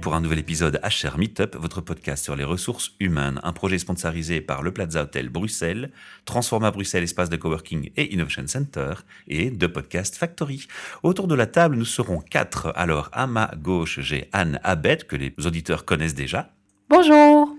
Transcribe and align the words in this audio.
pour 0.00 0.14
un 0.14 0.20
nouvel 0.20 0.38
épisode 0.38 0.80
HR 0.82 1.18
Meetup, 1.18 1.56
votre 1.56 1.80
podcast 1.80 2.24
sur 2.24 2.36
les 2.36 2.44
ressources 2.44 2.92
humaines, 3.00 3.40
un 3.42 3.52
projet 3.52 3.78
sponsorisé 3.78 4.40
par 4.40 4.62
le 4.62 4.72
Plaza 4.72 5.02
Hotel 5.02 5.28
Bruxelles, 5.28 5.90
Transforma 6.24 6.70
Bruxelles 6.70 7.04
Espace 7.04 7.28
de 7.28 7.36
Coworking 7.36 7.90
et 7.96 8.12
Innovation 8.12 8.46
Center 8.46 8.94
et 9.28 9.50
de 9.50 9.66
Podcast 9.66 10.16
Factory. 10.16 10.66
Autour 11.02 11.28
de 11.28 11.34
la 11.34 11.46
table, 11.46 11.76
nous 11.76 11.84
serons 11.84 12.20
quatre. 12.20 12.72
Alors, 12.76 13.10
à 13.12 13.26
ma 13.26 13.52
gauche, 13.56 14.00
j'ai 14.00 14.28
Anne 14.32 14.60
Abed, 14.64 15.04
que 15.04 15.16
les 15.16 15.34
auditeurs 15.44 15.84
connaissent 15.84 16.14
déjà. 16.14 16.52
Bonjour. 16.88 17.49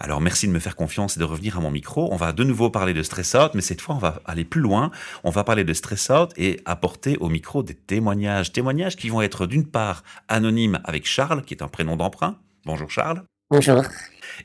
Alors 0.00 0.20
merci 0.20 0.46
de 0.46 0.52
me 0.52 0.58
faire 0.58 0.76
confiance 0.76 1.16
et 1.16 1.20
de 1.20 1.24
revenir 1.24 1.58
à 1.58 1.60
mon 1.60 1.70
micro. 1.70 2.08
On 2.12 2.16
va 2.16 2.32
de 2.32 2.44
nouveau 2.44 2.70
parler 2.70 2.94
de 2.94 3.02
stress 3.02 3.34
out, 3.34 3.52
mais 3.54 3.60
cette 3.60 3.80
fois 3.80 3.94
on 3.94 3.98
va 3.98 4.20
aller 4.24 4.44
plus 4.44 4.60
loin. 4.60 4.90
On 5.22 5.30
va 5.30 5.44
parler 5.44 5.64
de 5.64 5.72
stress 5.72 6.10
out 6.10 6.30
et 6.36 6.60
apporter 6.64 7.16
au 7.18 7.28
micro 7.28 7.62
des 7.62 7.74
témoignages. 7.74 8.52
Témoignages 8.52 8.96
qui 8.96 9.08
vont 9.08 9.22
être 9.22 9.46
d'une 9.46 9.66
part 9.66 10.02
anonymes 10.28 10.80
avec 10.84 11.06
Charles, 11.06 11.42
qui 11.42 11.54
est 11.54 11.62
un 11.62 11.68
prénom 11.68 11.96
d'emprunt. 11.96 12.38
Bonjour 12.64 12.90
Charles. 12.90 13.22
Bonjour. 13.50 13.84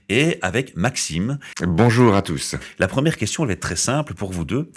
Et 0.10 0.38
avec 0.42 0.76
Maxime. 0.76 1.40
Bonjour 1.62 2.16
à 2.16 2.22
tous. 2.22 2.56
La 2.78 2.88
première 2.88 3.18
question 3.18 3.46
elle 3.46 3.52
est 3.52 3.62
très 3.62 3.76
simple 3.76 4.14
pour 4.14 4.32
vous 4.32 4.46
deux. 4.46 4.72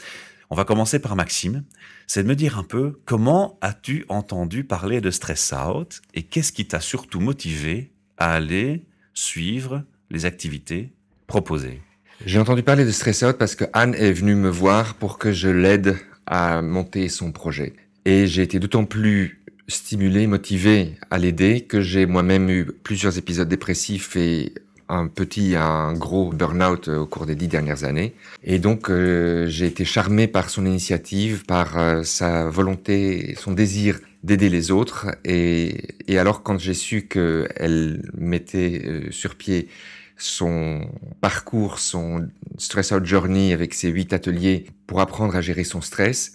On 0.50 0.54
va 0.54 0.64
commencer 0.64 0.98
par 0.98 1.16
Maxime. 1.16 1.64
C'est 2.06 2.22
de 2.22 2.28
me 2.28 2.36
dire 2.36 2.58
un 2.58 2.62
peu 2.62 3.00
comment 3.06 3.58
as-tu 3.62 4.04
entendu 4.08 4.64
parler 4.64 5.00
de 5.00 5.10
stress 5.10 5.52
out 5.52 6.02
et 6.12 6.24
qu'est-ce 6.24 6.52
qui 6.52 6.68
t'a 6.68 6.78
surtout 6.78 7.20
motivé 7.20 7.94
à 8.18 8.34
aller 8.34 8.84
suivre 9.14 9.82
les 10.12 10.26
activités 10.26 10.92
proposées 11.26 11.80
J'ai 12.24 12.38
entendu 12.38 12.62
parler 12.62 12.84
de 12.84 12.90
Stress 12.90 13.22
Out 13.22 13.36
parce 13.38 13.56
que 13.56 13.64
Anne 13.72 13.94
est 13.94 14.12
venue 14.12 14.36
me 14.36 14.50
voir 14.50 14.94
pour 14.94 15.18
que 15.18 15.32
je 15.32 15.48
l'aide 15.48 15.96
à 16.26 16.62
monter 16.62 17.08
son 17.08 17.32
projet. 17.32 17.72
Et 18.04 18.26
j'ai 18.26 18.42
été 18.42 18.60
d'autant 18.60 18.84
plus 18.84 19.42
stimulé, 19.68 20.26
motivé 20.26 20.96
à 21.10 21.18
l'aider 21.18 21.62
que 21.62 21.80
j'ai 21.80 22.06
moi-même 22.06 22.50
eu 22.50 22.66
plusieurs 22.84 23.18
épisodes 23.18 23.48
dépressifs 23.48 24.16
et 24.16 24.52
un 24.88 25.06
petit, 25.06 25.56
un 25.56 25.94
gros 25.94 26.30
burn-out 26.32 26.88
au 26.88 27.06
cours 27.06 27.24
des 27.24 27.34
dix 27.34 27.48
dernières 27.48 27.84
années. 27.84 28.14
Et 28.44 28.58
donc, 28.58 28.90
euh, 28.90 29.46
j'ai 29.46 29.66
été 29.66 29.84
charmé 29.84 30.26
par 30.26 30.50
son 30.50 30.66
initiative, 30.66 31.44
par 31.46 31.78
euh, 31.78 32.02
sa 32.02 32.48
volonté, 32.50 33.34
son 33.38 33.52
désir 33.52 34.00
d'aider 34.22 34.50
les 34.50 34.70
autres. 34.70 35.06
Et, 35.24 35.96
alors, 36.10 36.42
quand 36.42 36.58
j'ai 36.58 36.74
su 36.74 37.08
qu'elle 37.08 38.02
mettait 38.16 38.82
euh, 38.84 39.10
sur 39.10 39.34
pied 39.34 39.68
son 40.16 40.88
parcours, 41.20 41.78
son 41.78 42.28
stress 42.58 42.92
out 42.92 43.04
journey 43.04 43.52
avec 43.52 43.74
ses 43.74 43.88
huit 43.88 44.12
ateliers 44.12 44.66
pour 44.86 45.00
apprendre 45.00 45.34
à 45.36 45.40
gérer 45.40 45.64
son 45.64 45.80
stress, 45.80 46.32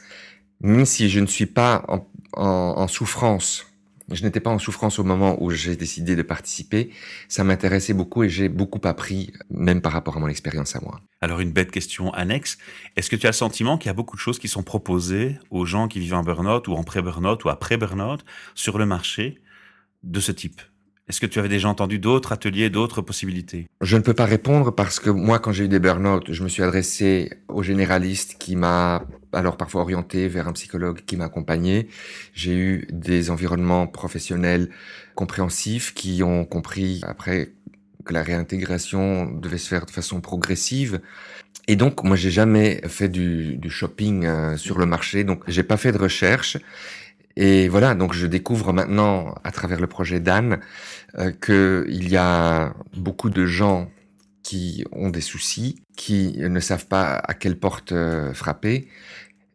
même 0.61 0.85
si 0.85 1.09
je 1.09 1.19
ne 1.19 1.27
suis 1.27 1.45
pas 1.45 1.85
en, 2.33 2.87
souffrance 2.87 3.65
je 4.11 4.23
n'étais 4.23 4.39
pas 4.39 4.49
en 4.49 4.59
souffrance 4.59 4.99
au 4.99 5.03
moment 5.03 5.41
où 5.43 5.49
j'ai 5.49 5.75
décidé 5.75 6.15
de 6.15 6.21
participer. 6.21 6.91
Ça 7.27 7.43
m'intéressait 7.43 7.93
beaucoup 7.93 8.23
et 8.23 8.29
j'ai 8.29 8.47
beaucoup 8.47 8.79
appris, 8.85 9.33
même 9.49 9.81
par 9.81 9.91
rapport 9.91 10.15
à 10.15 10.19
mon 10.19 10.29
expérience 10.29 10.75
à 10.75 10.79
moi. 10.79 11.01
Alors 11.19 11.41
une 11.41 11.51
bête 11.51 11.71
question 11.71 12.13
annexe. 12.13 12.57
Est-ce 12.95 13.09
que 13.09 13.17
tu 13.17 13.27
as 13.27 13.31
le 13.31 13.35
sentiment 13.35 13.77
qu'il 13.77 13.87
y 13.87 13.89
a 13.89 13.93
beaucoup 13.93 14.15
de 14.15 14.21
choses 14.21 14.39
qui 14.39 14.47
sont 14.47 14.63
proposées 14.63 15.37
aux 15.49 15.65
gens 15.65 15.87
qui 15.89 15.99
vivent 15.99 16.13
en 16.13 16.23
burn-out 16.23 16.67
ou 16.69 16.73
en 16.73 16.83
pré-burn-out 16.83 17.43
ou 17.43 17.49
après 17.49 17.75
burn-out 17.75 18.23
sur 18.55 18.77
le 18.77 18.85
marché 18.85 19.41
de 20.03 20.21
ce 20.21 20.31
type? 20.31 20.61
Est-ce 21.09 21.21
que 21.21 21.25
tu 21.25 21.39
avais 21.39 21.47
déjà 21.47 21.69
entendu 21.69 21.99
d'autres 21.99 22.33
ateliers, 22.33 22.69
d'autres 22.69 23.01
possibilités? 23.01 23.67
Je 23.81 23.95
ne 23.95 24.01
peux 24.01 24.13
pas 24.13 24.25
répondre 24.25 24.71
parce 24.75 24.99
que 24.99 25.09
moi, 25.09 25.39
quand 25.39 25.53
j'ai 25.53 25.65
eu 25.65 25.67
des 25.69 25.79
burn-out, 25.79 26.31
je 26.31 26.43
me 26.43 26.49
suis 26.49 26.63
adressé 26.63 27.31
au 27.47 27.63
généraliste 27.63 28.35
qui 28.37 28.57
m'a 28.57 29.05
alors 29.31 29.55
parfois 29.55 29.81
orienté 29.81 30.27
vers 30.27 30.49
un 30.49 30.53
psychologue 30.53 31.01
qui 31.05 31.15
m'a 31.15 31.25
accompagné. 31.25 31.87
J'ai 32.33 32.53
eu 32.53 32.87
des 32.91 33.29
environnements 33.29 33.87
professionnels 33.87 34.69
compréhensifs 35.15 35.93
qui 35.93 36.23
ont 36.23 36.43
compris 36.43 37.01
après 37.03 37.53
que 38.03 38.13
la 38.13 38.23
réintégration 38.23 39.31
devait 39.31 39.57
se 39.57 39.69
faire 39.69 39.85
de 39.85 39.91
façon 39.91 40.19
progressive. 40.19 40.99
Et 41.69 41.75
donc, 41.75 42.03
moi, 42.03 42.15
j'ai 42.15 42.31
jamais 42.31 42.81
fait 42.87 43.09
du, 43.09 43.59
shopping 43.69 44.25
euh, 44.25 44.57
sur 44.57 44.77
le 44.77 44.85
marché, 44.85 45.23
donc 45.23 45.43
j'ai 45.47 45.63
pas 45.63 45.77
fait 45.77 45.91
de 45.91 45.97
recherche. 45.97 46.57
Et 47.39 47.69
voilà, 47.69 47.93
donc 47.93 48.13
je 48.13 48.25
découvre 48.25 48.73
maintenant, 48.73 49.35
à 49.43 49.51
travers 49.51 49.79
le 49.79 49.85
projet 49.85 50.19
d'Anne, 50.19 50.59
euh, 51.19 51.31
qu'il 51.31 52.09
y 52.09 52.17
a 52.17 52.73
beaucoup 52.95 53.29
de 53.29 53.45
gens 53.45 53.91
qui 54.41 54.83
ont 54.91 55.11
des 55.11 55.21
soucis, 55.21 55.83
qui 55.95 56.35
ne 56.39 56.59
savent 56.59 56.87
pas 56.87 57.13
à 57.13 57.35
quelle 57.35 57.59
porte 57.59 57.91
euh, 57.91 58.33
frapper, 58.33 58.87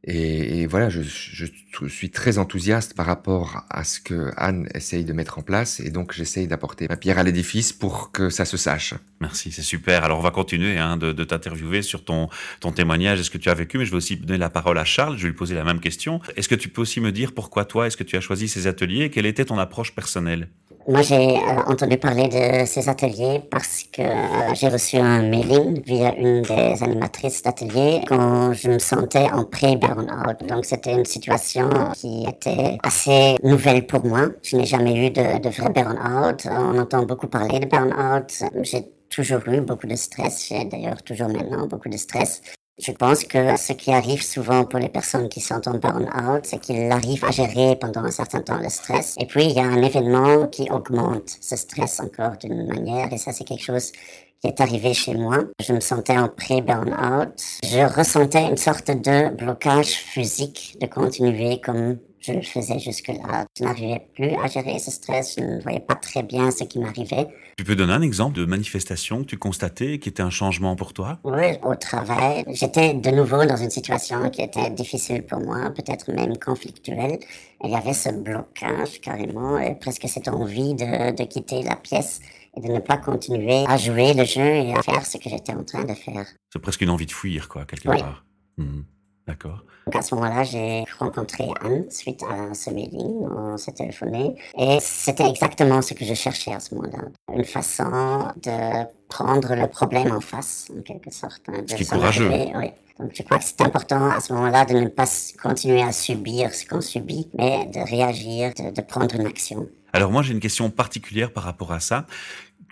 et, 0.04 0.62
et 0.62 0.66
voilà, 0.66 0.88
je, 0.88 1.02
je, 1.02 1.46
suis 1.86 2.10
très 2.10 2.38
enthousiaste 2.38 2.94
par 2.94 3.06
rapport 3.06 3.64
à 3.70 3.84
ce 3.84 4.00
que 4.00 4.32
Anne 4.36 4.68
essaye 4.74 5.04
de 5.04 5.12
mettre 5.12 5.38
en 5.38 5.42
place, 5.42 5.78
et 5.78 5.90
donc 5.90 6.12
j'essaye 6.12 6.48
d'apporter 6.48 6.88
ma 6.88 6.96
pierre 6.96 7.18
à 7.18 7.22
l'édifice 7.22 7.72
pour 7.72 8.10
que 8.10 8.28
ça 8.28 8.44
se 8.44 8.56
sache. 8.56 8.94
Merci, 9.20 9.52
c'est 9.52 9.62
super. 9.62 10.04
Alors 10.04 10.18
on 10.18 10.22
va 10.22 10.32
continuer 10.32 10.76
hein, 10.76 10.96
de, 10.96 11.12
de 11.12 11.24
t'interviewer 11.24 11.82
sur 11.82 12.04
ton, 12.04 12.28
ton 12.58 12.72
témoignage 12.72 13.20
et 13.20 13.22
ce 13.22 13.30
que 13.30 13.38
tu 13.38 13.48
as 13.48 13.54
vécu, 13.54 13.78
mais 13.78 13.84
je 13.84 13.92
vais 13.92 13.96
aussi 13.96 14.16
donner 14.16 14.38
la 14.38 14.50
parole 14.50 14.78
à 14.78 14.84
Charles. 14.84 15.16
Je 15.16 15.22
vais 15.22 15.28
lui 15.28 15.36
poser 15.36 15.54
la 15.54 15.64
même 15.64 15.80
question. 15.80 16.20
Est-ce 16.36 16.48
que 16.48 16.56
tu 16.56 16.68
peux 16.68 16.82
aussi 16.82 17.00
me 17.00 17.12
dire 17.12 17.32
pourquoi 17.32 17.64
toi, 17.64 17.86
est-ce 17.86 17.96
que 17.96 18.04
tu 18.04 18.16
as 18.16 18.20
choisi 18.20 18.48
ces 18.48 18.66
ateliers 18.66 19.04
et 19.04 19.10
quelle 19.10 19.26
était 19.26 19.44
ton 19.44 19.58
approche 19.58 19.94
personnelle? 19.94 20.48
Moi, 20.88 21.02
j'ai 21.02 21.36
euh, 21.36 21.62
entendu 21.66 21.96
parler 21.96 22.28
de 22.28 22.66
ces 22.66 22.88
ateliers 22.88 23.40
parce 23.50 23.84
que 23.84 24.02
euh, 24.02 24.54
j'ai 24.54 24.68
reçu 24.68 24.96
un 24.96 25.22
mailing 25.22 25.80
via 25.82 26.14
une 26.16 26.42
des 26.42 26.82
animatrices 26.82 27.42
d'atelier 27.42 28.00
quand 28.08 28.52
je 28.52 28.68
me 28.68 28.78
sentais 28.78 29.30
en 29.30 29.44
pré-burnout. 29.44 30.44
Donc, 30.48 30.64
c'était 30.64 30.92
une 30.92 31.04
situation 31.04 31.68
qui 31.94 32.24
était 32.26 32.78
assez 32.82 33.36
nouvelle 33.42 33.86
pour 33.86 34.04
moi. 34.04 34.28
Je 34.42 34.56
n'ai 34.56 34.66
jamais 34.66 35.06
eu 35.06 35.10
de, 35.10 35.38
de 35.38 35.48
vrai 35.48 35.70
burn-out. 35.70 36.46
On 36.50 36.78
entend 36.78 37.04
beaucoup 37.04 37.28
parler 37.28 37.60
de 37.60 37.66
burn-out. 37.66 38.42
J'ai 38.62 38.90
toujours 39.08 39.46
eu 39.48 39.60
beaucoup 39.60 39.86
de 39.86 39.94
stress. 39.94 40.48
J'ai 40.48 40.64
d'ailleurs 40.64 41.02
toujours 41.02 41.28
maintenant 41.28 41.66
beaucoup 41.66 41.88
de 41.88 41.96
stress. 41.96 42.42
Je 42.84 42.90
pense 42.90 43.22
que 43.22 43.56
ce 43.56 43.72
qui 43.74 43.92
arrive 43.92 44.22
souvent 44.22 44.64
pour 44.64 44.80
les 44.80 44.88
personnes 44.88 45.28
qui 45.28 45.40
sont 45.40 45.68
en 45.68 45.78
burn-out, 45.78 46.40
c'est 46.42 46.58
qu'ils 46.58 46.90
arrivent 46.90 47.24
à 47.24 47.30
gérer 47.30 47.76
pendant 47.76 48.02
un 48.02 48.10
certain 48.10 48.40
temps 48.40 48.58
le 48.58 48.68
stress. 48.68 49.14
Et 49.20 49.26
puis, 49.26 49.44
il 49.44 49.52
y 49.52 49.60
a 49.60 49.64
un 49.64 49.80
événement 49.80 50.48
qui 50.48 50.68
augmente 50.68 51.36
ce 51.40 51.54
stress 51.54 52.00
encore 52.00 52.36
d'une 52.38 52.66
manière. 52.66 53.12
Et 53.12 53.18
ça, 53.18 53.30
c'est 53.30 53.44
quelque 53.44 53.62
chose 53.62 53.92
qui 54.40 54.48
est 54.48 54.60
arrivé 54.60 54.94
chez 54.94 55.14
moi. 55.14 55.44
Je 55.60 55.72
me 55.72 55.78
sentais 55.78 56.18
en 56.18 56.28
pré-burn-out. 56.28 57.28
Je 57.62 57.96
ressentais 57.96 58.48
une 58.48 58.56
sorte 58.56 58.90
de 58.90 59.28
blocage 59.28 59.92
physique 59.92 60.76
de 60.80 60.86
continuer 60.86 61.60
comme 61.60 61.98
je 62.22 62.32
le 62.32 62.42
faisais 62.42 62.78
jusque-là. 62.78 63.46
Je 63.58 63.64
n'arrivais 63.64 64.06
plus 64.14 64.30
à 64.36 64.46
gérer 64.46 64.78
ce 64.78 64.90
stress. 64.90 65.36
Je 65.38 65.44
ne 65.44 65.60
voyais 65.60 65.80
pas 65.80 65.94
très 65.96 66.22
bien 66.22 66.50
ce 66.50 66.64
qui 66.64 66.78
m'arrivait. 66.78 67.26
Tu 67.58 67.64
peux 67.64 67.76
donner 67.76 67.92
un 67.92 68.02
exemple 68.02 68.38
de 68.38 68.44
manifestation 68.44 69.22
que 69.22 69.26
tu 69.28 69.36
constatais 69.38 69.98
qui 69.98 70.08
était 70.08 70.22
un 70.22 70.30
changement 70.30 70.76
pour 70.76 70.92
toi? 70.92 71.18
Oui, 71.24 71.58
au 71.62 71.74
travail. 71.74 72.44
J'étais 72.48 72.94
de 72.94 73.10
nouveau 73.10 73.44
dans 73.44 73.56
une 73.56 73.70
situation 73.70 74.30
qui 74.30 74.42
était 74.42 74.70
difficile 74.70 75.22
pour 75.22 75.40
moi, 75.40 75.70
peut-être 75.70 76.10
même 76.12 76.36
conflictuelle. 76.38 77.18
Il 77.64 77.70
y 77.70 77.74
avait 77.74 77.92
ce 77.92 78.08
blocage 78.10 79.00
carrément, 79.00 79.58
et 79.58 79.74
presque 79.74 80.08
cette 80.08 80.28
envie 80.28 80.74
de, 80.74 81.14
de 81.14 81.24
quitter 81.24 81.62
la 81.62 81.76
pièce 81.76 82.20
et 82.56 82.60
de 82.60 82.68
ne 82.72 82.80
pas 82.80 82.96
continuer 82.96 83.64
à 83.66 83.76
jouer 83.76 84.14
le 84.14 84.24
jeu 84.24 84.42
et 84.42 84.74
à 84.74 84.82
faire 84.82 85.04
ce 85.06 85.16
que 85.16 85.28
j'étais 85.30 85.52
en 85.54 85.64
train 85.64 85.84
de 85.84 85.94
faire. 85.94 86.26
C'est 86.52 86.58
presque 86.60 86.80
une 86.80 86.90
envie 86.90 87.06
de 87.06 87.12
fuir, 87.12 87.48
quoi, 87.48 87.64
quelque 87.64 87.88
Oui. 87.88 87.98
part. 87.98 88.24
Mhm. 88.58 88.84
D'accord. 89.26 89.64
Donc 89.86 89.96
à 89.96 90.02
ce 90.02 90.14
moment-là, 90.14 90.42
j'ai 90.44 90.84
rencontré 90.98 91.44
Anne 91.62 91.84
suite 91.90 92.22
à 92.24 92.54
ce 92.54 92.70
meeting, 92.70 93.26
on 93.28 93.56
s'est 93.56 93.72
téléphoné 93.72 94.36
et 94.58 94.78
c'était 94.80 95.28
exactement 95.28 95.80
ce 95.82 95.94
que 95.94 96.04
je 96.04 96.14
cherchais 96.14 96.52
à 96.52 96.60
ce 96.60 96.74
moment-là. 96.74 97.04
Une 97.34 97.44
façon 97.44 98.28
de 98.36 98.84
prendre 99.08 99.54
le 99.54 99.66
problème 99.68 100.12
en 100.12 100.20
face, 100.20 100.68
en 100.76 100.82
quelque 100.82 101.12
sorte. 101.12 101.42
hein, 101.48 101.62
de 101.62 101.74
qui 101.74 101.86
courageux. 101.86 102.30
oui. 102.30 102.70
Donc 102.98 103.10
je 103.14 103.22
crois 103.22 103.38
que 103.38 103.44
c'est 103.44 103.60
important 103.62 104.10
à 104.10 104.20
ce 104.20 104.32
moment-là 104.34 104.64
de 104.64 104.74
ne 104.74 104.88
pas 104.88 105.06
continuer 105.42 105.82
à 105.82 105.92
subir 105.92 106.52
ce 106.54 106.66
qu'on 106.66 106.80
subit, 106.80 107.28
mais 107.36 107.66
de 107.66 107.80
réagir, 107.80 108.52
de, 108.54 108.70
de 108.70 108.80
prendre 108.82 109.14
une 109.14 109.26
action. 109.26 109.66
Alors 109.94 110.10
moi, 110.10 110.22
j'ai 110.22 110.32
une 110.32 110.40
question 110.40 110.70
particulière 110.70 111.32
par 111.32 111.42
rapport 111.44 111.72
à 111.72 111.80
ça. 111.80 112.06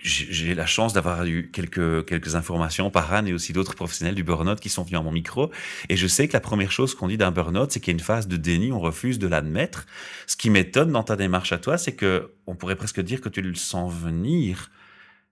J'ai 0.03 0.55
la 0.55 0.65
chance 0.65 0.93
d'avoir 0.93 1.23
eu 1.25 1.51
quelques, 1.51 2.05
quelques 2.05 2.35
informations 2.35 2.89
par 2.89 3.13
Anne 3.13 3.27
et 3.27 3.33
aussi 3.33 3.53
d'autres 3.53 3.75
professionnels 3.75 4.15
du 4.15 4.23
burn-out 4.23 4.59
qui 4.59 4.69
sont 4.69 4.83
venus 4.83 4.99
à 4.99 5.03
mon 5.03 5.11
micro. 5.11 5.51
Et 5.89 5.95
je 5.95 6.07
sais 6.07 6.27
que 6.27 6.33
la 6.33 6.39
première 6.39 6.71
chose 6.71 6.95
qu'on 6.95 7.07
dit 7.07 7.17
d'un 7.17 7.31
burn-out, 7.31 7.71
c'est 7.71 7.79
qu'il 7.79 7.91
y 7.91 7.95
a 7.95 7.97
une 7.97 8.03
phase 8.03 8.27
de 8.27 8.35
déni, 8.35 8.71
on 8.71 8.79
refuse 8.79 9.19
de 9.19 9.27
l'admettre. 9.27 9.85
Ce 10.25 10.35
qui 10.35 10.49
m'étonne 10.49 10.91
dans 10.91 11.03
ta 11.03 11.15
démarche 11.15 11.51
à 11.51 11.59
toi, 11.59 11.77
c'est 11.77 11.93
que 11.93 12.31
on 12.47 12.55
pourrait 12.55 12.75
presque 12.75 12.99
dire 12.99 13.21
que 13.21 13.29
tu 13.29 13.41
le 13.43 13.53
sens 13.53 13.93
venir. 13.93 14.71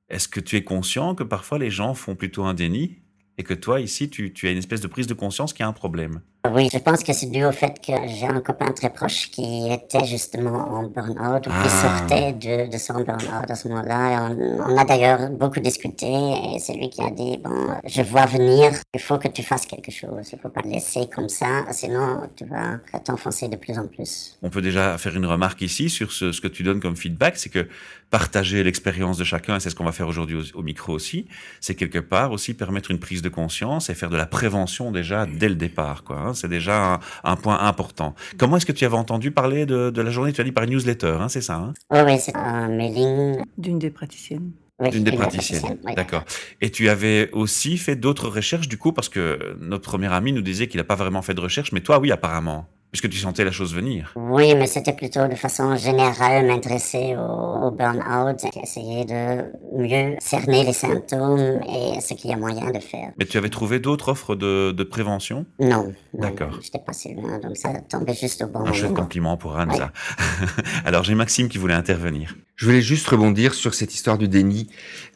Est-ce 0.10 0.27
que 0.27 0.39
tu 0.39 0.56
es 0.56 0.63
conscient 0.63 1.16
que 1.16 1.24
parfois 1.24 1.57
les 1.57 1.71
gens 1.71 1.95
font 1.95 2.16
plutôt 2.16 2.44
un 2.44 2.54
déni 2.54 3.00
et 3.39 3.44
que 3.44 3.54
toi, 3.54 3.80
ici, 3.80 4.10
tu, 4.10 4.33
tu 4.33 4.48
as 4.48 4.51
une 4.51 4.57
espèce 4.57 4.81
de 4.81 4.88
prise 4.88 5.07
de 5.07 5.13
conscience 5.13 5.54
qu'il 5.54 5.63
y 5.63 5.66
a 5.66 5.68
un 5.68 5.74
problème? 5.74 6.21
Oui, 6.50 6.69
je 6.71 6.77
pense 6.77 7.03
que 7.03 7.12
c'est 7.12 7.30
dû 7.30 7.44
au 7.44 7.51
fait 7.51 7.81
que 7.86 7.91
j'ai 8.07 8.25
un 8.25 8.39
copain 8.39 8.71
très 8.71 8.89
proche 8.89 9.30
qui 9.30 9.69
était 9.69 10.06
justement 10.06 10.69
en 10.69 10.83
burn-out 10.83 11.45
ou 11.47 11.50
qui 11.50 11.56
Ah. 11.65 11.69
sortait 12.00 12.31
de, 12.31 12.71
de 12.71 12.77
son 12.77 12.94
burn-out 13.03 13.50
à 13.51 13.56
ce 13.56 13.68
moment-là. 13.68 14.30
On, 14.31 14.71
on 14.71 14.77
a 14.77 14.86
d'ailleurs 14.86 15.30
beaucoup 15.31 15.59
discuté 15.59 16.07
et 16.07 16.59
c'est 16.59 16.75
lui 16.75 16.89
qui 16.89 17.01
a 17.01 17.09
dit, 17.12 17.38
bon, 17.44 17.68
je 17.86 18.01
vois 18.03 18.25
venir, 18.25 18.71
il 18.94 19.01
faut 19.01 19.18
que 19.18 19.27
tu 19.27 19.44
fasses 19.44 19.65
quelque 19.65 19.91
chose. 19.91 20.30
Il 20.31 20.39
faut 20.39 20.47
pas 20.47 20.62
te 20.62 20.69
laisser 20.69 21.09
comme 21.13 21.27
ça, 21.27 21.65
sinon 21.71 22.21
tu 22.38 22.45
vas 22.45 22.80
t'enfoncer 23.03 23.50
de 23.50 23.57
plus 23.57 23.77
en 23.77 23.88
plus. 23.88 24.38
On 24.42 24.50
peut 24.50 24.62
déjà 24.62 24.97
faire 24.97 25.18
une 25.18 25.25
remarque 25.25 25.62
ici 25.62 25.89
sur 25.89 26.13
ce, 26.13 26.31
ce 26.31 26.39
que 26.39 26.47
tu 26.47 26.63
donnes 26.63 26.80
comme 26.80 26.95
feedback, 26.95 27.35
c'est 27.38 27.50
que 27.50 27.68
partager 28.12 28.63
l'expérience 28.63 29.18
de 29.18 29.24
chacun, 29.24 29.57
et 29.57 29.59
c'est 29.59 29.69
ce 29.69 29.75
qu'on 29.75 29.83
va 29.83 29.92
faire 29.92 30.07
aujourd'hui 30.07 30.35
au, 30.56 30.59
au 30.59 30.63
micro 30.63 30.94
aussi, 30.94 31.27
c'est 31.62 31.75
quelque 31.75 32.00
part 32.00 32.31
aussi 32.31 32.56
permettre 32.56 32.89
une 32.89 32.97
prise 32.97 33.21
de 33.21 33.30
conscience 33.30 33.92
et 33.92 33.94
faire 33.94 34.09
de 34.09 34.18
la 34.18 34.25
prévention 34.25 34.92
déjà 34.92 35.27
dès 35.27 35.50
le 35.50 35.53
départ. 35.53 36.03
quoi. 36.03 36.28
Hein. 36.29 36.33
C'est 36.33 36.47
déjà 36.47 36.93
un, 36.93 36.99
un 37.23 37.35
point 37.35 37.59
important. 37.59 38.15
Comment 38.37 38.57
est-ce 38.57 38.65
que 38.65 38.71
tu 38.71 38.85
avais 38.85 38.95
entendu 38.95 39.31
parler 39.31 39.65
de, 39.65 39.89
de 39.89 40.01
la 40.01 40.09
journée? 40.11 40.31
Tu 40.33 40.41
as 40.41 40.43
dit 40.43 40.51
par 40.51 40.65
newsletter, 40.65 41.17
hein, 41.19 41.29
c'est 41.29 41.41
ça 41.41 41.55
hein? 41.55 41.73
Oui, 41.91 41.99
oui, 42.05 42.19
c'est 42.19 42.35
un 42.35 42.67
mailing. 42.69 43.43
D'une 43.57 43.79
des 43.79 43.89
praticiennes. 43.89 44.51
Oui, 44.79 44.91
D'une 44.91 45.03
des 45.03 45.11
praticiennes. 45.11 45.77
D'accord. 45.95 46.23
Et 46.61 46.69
tu 46.69 46.87
avais 46.87 47.29
aussi 47.33 47.77
fait 47.77 47.97
d'autres 47.97 48.29
recherches 48.29 48.69
du 48.69 48.77
coup, 48.77 48.93
parce 48.93 49.09
que 49.09 49.57
notre 49.59 49.89
premier 49.89 50.11
ami 50.13 50.31
nous 50.31 50.41
disait 50.41 50.67
qu'il 50.67 50.77
n'a 50.77 50.85
pas 50.85 50.95
vraiment 50.95 51.21
fait 51.21 51.33
de 51.33 51.41
recherche, 51.41 51.73
mais 51.73 51.81
toi, 51.81 51.99
oui, 51.99 52.11
apparemment, 52.13 52.65
puisque 52.91 53.09
tu 53.09 53.18
sentais 53.18 53.44
la 53.44 53.51
chose 53.51 53.74
venir. 53.74 54.13
Oui, 54.15 54.53
mais 54.56 54.68
c'était 54.68 54.94
plutôt 54.94 55.27
de 55.27 55.36
façon 55.36 55.75
générale 55.75 56.45
m'intéresser 56.47 57.15
au, 57.15 57.68
au 57.68 57.71
burn-out, 57.71 58.38
essayer 58.62 59.06
de 59.06 59.44
mieux 59.77 60.15
cerner 60.19 60.63
les 60.63 60.74
symptômes 60.74 61.62
et 61.68 62.01
ce 62.01 62.13
qu'il 62.13 62.31
y 62.31 62.33
a 62.33 62.38
moyen 62.38 62.71
de 62.71 62.80
faire. 62.80 63.12
Mais 63.18 63.25
tu 63.25 63.38
avais 63.38 63.50
trouvé 63.50 63.80
d'autres 63.80 64.09
offres 64.09 64.36
de, 64.36 64.71
de 64.71 64.83
prévention? 64.83 65.45
Non, 65.59 65.94
D'accord. 66.13 66.59
j'étais 66.62 66.80
pas 66.80 66.94
si 66.94 67.13
loin, 67.13 67.38
donc 67.39 67.57
ça 67.57 67.69
tombait 67.89 68.13
juste 68.13 68.41
au 68.44 68.47
bon 68.47 68.59
Un 68.62 68.74
chouette 68.74 68.89
moment. 68.92 69.01
compliment 69.03 69.38
pour 69.38 69.56
ça. 69.75 69.92
Alors, 70.85 71.03
j'ai 71.03 71.15
Maxime 71.15 71.47
qui 71.50 71.57
voulait 71.57 71.74
intervenir. 71.74 72.35
Je 72.59 72.65
voulais 72.65 72.81
juste 72.81 73.07
rebondir 73.07 73.53
sur 73.53 73.73
cette 73.73 73.94
histoire 73.94 74.17
du 74.17 74.27
déni. 74.27 74.67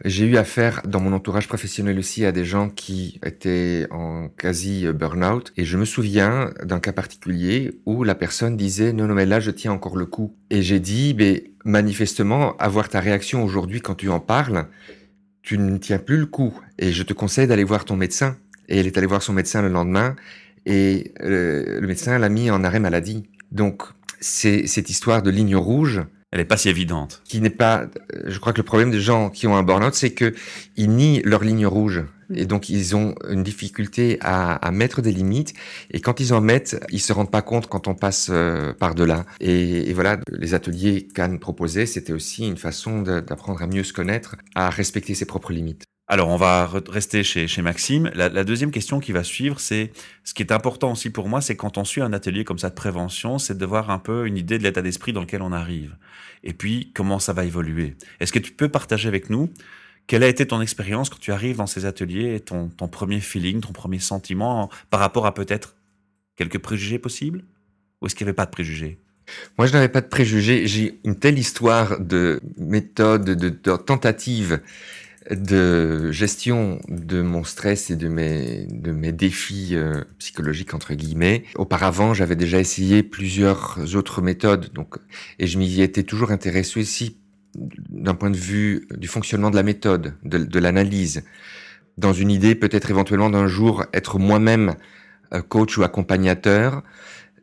J'ai 0.05 0.25
eu 0.25 0.37
affaire 0.37 0.81
dans 0.87 1.01
mon 1.01 1.11
entourage 1.11 1.49
professionnel 1.49 1.99
aussi 1.99 2.23
à 2.23 2.31
des 2.31 2.45
gens 2.45 2.69
qui 2.69 3.19
étaient 3.21 3.85
en 3.91 4.29
quasi 4.29 4.87
burn-out. 4.93 5.51
Et 5.57 5.65
je 5.65 5.77
me 5.77 5.83
souviens 5.83 6.53
d'un 6.63 6.79
cas 6.79 6.93
particulier 6.93 7.81
où 7.85 8.05
la 8.05 8.15
personne 8.15 8.55
disait 8.55 8.93
non, 8.93 9.07
non, 9.07 9.13
mais 9.13 9.25
là, 9.25 9.41
je 9.41 9.51
tiens 9.51 9.73
encore 9.73 9.97
le 9.97 10.05
coup. 10.05 10.37
Et 10.51 10.61
j'ai 10.61 10.79
dit, 10.79 11.13
mais 11.17 11.51
manifestement, 11.65 12.55
avoir 12.59 12.87
ta 12.87 13.01
réaction 13.01 13.43
aujourd'hui 13.43 13.81
quand 13.81 13.95
tu 13.95 14.07
en 14.07 14.21
parles, 14.21 14.67
tu 15.41 15.57
ne 15.57 15.77
tiens 15.77 15.99
plus 15.99 16.19
le 16.19 16.27
coup. 16.27 16.57
Et 16.79 16.93
je 16.93 17.03
te 17.03 17.11
conseille 17.11 17.47
d'aller 17.47 17.65
voir 17.65 17.83
ton 17.83 17.97
médecin. 17.97 18.37
Et 18.69 18.79
elle 18.79 18.87
est 18.87 18.97
allée 18.97 19.05
voir 19.05 19.21
son 19.21 19.33
médecin 19.33 19.61
le 19.61 19.67
lendemain. 19.67 20.15
Et 20.65 21.11
euh, 21.19 21.81
le 21.81 21.87
médecin 21.87 22.17
l'a 22.17 22.29
mis 22.29 22.49
en 22.51 22.63
arrêt 22.63 22.79
maladie. 22.79 23.27
Donc, 23.51 23.83
c'est 24.21 24.65
cette 24.65 24.89
histoire 24.89 25.21
de 25.21 25.29
ligne 25.29 25.57
rouge 25.57 26.03
Elle 26.33 26.39
est 26.39 26.45
pas 26.45 26.57
si 26.57 26.67
évidente. 26.67 27.21
qui 27.25 27.41
n'est 27.41 27.51
pas. 27.51 27.85
Je 28.25 28.39
crois 28.39 28.53
que 28.53 28.57
le 28.57 28.63
problème 28.65 28.89
des 28.89 28.99
gens 28.99 29.29
qui 29.29 29.45
ont 29.45 29.55
un 29.55 29.61
burn-out, 29.61 29.93
c'est 29.93 30.13
que 30.15 30.33
ils 30.75 30.89
nient 30.89 31.21
leur 31.23 31.43
ligne 31.43 31.67
rouge. 31.67 32.05
Et 32.33 32.47
donc, 32.47 32.69
ils 32.69 32.95
ont 32.95 33.13
une 33.29 33.43
difficulté 33.43 34.17
à, 34.21 34.55
à 34.55 34.71
mettre 34.71 35.03
des 35.03 35.11
limites. 35.11 35.53
Et 35.91 36.01
quand 36.01 36.19
ils 36.19 36.33
en 36.33 36.41
mettent, 36.41 36.83
ils 36.89 37.01
se 37.01 37.13
rendent 37.13 37.29
pas 37.29 37.43
compte 37.43 37.67
quand 37.67 37.87
on 37.87 37.93
passe 37.93 38.29
euh, 38.31 38.73
par-delà. 38.73 39.25
Et, 39.41 39.87
et 39.87 39.93
voilà, 39.93 40.17
les 40.31 40.55
ateliers 40.55 41.07
qu'Anne 41.13 41.37
proposait, 41.37 41.85
c'était 41.85 42.13
aussi 42.13 42.47
une 42.47 42.57
façon 42.57 43.03
d'apprendre 43.03 43.61
à 43.61 43.67
mieux 43.67 43.83
se 43.83 43.93
connaître, 43.93 44.35
à 44.55 44.71
respecter 44.71 45.13
ses 45.13 45.25
propres 45.25 45.51
limites. 45.51 45.83
Alors, 46.07 46.27
on 46.29 46.35
va 46.35 46.67
re- 46.67 46.89
rester 46.89 47.23
chez, 47.23 47.61
Maxime. 47.61 48.11
La, 48.13 48.43
deuxième 48.43 48.71
question 48.71 48.99
qui 48.99 49.11
va 49.11 49.23
suivre, 49.23 49.59
c'est 49.59 49.91
ce 50.23 50.33
qui 50.33 50.43
est 50.43 50.51
important 50.51 50.91
aussi 50.91 51.09
pour 51.09 51.29
moi, 51.29 51.41
c'est 51.41 51.55
quand 51.55 51.77
on 51.77 51.85
suit 51.85 52.01
un 52.01 52.13
atelier 52.13 52.43
comme 52.43 52.59
ça 52.59 52.69
de 52.69 52.75
prévention, 52.75 53.39
c'est 53.39 53.57
de 53.57 53.65
voir 53.65 53.89
un 53.89 53.99
peu 53.99 54.27
une 54.27 54.37
idée 54.37 54.57
de 54.57 54.63
l'état 54.63 54.81
d'esprit 54.81 55.13
dans 55.13 55.21
lequel 55.21 55.41
on 55.41 55.51
arrive. 55.51 55.95
Et 56.43 56.53
puis, 56.53 56.91
comment 56.93 57.19
ça 57.19 57.31
va 57.33 57.45
évoluer. 57.45 57.95
Est-ce 58.19 58.33
que 58.33 58.39
tu 58.39 58.51
peux 58.51 58.69
partager 58.69 59.07
avec 59.07 59.29
nous 59.29 59.49
quelle 60.05 60.23
a 60.23 60.27
été 60.27 60.45
ton 60.45 60.59
expérience 60.59 61.09
quand 61.09 61.19
tu 61.19 61.31
arrives 61.31 61.55
dans 61.55 61.65
ces 61.65 61.85
ateliers 61.85 62.41
ton 62.41 62.67
premier 62.67 63.21
feeling, 63.21 63.61
ton 63.61 63.71
premier 63.71 63.99
sentiment 63.99 64.69
par 64.89 64.99
rapport 64.99 65.25
à 65.25 65.33
peut-être 65.33 65.77
quelques 66.35 66.59
préjugés 66.59 66.99
possibles? 66.99 67.45
Ou 68.01 68.07
est-ce 68.07 68.15
qu'il 68.15 68.25
n'y 68.25 68.29
avait 68.29 68.35
pas 68.35 68.45
de 68.45 68.51
préjugés? 68.51 68.99
Moi, 69.57 69.67
je 69.67 69.73
n'avais 69.73 69.89
pas 69.89 70.01
de 70.01 70.07
préjugés. 70.07 70.67
J'ai 70.67 70.99
une 71.05 71.17
telle 71.17 71.39
histoire 71.39 71.99
de 71.99 72.41
méthode, 72.57 73.23
de, 73.23 73.49
de 73.49 73.77
tentative 73.77 74.59
de 75.31 76.11
gestion 76.11 76.79
de 76.87 77.21
mon 77.21 77.43
stress 77.43 77.89
et 77.89 77.95
de 77.95 78.07
mes, 78.07 78.65
de 78.69 78.91
mes 78.91 79.11
défis 79.11 79.69
euh, 79.73 80.03
psychologiques, 80.19 80.73
entre 80.73 80.93
guillemets. 80.93 81.43
Auparavant, 81.55 82.13
j'avais 82.13 82.35
déjà 82.35 82.59
essayé 82.59 83.03
plusieurs 83.03 83.79
autres 83.95 84.21
méthodes, 84.21 84.71
donc, 84.73 84.95
et 85.39 85.47
je 85.47 85.57
m'y 85.57 85.81
étais 85.81 86.03
toujours 86.03 86.31
intéressé 86.31 86.79
aussi 86.79 87.17
d'un 87.55 88.15
point 88.15 88.31
de 88.31 88.37
vue 88.37 88.87
du 88.97 89.07
fonctionnement 89.07 89.51
de 89.51 89.55
la 89.55 89.63
méthode, 89.63 90.15
de, 90.23 90.39
de 90.39 90.59
l'analyse, 90.59 91.23
dans 91.97 92.13
une 92.13 92.31
idée 92.31 92.55
peut-être 92.55 92.89
éventuellement 92.89 93.29
d'un 93.29 93.47
jour 93.47 93.85
être 93.93 94.17
moi-même 94.17 94.75
euh, 95.33 95.41
coach 95.41 95.77
ou 95.77 95.83
accompagnateur. 95.83 96.83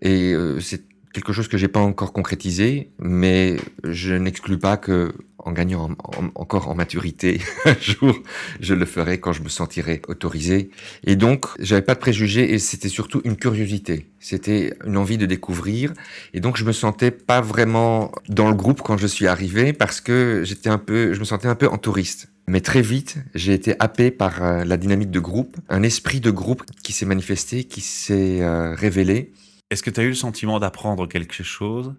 Et 0.03 0.33
euh, 0.33 0.61
c'est 0.61 0.83
quelque 1.13 1.33
chose 1.33 1.49
que 1.49 1.59
j'ai 1.59 1.69
pas 1.69 1.81
encore 1.81 2.13
concrétisé, 2.13 2.91
mais 2.99 3.57
je 3.85 4.15
n'exclus 4.15 4.59
pas 4.59 4.77
que 4.77 5.13
en 5.43 5.53
gagnant 5.53 5.91
en- 5.91 6.23
en- 6.25 6.31
encore 6.35 6.69
en 6.69 6.75
maturité, 6.75 7.41
un 7.65 7.75
jour, 7.81 8.15
je 8.61 8.75
le 8.75 8.85
ferai 8.85 9.19
quand 9.21 9.33
je 9.33 9.43
me 9.43 9.49
sentirai 9.49 10.03
autorisé. 10.07 10.71
Et 11.05 11.17
donc, 11.17 11.47
j'avais 11.59 11.81
pas 11.83 11.95
de 11.95 11.99
préjugés 12.01 12.53
et 12.53 12.59
c'était 12.59 12.91
surtout 12.91 13.23
une 13.25 13.37
curiosité. 13.37 14.07
C'était 14.19 14.75
une 14.87 14.99
envie 14.99 15.17
de 15.17 15.25
découvrir. 15.27 15.95
Et 16.35 16.41
donc, 16.41 16.57
je 16.59 16.65
me 16.65 16.73
sentais 16.73 17.11
pas 17.11 17.41
vraiment 17.41 18.13
dans 18.29 18.49
le 18.49 18.55
groupe 18.55 18.83
quand 18.83 18.99
je 18.99 19.07
suis 19.07 19.27
arrivé 19.27 19.73
parce 19.73 20.01
que 20.03 20.43
j'étais 20.45 20.69
un 20.69 20.79
peu, 20.79 21.15
je 21.15 21.21
me 21.21 21.25
sentais 21.25 21.49
un 21.49 21.55
peu 21.55 21.69
en 21.69 21.79
touriste. 21.79 22.29
Mais 22.47 22.61
très 22.61 22.83
vite, 22.83 23.17
j'ai 23.35 23.55
été 23.55 23.75
happé 23.79 24.11
par 24.11 24.43
euh, 24.43 24.65
la 24.65 24.77
dynamique 24.77 25.11
de 25.11 25.21
groupe, 25.21 25.57
un 25.69 25.83
esprit 25.83 26.21
de 26.21 26.31
groupe 26.31 26.65
qui 26.83 26.93
s'est 26.93 27.07
manifesté, 27.07 27.65
qui 27.65 27.81
s'est 27.81 28.43
euh, 28.43 28.75
révélé. 28.75 29.33
Est-ce 29.71 29.85
que 29.85 29.91
tu 29.91 30.01
as 30.01 30.03
eu 30.03 30.09
le 30.09 30.15
sentiment 30.15 30.59
d'apprendre 30.59 31.07
quelque 31.07 31.45
chose 31.45 31.95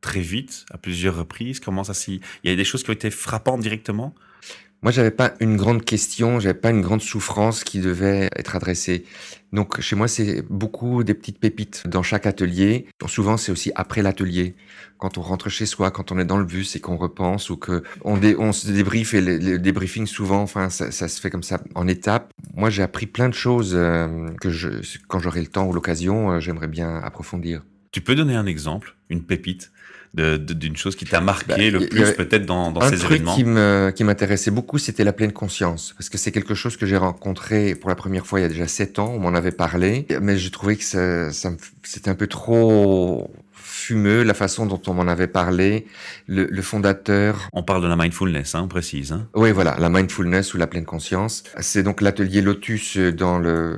très 0.00 0.20
vite, 0.20 0.64
à 0.70 0.78
plusieurs 0.78 1.16
reprises? 1.16 1.58
Comment 1.58 1.82
ça 1.82 1.92
s'y... 1.92 2.20
Il 2.44 2.50
y 2.50 2.52
a 2.52 2.56
des 2.56 2.64
choses 2.64 2.84
qui 2.84 2.90
ont 2.90 2.94
été 2.94 3.10
frappantes 3.10 3.60
directement? 3.60 4.14
Moi, 4.86 4.92
j'avais 4.92 5.10
pas 5.10 5.34
une 5.40 5.56
grande 5.56 5.84
question, 5.84 6.38
j'avais 6.38 6.54
pas 6.54 6.70
une 6.70 6.80
grande 6.80 7.02
souffrance 7.02 7.64
qui 7.64 7.80
devait 7.80 8.28
être 8.36 8.54
adressée. 8.54 9.04
Donc, 9.52 9.80
chez 9.80 9.96
moi, 9.96 10.06
c'est 10.06 10.42
beaucoup 10.48 11.02
des 11.02 11.12
petites 11.12 11.40
pépites 11.40 11.88
dans 11.88 12.04
chaque 12.04 12.24
atelier. 12.24 12.86
Souvent, 13.08 13.36
c'est 13.36 13.50
aussi 13.50 13.72
après 13.74 14.00
l'atelier, 14.00 14.54
quand 14.98 15.18
on 15.18 15.22
rentre 15.22 15.48
chez 15.48 15.66
soi, 15.66 15.90
quand 15.90 16.12
on 16.12 16.20
est 16.20 16.24
dans 16.24 16.36
le 16.36 16.44
bus 16.44 16.76
et 16.76 16.80
qu'on 16.80 16.96
repense 16.98 17.50
ou 17.50 17.56
que 17.56 17.82
on, 18.04 18.52
se 18.52 18.70
débriefe 18.70 19.12
et 19.14 19.20
le, 19.20 19.38
le 19.38 19.58
débriefing 19.58 20.06
souvent, 20.06 20.40
enfin, 20.40 20.70
ça, 20.70 20.92
ça 20.92 21.08
se 21.08 21.20
fait 21.20 21.30
comme 21.30 21.42
ça 21.42 21.60
en 21.74 21.88
étapes. 21.88 22.32
Moi, 22.54 22.70
j'ai 22.70 22.84
appris 22.84 23.06
plein 23.06 23.28
de 23.28 23.34
choses 23.34 23.72
euh, 23.74 24.28
que 24.40 24.50
quand 25.08 25.18
j'aurai 25.18 25.40
le 25.40 25.48
temps 25.48 25.66
ou 25.66 25.72
l'occasion, 25.72 26.30
euh, 26.30 26.38
j'aimerais 26.38 26.68
bien 26.68 26.98
approfondir. 26.98 27.64
Tu 27.90 28.02
peux 28.02 28.14
donner 28.14 28.36
un 28.36 28.46
exemple, 28.46 28.94
une 29.10 29.24
pépite? 29.24 29.72
D'une 30.14 30.76
chose 30.76 30.96
qui 30.96 31.04
t'a 31.04 31.20
marqué 31.20 31.46
Bah, 31.48 31.58
y- 31.62 31.70
le 31.70 31.86
plus 31.88 32.12
peut-être 32.12 32.46
dans, 32.46 32.70
dans 32.72 32.80
un 32.80 32.90
ces 32.90 32.96
truc 32.98 33.12
événements 33.12 33.34
qui 33.34 33.44
me 33.44 33.92
qui 33.94 34.04
m'intéressait 34.04 34.50
beaucoup, 34.50 34.78
c'était 34.78 35.04
la 35.04 35.12
pleine 35.12 35.32
conscience, 35.32 35.94
parce 35.98 36.08
que 36.08 36.18
c'est 36.18 36.32
quelque 36.32 36.54
chose 36.54 36.76
que 36.76 36.86
j'ai 36.86 36.96
rencontré 36.96 37.74
pour 37.74 37.90
la 37.90 37.96
première 37.96 38.26
fois 38.26 38.40
il 38.40 38.42
y 38.42 38.46
a 38.46 38.48
déjà 38.48 38.66
sept 38.68 38.98
ans. 38.98 39.12
On 39.14 39.18
m'en 39.18 39.34
avait 39.34 39.52
parlé, 39.52 40.06
mais 40.22 40.36
j'ai 40.38 40.50
trouvé 40.50 40.76
que 40.76 40.84
ça, 40.84 41.32
ça 41.32 41.50
c'était 41.82 42.10
un 42.10 42.14
peu 42.14 42.26
trop 42.26 43.30
fumeux 43.52 44.22
la 44.22 44.34
façon 44.34 44.66
dont 44.66 44.80
on 44.86 44.94
m'en 44.94 45.06
avait 45.06 45.26
parlé. 45.26 45.86
Le, 46.26 46.46
le 46.50 46.62
fondateur, 46.62 47.48
On 47.52 47.62
parle 47.62 47.82
de 47.82 47.88
la 47.88 47.96
mindfulness, 47.96 48.54
hein, 48.54 48.62
on 48.64 48.68
précise. 48.68 49.12
Hein. 49.12 49.28
oui 49.34 49.52
voilà, 49.52 49.76
la 49.78 49.88
mindfulness 49.90 50.54
ou 50.54 50.58
la 50.58 50.66
pleine 50.66 50.84
conscience. 50.86 51.44
C'est 51.60 51.82
donc 51.82 52.00
l'atelier 52.00 52.40
Lotus 52.42 52.96
dans 52.96 53.38
le 53.38 53.76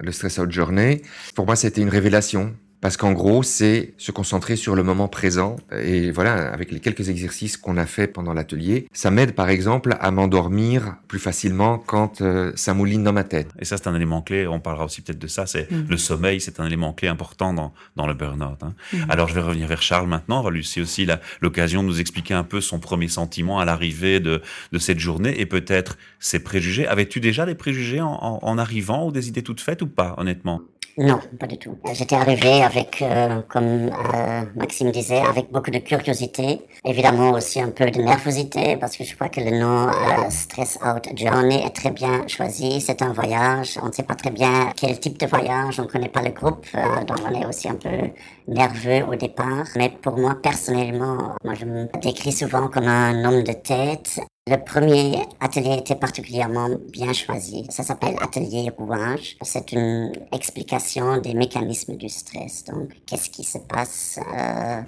le 0.00 0.12
Stress 0.12 0.38
Out 0.38 0.50
Journey. 0.50 1.00
Pour 1.34 1.46
moi, 1.46 1.56
c'était 1.56 1.80
une 1.80 1.88
révélation. 1.88 2.54
Parce 2.84 2.98
qu'en 2.98 3.12
gros, 3.12 3.42
c'est 3.42 3.94
se 3.96 4.12
concentrer 4.12 4.56
sur 4.56 4.74
le 4.76 4.82
moment 4.82 5.08
présent. 5.08 5.56
Et 5.72 6.10
voilà, 6.10 6.52
avec 6.52 6.70
les 6.70 6.80
quelques 6.80 7.08
exercices 7.08 7.56
qu'on 7.56 7.78
a 7.78 7.86
fait 7.86 8.06
pendant 8.08 8.34
l'atelier, 8.34 8.88
ça 8.92 9.10
m'aide 9.10 9.32
par 9.34 9.48
exemple 9.48 9.96
à 10.00 10.10
m'endormir 10.10 10.96
plus 11.08 11.18
facilement 11.18 11.78
quand 11.78 12.20
euh, 12.20 12.52
ça 12.56 12.74
mouline 12.74 13.02
dans 13.02 13.14
ma 13.14 13.24
tête. 13.24 13.48
Et 13.58 13.64
ça, 13.64 13.78
c'est 13.78 13.86
un 13.88 13.94
élément 13.94 14.20
clé. 14.20 14.46
On 14.46 14.60
parlera 14.60 14.84
aussi 14.84 15.00
peut-être 15.00 15.18
de 15.18 15.26
ça. 15.28 15.46
C'est 15.46 15.70
Mhm. 15.70 15.86
le 15.88 15.96
sommeil, 15.96 16.42
c'est 16.42 16.60
un 16.60 16.66
élément 16.66 16.92
clé 16.92 17.08
important 17.08 17.54
dans, 17.54 17.72
dans 17.96 18.06
le 18.06 18.12
burn-out. 18.12 18.62
hein. 18.62 18.74
Mhm. 18.92 19.06
Alors, 19.08 19.28
je 19.28 19.34
vais 19.34 19.40
revenir 19.40 19.66
vers 19.66 19.80
Charles 19.80 20.06
maintenant. 20.06 20.40
On 20.40 20.42
va 20.42 20.50
lui 20.50 20.60
aussi 20.78 21.06
l'occasion 21.40 21.82
de 21.82 21.88
nous 21.88 22.00
expliquer 22.00 22.34
un 22.34 22.44
peu 22.44 22.60
son 22.60 22.80
premier 22.80 23.08
sentiment 23.08 23.60
à 23.60 23.64
l'arrivée 23.64 24.20
de, 24.20 24.42
de 24.72 24.78
cette 24.78 24.98
journée 24.98 25.40
et 25.40 25.46
peut-être 25.46 25.96
ses 26.20 26.38
préjugés. 26.40 26.86
Avais-tu 26.86 27.20
déjà 27.20 27.46
des 27.46 27.54
préjugés 27.54 28.02
en, 28.02 28.12
en- 28.12 28.40
en 28.42 28.58
arrivant 28.58 29.06
ou 29.06 29.10
des 29.10 29.28
idées 29.28 29.42
toutes 29.42 29.62
faites 29.62 29.80
ou 29.80 29.86
pas, 29.86 30.14
honnêtement? 30.18 30.60
Non, 30.96 31.18
pas 31.40 31.48
du 31.48 31.58
tout. 31.58 31.76
J'étais 31.92 32.14
arrivé 32.14 32.62
avec, 32.62 33.02
euh, 33.02 33.42
comme 33.48 33.90
euh, 33.90 34.44
Maxime 34.54 34.92
disait, 34.92 35.20
avec 35.20 35.50
beaucoup 35.50 35.72
de 35.72 35.78
curiosité, 35.78 36.60
évidemment 36.84 37.32
aussi 37.32 37.60
un 37.60 37.70
peu 37.70 37.90
de 37.90 38.00
nervosité, 38.00 38.76
parce 38.76 38.96
que 38.96 39.02
je 39.02 39.12
crois 39.16 39.28
que 39.28 39.40
le 39.40 39.58
nom 39.58 39.88
euh, 39.88 40.30
Stress 40.30 40.78
Out 40.86 41.08
Journey 41.16 41.64
est 41.66 41.74
très 41.74 41.90
bien 41.90 42.28
choisi. 42.28 42.80
C'est 42.80 43.02
un 43.02 43.12
voyage, 43.12 43.76
on 43.82 43.88
ne 43.88 43.92
sait 43.92 44.04
pas 44.04 44.14
très 44.14 44.30
bien 44.30 44.70
quel 44.76 45.00
type 45.00 45.18
de 45.18 45.26
voyage, 45.26 45.80
on 45.80 45.82
ne 45.82 45.88
connaît 45.88 46.08
pas 46.08 46.22
le 46.22 46.30
groupe, 46.30 46.64
donc 47.08 47.18
on 47.28 47.40
est 47.40 47.44
aussi 47.44 47.68
un 47.68 47.74
peu 47.74 48.10
nerveux 48.46 49.04
au 49.08 49.16
départ. 49.16 49.66
Mais 49.74 49.88
pour 49.88 50.16
moi, 50.16 50.36
personnellement, 50.40 51.34
moi 51.42 51.54
je 51.54 51.64
me 51.64 51.88
décris 52.02 52.32
souvent 52.32 52.68
comme 52.68 52.86
un 52.86 53.24
homme 53.24 53.42
de 53.42 53.52
tête 53.52 54.20
le 54.46 54.56
premier 54.58 55.26
atelier 55.40 55.78
était 55.78 55.96
particulièrement 55.96 56.68
bien 56.92 57.14
choisi. 57.14 57.66
Ça 57.70 57.82
s'appelle 57.82 58.16
Atelier 58.20 58.70
Rouage. 58.76 59.36
C'est 59.40 59.72
une 59.72 60.12
explication 60.32 61.16
des 61.18 61.32
mécanismes 61.32 61.96
du 61.96 62.10
stress. 62.10 62.64
Donc, 62.64 62.90
qu'est-ce 63.06 63.30
qui 63.30 63.42
se 63.42 63.56
passe 63.56 64.18
euh, 64.36 64.82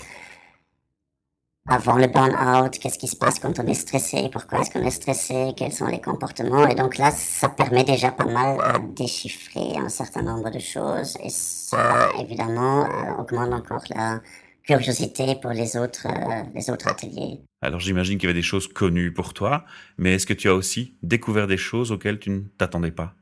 avant 1.68 1.96
le 1.96 2.06
burn-out? 2.06 2.78
Qu'est-ce 2.78 2.98
qui 2.98 3.08
se 3.08 3.16
passe 3.16 3.38
quand 3.38 3.58
on 3.58 3.66
est 3.66 3.72
stressé? 3.72 4.28
Pourquoi 4.30 4.60
est-ce 4.60 4.70
qu'on 4.70 4.84
est 4.84 4.90
stressé? 4.90 5.54
Quels 5.56 5.72
sont 5.72 5.86
les 5.86 6.02
comportements? 6.02 6.66
Et 6.68 6.74
donc 6.74 6.98
là, 6.98 7.10
ça 7.10 7.48
permet 7.48 7.84
déjà 7.84 8.12
pas 8.12 8.26
mal 8.26 8.58
à 8.62 8.78
déchiffrer 8.78 9.78
un 9.78 9.88
certain 9.88 10.20
nombre 10.20 10.50
de 10.50 10.58
choses. 10.58 11.16
Et 11.22 11.30
ça, 11.30 12.10
évidemment, 12.20 12.84
euh, 12.84 13.22
augmente 13.22 13.54
encore 13.54 13.84
la 13.88 14.20
curiosité 14.66 15.36
pour 15.40 15.50
les 15.50 15.76
autres, 15.76 16.06
euh, 16.06 16.42
les 16.54 16.68
autres 16.70 16.88
ateliers. 16.88 17.40
Alors 17.62 17.80
j'imagine 17.80 18.18
qu'il 18.18 18.28
y 18.28 18.30
avait 18.30 18.38
des 18.38 18.42
choses 18.42 18.68
connues 18.68 19.12
pour 19.12 19.32
toi, 19.32 19.64
mais 19.96 20.14
est-ce 20.14 20.26
que 20.26 20.34
tu 20.34 20.48
as 20.48 20.54
aussi 20.54 20.96
découvert 21.02 21.46
des 21.46 21.56
choses 21.56 21.92
auxquelles 21.92 22.18
tu 22.18 22.30
ne 22.30 22.40
t'attendais 22.58 22.90
pas 22.90 23.14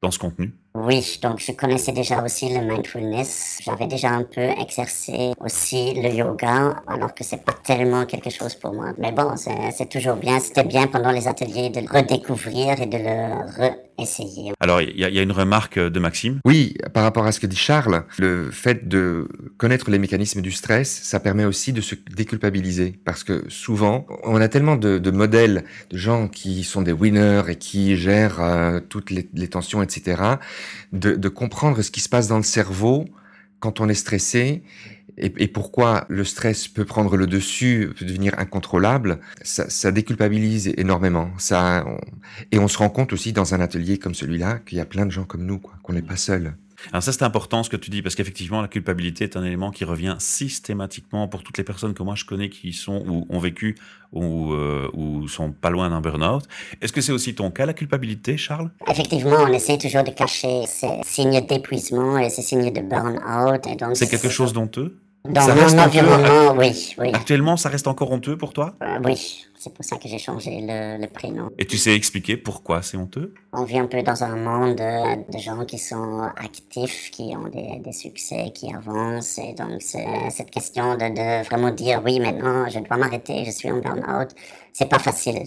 dans 0.00 0.10
ce 0.10 0.18
contenu? 0.18 0.54
Oui, 0.76 1.20
donc 1.22 1.38
je 1.38 1.52
connaissais 1.52 1.92
déjà 1.92 2.20
aussi 2.24 2.52
le 2.52 2.60
mindfulness. 2.60 3.60
J'avais 3.62 3.86
déjà 3.86 4.10
un 4.10 4.24
peu 4.24 4.40
exercé 4.60 5.30
aussi 5.38 5.94
le 5.94 6.08
yoga, 6.08 6.82
alors 6.88 7.14
que 7.14 7.22
c'est 7.22 7.44
pas 7.44 7.52
tellement 7.52 8.06
quelque 8.06 8.28
chose 8.28 8.56
pour 8.56 8.74
moi. 8.74 8.92
Mais 8.98 9.12
bon, 9.12 9.36
c'est 9.36 9.88
toujours 9.88 10.16
bien. 10.16 10.40
C'était 10.40 10.64
bien 10.64 10.88
pendant 10.88 11.12
les 11.12 11.28
ateliers 11.28 11.70
de 11.70 11.78
le 11.78 11.86
redécouvrir 11.86 12.80
et 12.80 12.86
de 12.86 12.98
le 12.98 13.70
essayer. 13.96 14.52
Alors, 14.58 14.82
il 14.82 14.98
y, 14.98 15.04
a 15.04 15.22
une 15.22 15.30
remarque 15.30 15.78
de 15.78 16.00
Maxime. 16.00 16.40
Oui, 16.44 16.74
par 16.92 17.04
rapport 17.04 17.26
à 17.26 17.30
ce 17.30 17.38
que 17.38 17.46
dit 17.46 17.54
Charles, 17.54 18.02
le 18.18 18.50
fait 18.50 18.88
de 18.88 19.28
connaître 19.56 19.88
les 19.88 20.00
mécanismes 20.00 20.40
du 20.40 20.50
stress, 20.50 20.90
ça 21.04 21.20
permet 21.20 21.44
aussi 21.44 21.72
de 21.72 21.80
se 21.80 21.94
déculpabiliser. 21.94 22.98
Parce 23.04 23.22
que 23.22 23.44
souvent, 23.48 24.04
on 24.24 24.40
a 24.40 24.48
tellement 24.48 24.74
de, 24.74 25.10
modèles 25.12 25.62
de 25.90 25.96
gens 25.96 26.26
qui 26.26 26.64
sont 26.64 26.82
des 26.82 26.90
winners 26.90 27.42
et 27.48 27.54
qui 27.54 27.96
gèrent 27.96 28.42
euh, 28.42 28.80
toutes 28.80 29.12
les, 29.12 29.28
les 29.32 29.46
tensions, 29.46 29.80
etc 29.80 30.16
de, 30.92 31.28
comprendre 31.28 31.82
ce 31.82 31.90
qui 31.90 32.00
se 32.00 32.08
passe 32.08 32.28
dans 32.28 32.36
le 32.36 32.42
cerveau 32.42 33.06
quand 33.60 33.80
on 33.80 33.88
est 33.88 33.94
stressé 33.94 34.62
et, 35.16 35.46
pourquoi 35.46 36.06
le 36.08 36.24
stress 36.24 36.66
peut 36.66 36.84
prendre 36.84 37.16
le 37.16 37.28
dessus, 37.28 37.92
peut 37.96 38.04
devenir 38.04 38.36
incontrôlable, 38.38 39.20
ça, 39.42 39.92
déculpabilise 39.92 40.72
énormément. 40.76 41.30
Ça, 41.38 41.84
et 42.50 42.58
on 42.58 42.66
se 42.66 42.78
rend 42.78 42.90
compte 42.90 43.12
aussi 43.12 43.32
dans 43.32 43.54
un 43.54 43.60
atelier 43.60 43.98
comme 43.98 44.14
celui-là 44.14 44.58
qu'il 44.66 44.78
y 44.78 44.80
a 44.80 44.84
plein 44.84 45.06
de 45.06 45.12
gens 45.12 45.24
comme 45.24 45.44
nous, 45.44 45.60
qu'on 45.84 45.92
n'est 45.92 46.02
pas 46.02 46.16
seul. 46.16 46.56
Alors 46.90 47.02
ça, 47.02 47.12
c'est 47.12 47.22
important 47.24 47.62
ce 47.62 47.70
que 47.70 47.76
tu 47.76 47.90
dis, 47.90 48.02
parce 48.02 48.14
qu'effectivement, 48.14 48.60
la 48.60 48.68
culpabilité 48.68 49.24
est 49.24 49.36
un 49.36 49.44
élément 49.44 49.70
qui 49.70 49.84
revient 49.84 50.16
systématiquement 50.18 51.28
pour 51.28 51.42
toutes 51.42 51.58
les 51.58 51.64
personnes 51.64 51.94
que 51.94 52.02
moi 52.02 52.14
je 52.14 52.24
connais 52.24 52.48
qui 52.48 52.72
sont 52.72 53.02
ou 53.06 53.26
ont 53.28 53.38
vécu 53.38 53.76
ou, 54.12 54.52
euh, 54.52 54.88
ou 54.92 55.26
sont 55.28 55.50
pas 55.52 55.70
loin 55.70 55.90
d'un 55.90 56.00
burn-out. 56.00 56.44
Est-ce 56.80 56.92
que 56.92 57.00
c'est 57.00 57.12
aussi 57.12 57.34
ton 57.34 57.50
cas, 57.50 57.66
la 57.66 57.74
culpabilité, 57.74 58.36
Charles? 58.36 58.70
Effectivement, 58.88 59.36
on 59.40 59.52
essaie 59.52 59.78
toujours 59.78 60.04
de 60.04 60.10
cacher 60.10 60.64
ces 60.66 61.00
signes 61.04 61.44
d'épuisement 61.46 62.18
et 62.18 62.30
ces 62.30 62.42
signes 62.42 62.72
de 62.72 62.80
burn-out. 62.80 63.66
C'est 63.94 64.08
quelque 64.08 64.28
chose 64.28 64.52
d'honteux? 64.52 64.96
Dans 65.28 65.48
mon 65.54 65.78
environnement, 65.78 66.54
oui, 66.58 66.94
oui. 66.98 67.10
Actuellement, 67.14 67.56
ça 67.56 67.70
reste 67.70 67.88
encore 67.88 68.12
honteux 68.12 68.36
pour 68.36 68.52
toi? 68.52 68.76
Euh, 68.82 68.98
Oui, 69.02 69.46
c'est 69.64 69.72
pour 69.72 69.84
ça 69.84 69.96
que 69.96 70.06
j'ai 70.08 70.18
changé 70.18 70.60
le, 70.60 71.06
prénom. 71.06 71.48
Et 71.58 71.64
tu 71.64 71.78
sais 71.78 71.94
expliquer 71.94 72.36
pourquoi 72.36 72.82
c'est 72.82 72.98
honteux? 72.98 73.32
On 73.54 73.64
vit 73.64 73.78
un 73.78 73.86
peu 73.86 74.02
dans 74.02 74.22
un 74.22 74.36
monde 74.36 74.76
de, 74.76 75.38
gens 75.38 75.64
qui 75.64 75.78
sont 75.78 76.20
actifs, 76.36 77.10
qui 77.10 77.34
ont 77.34 77.48
des, 77.48 77.78
des 77.78 77.92
succès, 77.92 78.50
qui 78.54 78.74
avancent. 78.74 79.38
Et 79.38 79.54
donc, 79.54 79.80
cette 79.80 80.50
question 80.50 80.96
de, 80.96 81.08
de, 81.08 81.44
vraiment 81.46 81.70
dire 81.70 82.02
oui, 82.04 82.20
maintenant, 82.20 82.68
je 82.68 82.80
dois 82.80 82.98
m'arrêter, 82.98 83.46
je 83.46 83.52
suis 83.52 83.70
en 83.70 83.78
burn-out, 83.78 84.30
c'est 84.74 84.88
pas 84.88 84.98
facile 84.98 85.44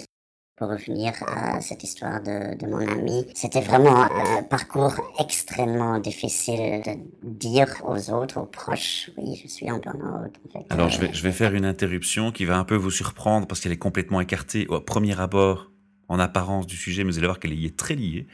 pour 0.58 0.70
revenir 0.70 1.14
à 1.28 1.62
cette 1.62 1.84
histoire 1.84 2.22
de, 2.24 2.66
mon 2.66 2.80
ami, 2.80 3.28
c'était 3.36 3.62
vraiment 3.62 3.96
un 3.96 4.42
parcours 4.42 4.96
extrêmement 5.20 6.00
difficile 6.00 6.82
de 6.84 6.98
dire 7.22 7.68
aux 7.86 8.10
autres, 8.10 8.42
aux 8.42 8.48
proches, 8.48 9.12
oui, 9.18 9.40
je 9.42 9.48
suis 9.48 9.70
en 9.70 9.78
burn-out. 9.78 10.34
Alors, 10.72 10.90
je, 10.90 11.00
vais, 11.00 11.14
je 11.14 11.22
vais 11.22 11.32
faire 11.32 11.54
une 11.54 11.64
interruption 11.64 12.32
qui 12.32 12.46
va 12.46 12.58
un 12.58 12.64
peu 12.64 12.76
vous 12.76 12.90
surprendre 12.90 13.46
parce 13.46 13.62
qu'elle 13.62 13.72
est 13.72 13.78
complètement 13.78 14.20
écartée 14.20 14.66
au 14.68 14.82
premier 14.82 15.20
abord 15.20 15.72
en 16.08 16.18
apparence 16.18 16.66
du 16.66 16.76
sujet, 16.76 17.04
mais 17.04 17.12
vous 17.12 17.20
allez 17.20 17.28
voir 17.28 17.40
qu'elle 17.40 17.54
y 17.54 17.68
est 17.68 17.78
très 17.78 17.94
liée. 17.94 18.26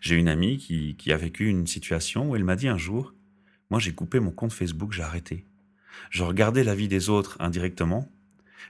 J'ai 0.00 0.14
une 0.14 0.28
amie 0.28 0.58
qui, 0.58 0.94
qui 0.96 1.12
a 1.12 1.16
vécu 1.16 1.48
une 1.48 1.66
situation 1.66 2.30
où 2.30 2.36
elle 2.36 2.44
m'a 2.44 2.54
dit 2.54 2.68
un 2.68 2.78
jour, 2.78 3.12
moi 3.70 3.80
j'ai 3.80 3.92
coupé 3.92 4.20
mon 4.20 4.30
compte 4.30 4.52
Facebook, 4.52 4.92
j'ai 4.92 5.02
arrêté. 5.02 5.46
Je 6.10 6.22
regardais 6.22 6.62
la 6.62 6.76
vie 6.76 6.88
des 6.88 7.10
autres 7.10 7.36
indirectement, 7.40 8.08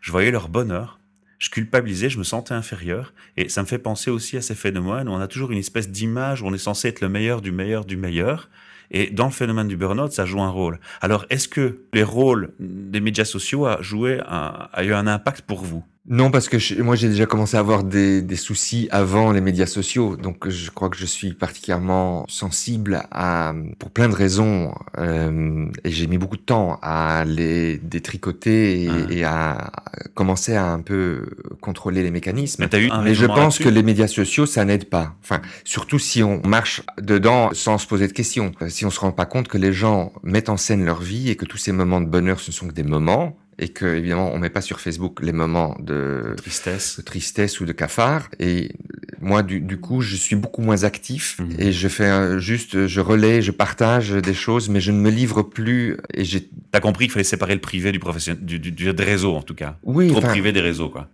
je 0.00 0.12
voyais 0.12 0.30
leur 0.30 0.48
bonheur, 0.48 0.98
je 1.42 1.50
culpabilisais, 1.50 2.08
je 2.08 2.18
me 2.18 2.22
sentais 2.22 2.54
inférieur. 2.54 3.12
Et 3.36 3.48
ça 3.48 3.62
me 3.62 3.66
fait 3.66 3.80
penser 3.80 4.12
aussi 4.12 4.36
à 4.36 4.42
ces 4.42 4.54
phénomènes 4.54 5.08
où 5.08 5.12
on 5.12 5.18
a 5.18 5.26
toujours 5.26 5.50
une 5.50 5.58
espèce 5.58 5.90
d'image 5.90 6.40
où 6.40 6.46
on 6.46 6.54
est 6.54 6.58
censé 6.58 6.86
être 6.86 7.00
le 7.00 7.08
meilleur 7.08 7.40
du 7.40 7.50
meilleur 7.50 7.84
du 7.84 7.96
meilleur. 7.96 8.48
Et 8.92 9.10
dans 9.10 9.24
le 9.24 9.32
phénomène 9.32 9.66
du 9.66 9.76
burn-out, 9.76 10.12
ça 10.12 10.24
joue 10.24 10.40
un 10.40 10.50
rôle. 10.50 10.78
Alors, 11.00 11.26
est-ce 11.30 11.48
que 11.48 11.80
les 11.92 12.04
rôles 12.04 12.52
des 12.60 13.00
médias 13.00 13.24
sociaux 13.24 13.66
a 13.66 13.82
joué 13.82 14.20
a 14.24 14.84
eu 14.84 14.92
un 14.92 15.08
impact 15.08 15.42
pour 15.42 15.64
vous? 15.64 15.82
Non, 16.08 16.32
parce 16.32 16.48
que 16.48 16.82
moi 16.82 16.96
j'ai 16.96 17.08
déjà 17.08 17.26
commencé 17.26 17.56
à 17.56 17.60
avoir 17.60 17.84
des, 17.84 18.22
des, 18.22 18.34
soucis 18.34 18.88
avant 18.90 19.30
les 19.30 19.40
médias 19.40 19.66
sociaux, 19.66 20.16
donc 20.16 20.48
je 20.48 20.68
crois 20.72 20.88
que 20.88 20.96
je 20.96 21.06
suis 21.06 21.32
particulièrement 21.32 22.24
sensible 22.28 23.04
à, 23.12 23.54
pour 23.78 23.90
plein 23.90 24.08
de 24.08 24.14
raisons, 24.14 24.74
euh, 24.98 25.66
et 25.84 25.90
j'ai 25.92 26.08
mis 26.08 26.18
beaucoup 26.18 26.36
de 26.36 26.42
temps 26.42 26.80
à 26.82 27.24
les 27.24 27.78
détricoter 27.78 28.88
et, 29.10 29.22
à 29.22 29.70
commencer 30.14 30.56
à 30.56 30.72
un 30.72 30.80
peu 30.80 31.24
contrôler 31.60 32.02
les 32.02 32.10
mécanismes. 32.10 32.64
Mais, 32.64 32.74
as 32.74 32.80
eu 32.80 32.90
un 32.90 33.02
Mais 33.02 33.14
je 33.14 33.26
pense 33.26 33.60
que 33.60 33.68
les 33.68 33.84
médias 33.84 34.08
sociaux 34.08 34.44
ça 34.44 34.64
n'aide 34.64 34.86
pas. 34.86 35.14
Enfin, 35.22 35.40
surtout 35.62 36.00
si 36.00 36.24
on 36.24 36.42
marche 36.44 36.82
dedans 37.00 37.50
sans 37.52 37.78
se 37.78 37.86
poser 37.86 38.08
de 38.08 38.12
questions, 38.12 38.50
si 38.66 38.84
on 38.84 38.90
se 38.90 38.98
rend 38.98 39.12
pas 39.12 39.26
compte 39.26 39.46
que 39.46 39.58
les 39.58 39.72
gens 39.72 40.12
mettent 40.24 40.48
en 40.48 40.56
scène 40.56 40.84
leur 40.84 41.00
vie 41.00 41.30
et 41.30 41.36
que 41.36 41.44
tous 41.44 41.58
ces 41.58 41.70
moments 41.70 42.00
de 42.00 42.06
bonheur 42.06 42.40
ce 42.40 42.50
sont 42.50 42.66
que 42.66 42.72
des 42.72 42.82
moments 42.82 43.36
et 43.62 43.68
que 43.68 43.86
évidemment 43.86 44.32
on 44.34 44.38
met 44.38 44.50
pas 44.50 44.60
sur 44.60 44.80
Facebook 44.80 45.22
les 45.22 45.32
moments 45.32 45.76
de 45.78 46.34
tristesse, 46.36 46.96
de 46.98 47.02
tristesse 47.02 47.60
ou 47.60 47.64
de 47.64 47.72
cafard. 47.72 48.28
Et 48.40 48.72
moi, 49.20 49.44
du, 49.44 49.60
du 49.60 49.78
coup, 49.78 50.00
je 50.00 50.16
suis 50.16 50.34
beaucoup 50.34 50.62
moins 50.62 50.82
actif 50.82 51.38
mhm. 51.38 51.54
et 51.60 51.70
je 51.70 51.86
fais 51.86 52.40
juste, 52.40 52.88
je 52.88 53.00
relais, 53.00 53.40
je 53.40 53.52
partage 53.52 54.10
des 54.10 54.34
choses, 54.34 54.68
mais 54.68 54.80
je 54.80 54.90
ne 54.90 54.98
me 54.98 55.10
livre 55.10 55.42
plus. 55.42 55.96
Et 56.12 56.24
j'ai. 56.24 56.50
T'as 56.72 56.80
compris 56.80 57.04
qu'il 57.04 57.12
fallait 57.12 57.24
séparer 57.24 57.54
le 57.54 57.60
privé 57.60 57.92
du 57.92 58.00
professionnel, 58.00 58.44
du, 58.44 58.58
du, 58.58 58.72
du, 58.72 58.90
réseau 58.90 59.36
en 59.36 59.42
tout 59.42 59.54
cas. 59.54 59.78
Oui. 59.84 60.08
Trop 60.08 60.20
privé 60.20 60.50
des 60.50 60.60
réseaux, 60.60 60.88
quoi. 60.88 61.08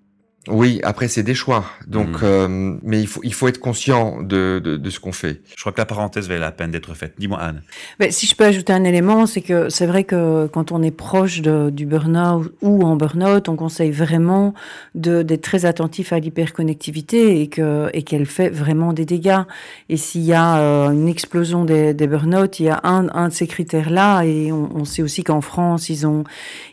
Oui, 0.46 0.80
après 0.82 1.08
c'est 1.08 1.22
des 1.22 1.34
choix. 1.34 1.64
Donc, 1.86 2.22
hmm. 2.22 2.24
euh, 2.24 2.76
mais 2.82 3.00
il 3.00 3.06
faut 3.06 3.20
il 3.22 3.34
faut 3.34 3.48
être 3.48 3.58
conscient 3.58 4.22
de, 4.22 4.60
de, 4.64 4.78
de 4.78 4.90
ce 4.90 4.98
qu'on 4.98 5.12
fait. 5.12 5.42
Je 5.54 5.60
crois 5.60 5.72
que 5.72 5.80
la 5.80 5.84
parenthèse 5.84 6.26
valait 6.26 6.40
la 6.40 6.52
peine 6.52 6.70
d'être 6.70 6.94
faite. 6.94 7.14
Dis-moi 7.18 7.38
Anne. 7.38 7.62
Ben, 7.98 8.10
si 8.10 8.26
je 8.26 8.34
peux 8.34 8.44
ajouter 8.44 8.72
un 8.72 8.84
élément, 8.84 9.26
c'est 9.26 9.42
que 9.42 9.68
c'est 9.68 9.84
vrai 9.84 10.04
que 10.04 10.46
quand 10.46 10.72
on 10.72 10.82
est 10.82 10.90
proche 10.90 11.42
de, 11.42 11.68
du 11.68 11.84
burn-out 11.84 12.50
ou 12.62 12.82
en 12.82 12.96
burn-out, 12.96 13.48
on 13.50 13.56
conseille 13.56 13.90
vraiment 13.90 14.54
d'être 14.94 15.42
très 15.42 15.66
attentif 15.66 16.14
à 16.14 16.18
l'hyperconnectivité 16.18 17.42
et 17.42 17.48
que 17.48 17.90
et 17.92 18.02
qu'elle 18.02 18.24
fait 18.24 18.48
vraiment 18.48 18.94
des 18.94 19.04
dégâts. 19.04 19.42
Et 19.90 19.98
s'il 19.98 20.22
y 20.22 20.32
a 20.32 20.60
euh, 20.60 20.90
une 20.92 21.08
explosion 21.08 21.66
des, 21.66 21.92
des 21.92 22.06
burn-out, 22.06 22.58
il 22.58 22.66
y 22.66 22.68
a 22.70 22.80
un, 22.84 23.08
un 23.10 23.28
de 23.28 23.34
ces 23.34 23.46
critères 23.46 23.90
là. 23.90 24.22
Et 24.22 24.50
on, 24.50 24.70
on 24.74 24.84
sait 24.86 25.02
aussi 25.02 25.24
qu'en 25.24 25.42
France, 25.42 25.90
ils 25.90 26.06
ont 26.06 26.24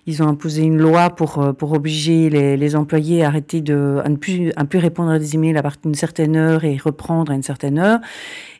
ils 0.07 0.23
ont 0.23 0.29
imposé 0.29 0.61
une 0.61 0.77
loi 0.77 1.09
pour 1.09 1.39
euh, 1.39 1.51
pour 1.51 1.73
obliger 1.73 2.29
les, 2.29 2.55
les 2.55 2.75
employés 2.77 3.23
à 3.25 3.27
arrêter 3.27 3.63
de, 3.65 4.01
à 4.05 4.09
ne 4.09 4.15
plus, 4.15 4.53
à 4.55 4.63
plus 4.63 4.79
répondre 4.79 5.11
à 5.11 5.19
des 5.19 5.35
emails 5.35 5.57
à 5.57 5.61
partir 5.61 5.81
d'une 5.83 5.95
certaine 5.95 6.37
heure 6.37 6.63
et 6.63 6.77
reprendre 6.77 7.31
à 7.31 7.35
une 7.35 7.43
certaine 7.43 7.77
heure. 7.77 7.99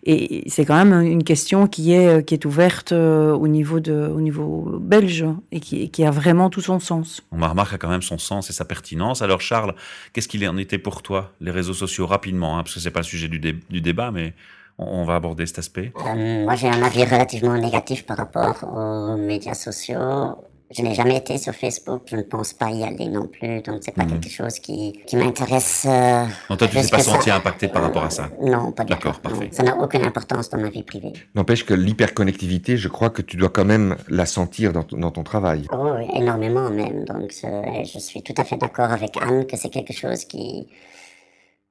Et 0.04 0.44
c'est 0.50 0.66
quand 0.66 0.76
même 0.76 0.94
une 1.02 1.24
question 1.24 1.68
qui 1.68 1.94
est, 1.94 2.24
qui 2.26 2.34
est 2.36 2.46
ouverte 2.46 2.92
euh, 2.92 3.32
au 3.34 3.48
niveau, 3.48 3.80
de, 3.80 4.12
au 4.14 4.22
niveau 4.22 4.78
belge 4.80 5.26
et 5.52 5.60
qui, 5.60 5.90
qui 5.90 6.04
a 6.04 6.12
vraiment 6.12 6.50
tout 6.50 6.62
son 6.62 6.80
sens. 6.80 7.24
On 7.32 7.38
remarque 7.38 7.74
a 7.74 7.78
quand 7.78 7.90
même 7.90 8.04
son 8.04 8.18
sens 8.18 8.50
et 8.50 8.54
sa 8.54 8.66
pertinence. 8.66 9.22
Alors 9.22 9.42
Charles, 9.42 9.74
qu'est-ce 10.14 10.28
qu'il 10.28 10.48
en 10.48 10.58
était 10.58 10.78
pour 10.78 11.02
toi, 11.02 11.32
les 11.42 11.52
réseaux 11.52 11.74
sociaux, 11.74 12.06
rapidement, 12.06 12.58
hein, 12.58 12.64
parce 12.64 12.76
que 12.76 12.80
c'est 12.82 12.92
pas 12.92 13.00
le 13.00 13.06
sujet 13.06 13.28
du, 13.28 13.40
du 13.40 13.82
débat, 13.82 14.12
mais 14.12 14.34
on 14.78 15.06
va 15.06 15.16
aborder 15.16 15.46
cet 15.46 15.60
aspect. 15.60 15.94
Euh, 16.06 16.44
moi, 16.44 16.56
j'ai 16.56 16.68
un 16.68 16.84
avis 16.84 17.04
relativement 17.06 17.58
négatif 17.58 18.06
par 18.06 18.18
rapport 18.18 18.64
aux 18.64 19.18
médias 19.18 19.54
sociaux 19.54 20.36
Je 20.72 20.82
n'ai 20.82 20.96
jamais 20.96 21.18
été 21.18 21.38
sur 21.38 21.54
Facebook, 21.54 22.02
je 22.08 22.16
ne 22.16 22.24
pense 22.24 22.52
pas 22.54 22.72
y 22.72 22.84
aller 22.84 23.08
non 23.08 23.28
plus, 23.28 23.62
donc 23.62 23.78
c'est 23.82 23.92
pas 23.94 24.04
Mhm. 24.04 24.20
quelque 24.20 24.30
chose 24.32 24.58
qui, 24.60 25.00
qui 25.06 25.16
m'intéresse. 25.16 25.86
euh, 25.88 26.26
Donc 26.50 26.58
toi, 26.58 26.68
tu 26.68 26.74
plus 26.76 26.82
t'es 26.86 26.90
pas 26.90 26.98
que 26.98 27.04
ça. 27.04 27.12
senti 27.12 27.30
impacté 27.30 27.68
par 27.68 27.84
rapport 27.84 28.04
à 28.04 28.10
ça. 28.10 28.30
Non, 28.42 28.72
pas 28.72 28.84
du 28.84 28.90
tout. 28.92 28.96
D'accord, 28.98 29.20
parfait. 29.20 29.46
Non, 29.46 29.52
Ça 29.52 29.62
n'a 29.64 29.78
aucune 29.78 30.04
importance 30.04 30.50
dans 30.50 30.58
ma 30.58 30.70
vie 30.70 30.82
privée. 30.82 31.14
N'empêche 31.36 31.66
que 31.66 31.76
l'hyperconnectivité, 31.76 32.78
je 32.78 32.88
crois 32.88 33.12
que 33.12 33.22
tu 33.22 33.38
dois 33.38 33.50
quand 33.50 33.64
même 33.66 33.96
la 34.10 34.26
sentir 34.26 34.74
dans, 34.74 34.82
ton- 34.84 34.98
dans 34.98 35.12
ton 35.12 35.24
travail. 35.24 35.68
Oh, 35.72 35.92
oui, 36.00 36.08
énormément 36.16 36.70
même. 36.72 37.06
Donc, 37.06 37.32
c'est- 37.32 37.86
je 37.86 38.00
suis 38.00 38.24
tout 38.24 38.34
à 38.38 38.44
fait 38.44 38.58
d'accord 38.58 38.92
avec 38.92 39.16
Anne 39.22 39.46
que 39.46 39.58
c'est 39.58 39.70
quelque 39.70 39.94
chose 39.94 40.26
qui. 40.26 40.68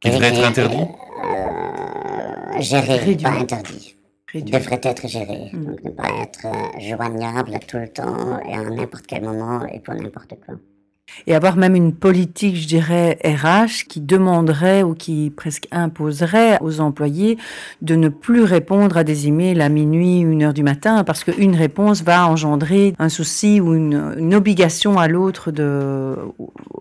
Qui 0.00 0.10
devrait 0.10 0.28
être 0.28 0.44
interdit? 0.44 0.76
euh, 0.78 2.60
Géré, 2.60 3.16
pas 3.16 3.30
interdit. 3.30 3.96
Devrait 4.34 4.80
être 4.82 5.08
géré. 5.08 5.50
Mm. 5.52 5.64
Donc, 5.64 5.84
ne 5.84 5.90
pas 5.90 6.08
être 6.22 6.46
euh, 6.46 6.80
joignable 6.80 7.58
tout 7.66 7.78
le 7.78 7.88
temps 7.88 8.40
et 8.40 8.54
à 8.54 8.62
n'importe 8.62 9.06
quel 9.06 9.22
moment 9.22 9.64
et 9.66 9.80
pour 9.80 9.94
n'importe 9.94 10.34
quoi. 10.44 10.56
Et 11.26 11.34
avoir 11.34 11.56
même 11.56 11.76
une 11.76 11.92
politique, 11.94 12.56
je 12.56 12.66
dirais, 12.66 13.18
RH 13.24 13.86
qui 13.88 14.00
demanderait 14.00 14.82
ou 14.82 14.94
qui 14.94 15.30
presque 15.34 15.68
imposerait 15.70 16.58
aux 16.60 16.80
employés 16.80 17.38
de 17.82 17.94
ne 17.94 18.08
plus 18.08 18.42
répondre 18.42 18.96
à 18.96 19.04
des 19.04 19.28
emails 19.28 19.60
à 19.60 19.68
minuit, 19.68 20.20
une 20.20 20.42
heure 20.42 20.54
du 20.54 20.62
matin, 20.62 21.04
parce 21.04 21.22
qu'une 21.22 21.54
réponse 21.54 22.02
va 22.02 22.26
engendrer 22.26 22.94
un 22.98 23.08
souci 23.08 23.60
ou 23.60 23.74
une, 23.74 24.14
une 24.18 24.34
obligation 24.34 24.98
à 24.98 25.06
l'autre 25.06 25.50
de, 25.52 26.16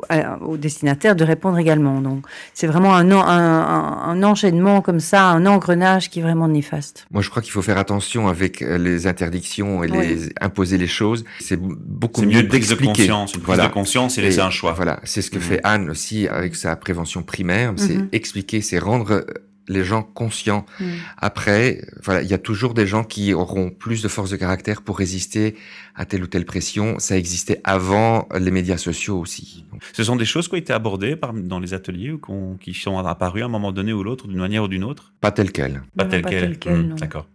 à- 0.09 0.39
au 0.41 0.57
destinataire 0.57 1.15
de 1.15 1.23
répondre 1.23 1.59
également. 1.59 2.01
Donc, 2.01 2.25
c'est 2.53 2.67
vraiment 2.67 2.95
un, 2.95 3.11
un, 3.11 3.17
un- 3.19 3.97
un 4.09 4.23
enchaînement 4.23 4.81
comme 4.81 4.99
ça, 4.99 5.25
un 5.29 5.45
engrenage 5.45 6.09
qui 6.09 6.19
est 6.19 6.23
vraiment 6.23 6.47
néfaste. 6.47 7.05
Moi, 7.11 7.21
je 7.21 7.29
crois 7.29 7.41
qu'il 7.41 7.51
faut 7.51 7.61
faire 7.61 7.77
attention 7.77 8.27
avec 8.27 8.61
euh, 8.61 8.77
les 8.77 9.05
interdictions 9.05 9.83
et 9.83 9.87
les 9.89 10.29
imposer 10.41 10.77
les 10.77 10.87
choses. 10.87 11.23
C'est 11.39 11.59
beaucoup 11.59 12.21
C'est 12.21 12.25
mieux 12.27 12.47
prise 12.47 12.69
de 12.69 12.75
d'expliquer. 12.75 12.87
conscience. 13.07 13.33
Une 13.35 13.41
prise 13.41 13.55
Voilà. 13.55 13.67
de 13.67 13.73
conscience 13.73 14.12
et 14.17 14.21
laisser 14.21 14.39
un 14.41 14.49
choix. 14.49 14.73
Voilà, 14.73 14.99
c'est 15.03 15.21
ce 15.21 15.29
que 15.31 15.37
Mhm. 15.37 15.41
fait 15.43 15.59
Anne 15.63 15.89
aussi 15.89 16.27
avec 16.27 16.55
sa 16.55 16.75
prévention 16.75 17.23
primaire, 17.23 17.73
c'est 17.77 17.95
Mhm. 17.97 18.09
expliquer, 18.11 18.61
c'est 18.61 18.79
rendre 18.79 19.11
euh, 19.11 19.21
les 19.69 19.85
gens 19.85 20.03
conscients. 20.03 20.65
Mm. 20.81 20.85
Après, 21.17 21.85
voilà, 22.03 22.21
il 22.21 22.27
y 22.27 22.33
a 22.33 22.37
toujours 22.37 22.73
des 22.73 22.85
gens 22.85 23.05
qui 23.05 23.33
auront 23.33 23.69
plus 23.69 24.01
de 24.01 24.09
force 24.09 24.29
de 24.29 24.35
caractère 24.35 24.81
pour 24.81 24.97
résister 24.97 25.55
à 25.95 26.03
telle 26.05 26.21
ou 26.23 26.27
telle 26.27 26.43
pression. 26.43 26.99
Ça 26.99 27.17
existait 27.17 27.61
avant 27.63 28.27
les 28.37 28.51
médias 28.51 28.75
sociaux 28.75 29.17
aussi. 29.19 29.63
Donc, 29.71 29.81
Ce 29.93 30.03
sont 30.03 30.17
des 30.17 30.25
choses 30.25 30.49
qui 30.49 30.55
ont 30.55 30.57
été 30.57 30.73
abordées 30.73 31.15
par, 31.15 31.31
dans 31.33 31.59
les 31.61 31.73
ateliers 31.73 32.11
ou 32.11 32.57
qui 32.59 32.73
sont 32.73 32.97
apparues 32.97 33.41
à 33.41 33.45
un 33.45 33.49
moment 33.49 33.71
donné 33.71 33.93
ou 33.93 34.03
l'autre, 34.03 34.27
d'une 34.27 34.39
manière 34.39 34.63
ou 34.63 34.67
d'une 34.67 34.83
autre? 34.83 35.13
Pas 35.21 35.31
tel 35.31 35.49
quel. 35.53 35.81
Pas 35.95 36.03
Non, 36.03 36.09
tel 36.09 36.21
pas 36.23 36.29
quel. 36.29 36.41
tel 36.41 36.59
quel, 36.59 36.73
Hmm, 36.73 36.87
non. 36.89 36.95
D'accord. 36.95 37.27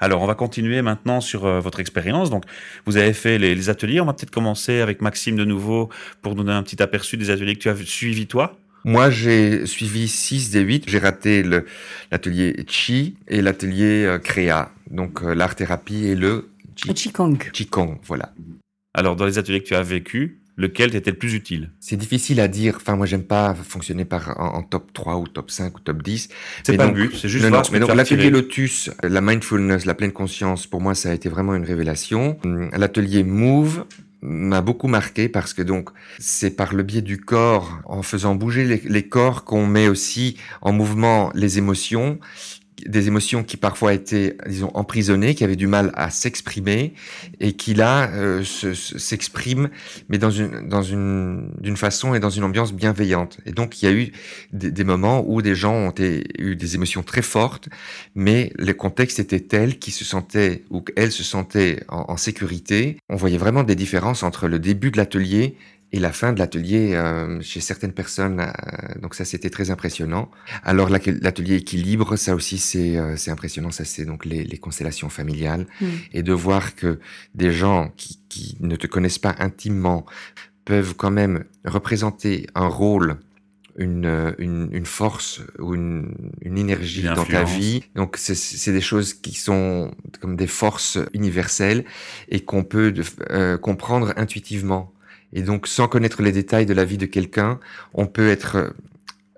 Alors, 0.00 0.22
on 0.22 0.26
va 0.26 0.34
continuer 0.34 0.82
maintenant 0.82 1.20
sur 1.20 1.44
euh, 1.46 1.60
votre 1.60 1.80
expérience. 1.80 2.30
Donc, 2.30 2.44
vous 2.84 2.96
avez 2.96 3.12
fait 3.12 3.38
les, 3.38 3.54
les 3.54 3.68
ateliers. 3.70 4.00
On 4.00 4.06
va 4.06 4.12
peut-être 4.12 4.30
commencer 4.30 4.80
avec 4.80 5.00
Maxime 5.00 5.36
de 5.36 5.44
nouveau 5.44 5.88
pour 6.22 6.34
donner 6.34 6.52
un 6.52 6.62
petit 6.62 6.82
aperçu 6.82 7.16
des 7.16 7.30
ateliers 7.30 7.54
que 7.54 7.60
tu 7.60 7.68
as 7.68 7.76
suivis 7.84 8.26
toi. 8.26 8.58
Moi, 8.84 9.10
j'ai 9.10 9.66
suivi 9.66 10.06
6 10.06 10.50
des 10.50 10.60
8. 10.60 10.84
J'ai 10.88 10.98
raté 10.98 11.42
le- 11.42 11.66
l'atelier 12.12 12.54
Chi 12.68 13.16
et 13.26 13.42
l'atelier 13.42 14.04
euh, 14.04 14.18
Créa. 14.18 14.70
Donc, 14.90 15.22
euh, 15.22 15.34
l'art-thérapie 15.34 16.06
et 16.06 16.14
le 16.14 16.48
Chi- 16.76 16.92
Qigong. 16.94 17.38
Qigong, 17.52 17.98
voilà. 18.04 18.32
Alors, 18.94 19.16
dans 19.16 19.24
les 19.26 19.38
ateliers 19.38 19.60
que 19.62 19.66
tu 19.68 19.74
as 19.74 19.82
vécu, 19.82 20.40
lequel 20.56 20.90
t'était 20.90 21.10
le 21.10 21.18
plus 21.18 21.34
utile 21.34 21.70
C'est 21.80 21.96
difficile 21.96 22.40
à 22.40 22.48
dire. 22.48 22.76
Enfin, 22.76 22.96
moi, 22.96 23.06
j'aime 23.06 23.24
pas 23.24 23.54
fonctionner 23.54 24.04
par 24.04 24.40
en, 24.40 24.56
en 24.58 24.62
top 24.62 24.92
3 24.92 25.16
ou 25.18 25.26
top 25.28 25.50
5 25.50 25.76
ou 25.76 25.80
top 25.80 26.02
10. 26.02 26.28
C'est 26.64 26.76
pas 26.76 26.86
donc- 26.86 26.96
le 26.96 27.08
but, 27.08 27.16
c'est 27.16 27.28
juste 27.28 27.44
Non, 27.44 27.50
non, 27.50 27.64
ce 27.64 27.72
mais 27.72 27.78
donc 27.80 27.94
l'atelier. 27.94 28.30
Lotus, 28.30 28.90
la 29.02 29.20
mindfulness, 29.20 29.84
la 29.84 29.94
pleine 29.94 30.12
conscience, 30.12 30.66
pour 30.66 30.80
moi, 30.80 30.94
ça 30.94 31.10
a 31.10 31.14
été 31.14 31.28
vraiment 31.28 31.54
une 31.54 31.64
révélation. 31.64 32.38
Hum, 32.44 32.70
L'atelier 32.72 33.22
Move 33.22 33.84
m'a 34.22 34.62
beaucoup 34.62 34.88
marqué 34.88 35.28
parce 35.28 35.52
que 35.52 35.62
donc 35.62 35.90
c'est 36.18 36.50
par 36.56 36.74
le 36.74 36.82
biais 36.82 37.02
du 37.02 37.18
corps, 37.20 37.78
en 37.84 38.02
faisant 38.02 38.34
bouger 38.34 38.64
les, 38.64 38.82
les 38.86 39.06
corps, 39.06 39.44
qu'on 39.44 39.66
met 39.66 39.88
aussi 39.88 40.36
en 40.62 40.72
mouvement 40.72 41.30
les 41.34 41.58
émotions 41.58 42.18
des 42.86 43.08
émotions 43.08 43.42
qui 43.42 43.56
parfois 43.56 43.94
étaient, 43.94 44.36
disons, 44.46 44.70
emprisonnées, 44.74 45.34
qui 45.34 45.44
avaient 45.44 45.56
du 45.56 45.66
mal 45.66 45.92
à 45.94 46.10
s'exprimer, 46.10 46.92
et 47.40 47.52
qui 47.54 47.74
là 47.74 48.10
euh, 48.12 48.44
se- 48.44 48.74
se- 48.74 48.98
s'expriment, 48.98 49.70
mais 50.08 50.18
dans 50.18 50.30
une 50.30 50.68
dans 50.68 50.82
une 50.82 51.50
d'une 51.60 51.76
façon 51.76 52.14
et 52.14 52.20
dans 52.20 52.30
une 52.30 52.44
ambiance 52.44 52.72
bienveillante. 52.72 53.38
Et 53.46 53.52
donc 53.52 53.82
il 53.82 53.86
y 53.86 53.88
a 53.88 53.92
eu 53.92 54.12
des, 54.52 54.70
des 54.70 54.84
moments 54.84 55.24
où 55.26 55.40
des 55.42 55.54
gens 55.54 55.74
ont 55.74 55.94
eu 56.38 56.56
des 56.56 56.74
émotions 56.74 57.02
très 57.02 57.22
fortes, 57.22 57.68
mais 58.14 58.52
le 58.58 58.72
contexte 58.74 59.18
était 59.18 59.40
tel 59.40 59.78
qu'ils 59.78 59.94
se 59.94 60.04
sentaient 60.04 60.64
ou 60.70 60.80
qu'elles 60.80 61.12
se 61.12 61.22
sentaient 61.24 61.82
en, 61.88 62.04
en 62.08 62.16
sécurité. 62.16 62.98
On 63.08 63.16
voyait 63.16 63.38
vraiment 63.38 63.62
des 63.62 63.74
différences 63.74 64.22
entre 64.22 64.48
le 64.48 64.58
début 64.58 64.90
de 64.90 64.96
l'atelier 64.98 65.56
et 65.96 66.00
la 66.00 66.12
fin 66.12 66.32
de 66.32 66.38
l'atelier 66.38 66.94
euh, 66.94 67.40
chez 67.40 67.60
certaines 67.60 67.92
personnes. 67.92 68.40
euh, 68.40 69.00
donc 69.00 69.14
ça, 69.14 69.24
c'était 69.24 69.50
très 69.50 69.70
impressionnant. 69.70 70.30
Alors 70.62 70.88
la- 70.88 70.98
l'atelier 71.22 71.56
équilibre, 71.56 72.16
ça 72.16 72.34
aussi, 72.34 72.58
c'est 72.58 72.96
euh, 72.96 73.16
c'est 73.16 73.30
impressionnant. 73.30 73.70
Ça, 73.70 73.84
c'est 73.84 74.04
donc 74.04 74.24
les, 74.24 74.44
les 74.44 74.58
constellations 74.58 75.08
familiales 75.08 75.66
Mm. 75.80 75.86
et 76.12 76.22
de 76.22 76.32
voir 76.32 76.74
que 76.74 76.98
des 77.34 77.52
gens 77.52 77.92
qui, 77.96 78.18
qui 78.28 78.56
ne 78.60 78.76
te 78.76 78.86
connaissent 78.86 79.18
pas 79.18 79.34
intimement 79.38 80.04
peuvent 80.64 80.94
quand 80.96 81.10
même 81.10 81.44
représenter 81.64 82.46
un 82.54 82.66
rôle 82.68 83.16
une, 83.78 84.34
une, 84.38 84.70
une 84.72 84.86
force 84.86 85.42
ou 85.58 85.74
une, 85.74 86.14
une 86.40 86.56
énergie 86.56 87.02
Une 87.02 87.12
dans 87.14 87.24
ta 87.26 87.44
vie. 87.44 87.84
Donc 87.94 88.16
c'est- 88.16 88.34
c'est 88.34 88.72
des 88.72 88.80
choses 88.80 89.12
qui 89.12 89.34
sont 89.34 89.90
comme 90.20 90.34
des 90.34 90.46
forces 90.46 90.98
universelles 91.12 91.84
et 92.30 92.40
qu'on 92.40 92.64
peut 92.64 92.90
de- 92.90 93.04
euh, 93.30 93.58
comprendre 93.58 94.14
intuitivement. 94.16 94.92
Et 95.36 95.42
donc 95.42 95.66
sans 95.66 95.86
connaître 95.86 96.22
les 96.22 96.32
détails 96.32 96.64
de 96.64 96.72
la 96.72 96.86
vie 96.86 96.96
de 96.96 97.04
quelqu'un, 97.04 97.60
on 97.92 98.06
peut 98.06 98.30
être 98.30 98.56
euh, 98.56 98.70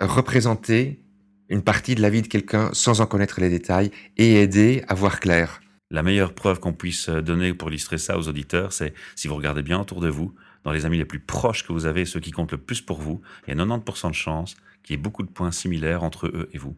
représenté 0.00 1.02
une 1.48 1.62
partie 1.62 1.96
de 1.96 2.00
la 2.00 2.08
vie 2.08 2.22
de 2.22 2.28
quelqu'un 2.28 2.70
sans 2.72 3.00
en 3.00 3.06
connaître 3.06 3.40
les 3.40 3.50
détails 3.50 3.90
et 4.16 4.40
aider 4.40 4.84
à 4.86 4.94
voir 4.94 5.18
clair. 5.18 5.60
La 5.90 6.04
meilleure 6.04 6.34
preuve 6.34 6.60
qu'on 6.60 6.72
puisse 6.72 7.08
euh, 7.08 7.20
donner 7.20 7.52
pour 7.52 7.68
illustrer 7.68 7.98
ça 7.98 8.16
aux 8.16 8.28
auditeurs, 8.28 8.72
c'est 8.72 8.94
si 9.16 9.26
vous 9.26 9.34
regardez 9.34 9.62
bien 9.62 9.80
autour 9.80 10.00
de 10.00 10.08
vous, 10.08 10.32
dans 10.62 10.70
les 10.70 10.86
amis 10.86 10.98
les 10.98 11.04
plus 11.04 11.18
proches 11.18 11.66
que 11.66 11.72
vous 11.72 11.86
avez, 11.86 12.04
ceux 12.04 12.20
qui 12.20 12.30
comptent 12.30 12.52
le 12.52 12.58
plus 12.58 12.80
pour 12.80 13.00
vous, 13.00 13.20
il 13.48 13.56
y 13.56 13.60
a 13.60 13.64
90% 13.64 14.10
de 14.10 14.14
chances 14.14 14.54
qu'il 14.84 14.94
y 14.94 14.98
ait 15.00 15.02
beaucoup 15.02 15.24
de 15.24 15.30
points 15.30 15.50
similaires 15.50 16.04
entre 16.04 16.28
eux 16.28 16.48
et 16.52 16.58
vous. 16.58 16.76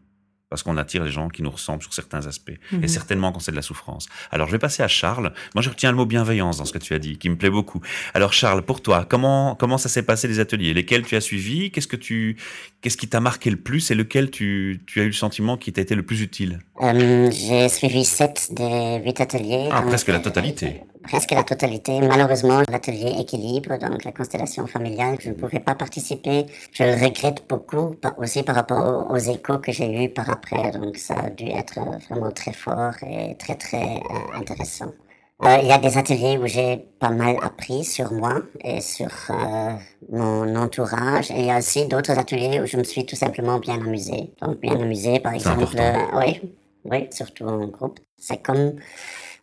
Parce 0.51 0.65
qu'on 0.65 0.77
attire 0.77 1.05
les 1.05 1.13
gens 1.13 1.29
qui 1.29 1.43
nous 1.43 1.51
ressemblent 1.51 1.83
sur 1.83 1.95
certains 1.95 2.27
aspects. 2.27 2.59
Mhm. 2.73 2.85
Et 2.85 2.89
certainement 2.89 3.31
quand 3.31 3.39
c'est 3.39 3.53
de 3.53 3.57
la 3.57 3.63
souffrance. 3.63 4.09
Alors 4.33 4.49
je 4.49 4.53
vais 4.53 4.59
passer 4.59 4.83
à 4.83 4.89
Charles. 4.89 5.33
Moi 5.55 5.63
je 5.63 5.71
retiens 5.71 5.93
le 5.93 5.97
mot 5.97 6.07
bienveillance 6.07 6.59
dans 6.59 6.65
ce 6.65 6.73
que 6.73 6.79
tu 6.79 6.93
as 6.93 6.99
dit, 6.99 7.19
qui 7.19 7.31
me 7.31 7.37
plaît 7.37 7.51
beaucoup. 7.51 7.81
Alors 8.15 8.33
Charles, 8.33 8.63
pour 8.63 8.83
toi, 8.83 9.07
comment, 9.09 9.55
comment 9.55 9.79
ça 9.79 9.89
s'est 9.89 10.03
passé 10.03 10.27
les 10.27 10.41
ateliers? 10.41 10.75
Lesquels 10.75 11.07
tu 11.07 11.15
as 11.15 11.21
suivis? 11.21 11.71
Qu'est-ce 11.71 11.87
que 11.87 11.97
tu, 11.97 12.37
qu'est-ce 12.81 12.97
qui 12.97 13.09
t'a 13.09 13.21
marqué 13.21 13.51
le 13.51 13.57
plus 13.57 13.91
et 13.91 13.95
lequel 13.95 14.31
tu, 14.31 14.81
tu 14.87 15.01
as 15.01 15.05
eu 15.05 15.09
le 15.09 15.13
sentiment 15.13 15.57
qui 15.57 15.73
t'a 15.73 15.81
été 15.83 15.95
le 15.95 16.03
plus 16.03 16.23
utile 16.23 16.61
Euh, 16.83 17.31
j'ai 17.31 17.69
suivi 17.69 18.05
sept 18.05 18.49
des 18.53 19.01
huit 19.05 19.21
ateliers. 19.21 19.69
Ah, 19.71 19.83
presque 19.83 20.09
la 20.09 20.21
totalité. 20.21 20.83
Presque 21.03 21.31
la 21.31 21.45
totalité. 21.45 22.01
Malheureusement, 22.01 22.63
l'atelier 22.69 23.15
équilibre, 23.19 23.79
donc 23.79 24.05
la 24.05 24.13
constellation 24.13 24.67
familiale, 24.67 25.17
je 25.21 25.31
ne 25.31 25.35
pouvais 25.35 25.61
pas 25.61 25.75
participer. 25.75 26.47
Je 26.73 26.85
le 26.85 26.93
regrette 26.93 27.45
beaucoup, 27.49 27.97
aussi 28.19 28.43
par 28.43 28.55
rapport 28.55 29.07
aux, 29.11 29.15
aux 29.15 29.19
échos 29.19 29.59
que 29.59 29.73
j'ai 29.73 30.05
eus 30.05 30.09
par 30.11 30.29
après. 30.31 30.71
Donc 30.73 30.97
ça 30.99 31.15
a 31.15 31.31
dû 31.31 31.47
être 31.49 31.79
euh, 31.79 31.99
vraiment 32.09 32.31
très 32.31 32.53
fort 32.53 32.95
et 33.03 33.37
très 33.39 33.55
très 33.55 33.83
euh, 33.97 34.39
intéressant. 34.39 34.93
Euh, 35.43 35.59
Il 35.63 35.69
y 35.69 35.73
a 35.73 35.79
des 35.79 35.97
ateliers 35.97 36.37
où 36.39 36.47
j'ai 36.47 36.77
pas 36.99 37.09
mal 37.11 37.37
appris 37.43 37.85
sur 37.85 38.13
moi 38.13 38.43
et 38.63 38.81
sur 38.83 39.11
euh, 39.31 39.73
mon 40.11 40.55
entourage. 40.57 41.31
Et 41.31 41.41
il 41.41 41.47
y 41.47 41.51
a 41.51 41.59
aussi 41.59 41.87
d'autres 41.87 42.19
ateliers 42.19 42.61
où 42.61 42.67
je 42.67 42.77
me 42.77 42.85
suis 42.85 43.07
tout 43.07 43.17
simplement 43.17 43.59
bien 43.59 43.77
amusée. 43.81 44.33
Donc 44.43 44.61
bien 44.61 44.79
amusée, 44.79 45.19
par 45.21 45.33
exemple. 45.35 45.65
euh, 45.79 45.93
oui, 46.19 46.41
oui, 46.85 47.09
surtout 47.11 47.45
en 47.47 47.67
groupe. 47.69 48.01
C'est 48.19 48.43
comme 48.43 48.75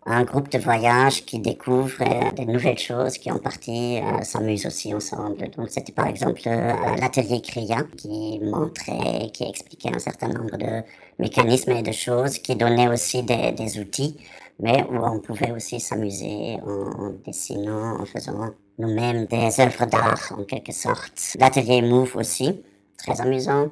un 0.05 0.23
groupe 0.23 0.49
de 0.51 0.59
voyage 0.59 1.25
qui 1.25 1.39
découvre 1.39 2.01
euh, 2.01 2.31
des 2.31 2.45
nouvelles 2.45 2.77
choses, 2.77 3.17
qui 3.17 3.31
en 3.31 3.39
partie 3.39 3.99
euh, 3.99 4.21
s'amusent 4.23 4.65
aussi 4.67 4.93
ensemble. 4.93 5.49
Donc 5.57 5.69
c'était 5.69 5.91
par 5.93 6.07
exemple 6.07 6.41
euh, 6.47 6.73
l'atelier 6.99 7.41
CRIA 7.41 7.83
qui 7.97 8.39
montrait, 8.41 9.31
qui 9.33 9.43
expliquait 9.45 9.93
un 9.95 9.99
certain 9.99 10.29
nombre 10.29 10.57
de 10.57 10.83
mécanismes 11.19 11.71
et 11.71 11.81
de 11.83 11.91
choses, 11.91 12.39
qui 12.39 12.55
donnait 12.55 12.87
aussi 12.87 13.23
des, 13.23 13.51
des 13.51 13.79
outils, 13.79 14.17
mais 14.59 14.83
où 14.89 14.95
on 14.97 15.19
pouvait 15.19 15.51
aussi 15.51 15.79
s'amuser 15.79 16.57
en, 16.65 17.11
dessinant, 17.25 17.99
en 18.01 18.05
faisant 18.05 18.49
nous-mêmes 18.79 19.25
des 19.25 19.59
œuvres 19.59 19.85
d'art 19.85 20.33
en 20.37 20.43
quelque 20.43 20.71
sorte. 20.71 21.35
L'atelier 21.39 21.81
Move 21.81 22.15
aussi, 22.15 22.63
très 22.97 23.19
amusant. 23.21 23.67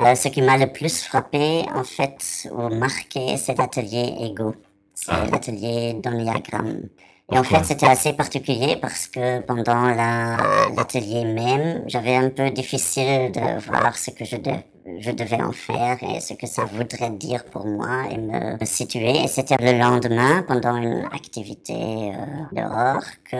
Euh, 0.00 0.14
ce 0.14 0.28
qui 0.28 0.42
m'a 0.42 0.56
le 0.56 0.72
plus 0.72 1.02
frappé, 1.02 1.64
en 1.74 1.82
fait, 1.84 2.48
ou 2.52 2.68
marqué, 2.68 3.36
c'est 3.36 3.58
l'atelier 3.58 4.14
Ego. 4.20 4.54
C'est 4.94 5.12
Ah. 5.12 5.26
l'atelier 5.30 5.94
d'Oniagram. 5.94 6.82
Et 7.30 7.38
en 7.38 7.44
fait, 7.44 7.62
c'était 7.64 7.86
assez 7.86 8.14
particulier 8.14 8.76
parce 8.80 9.06
que 9.06 9.40
pendant 9.40 9.88
la- 9.88 10.38
l'atelier 10.74 11.24
même, 11.26 11.82
j'avais 11.86 12.16
un 12.16 12.30
peu 12.30 12.50
difficile 12.50 13.30
de 13.32 13.60
voir 13.66 13.96
ce 13.98 14.10
que 14.10 14.24
je, 14.24 14.36
de- 14.36 14.52
je 14.98 15.10
devais 15.10 15.42
en 15.42 15.52
faire 15.52 15.98
et 16.02 16.20
ce 16.20 16.32
que 16.32 16.46
ça 16.46 16.64
voudrait 16.64 17.10
dire 17.10 17.44
pour 17.44 17.66
moi 17.66 18.04
et 18.10 18.16
me, 18.16 18.58
me 18.58 18.64
situer. 18.64 19.24
Et 19.24 19.28
c'était 19.28 19.56
le 19.60 19.78
lendemain, 19.78 20.42
pendant 20.48 20.76
une 20.76 21.04
activité 21.12 21.74
euh, 22.14 22.16
dehors, 22.52 23.02
que 23.30 23.36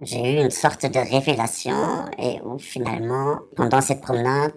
j'ai 0.00 0.34
eu 0.34 0.42
une 0.42 0.50
sorte 0.50 0.86
de 0.86 0.98
révélation 0.98 2.06
et 2.18 2.40
où 2.44 2.58
finalement, 2.58 3.38
pendant 3.56 3.80
cette 3.80 4.00
promenade... 4.00 4.52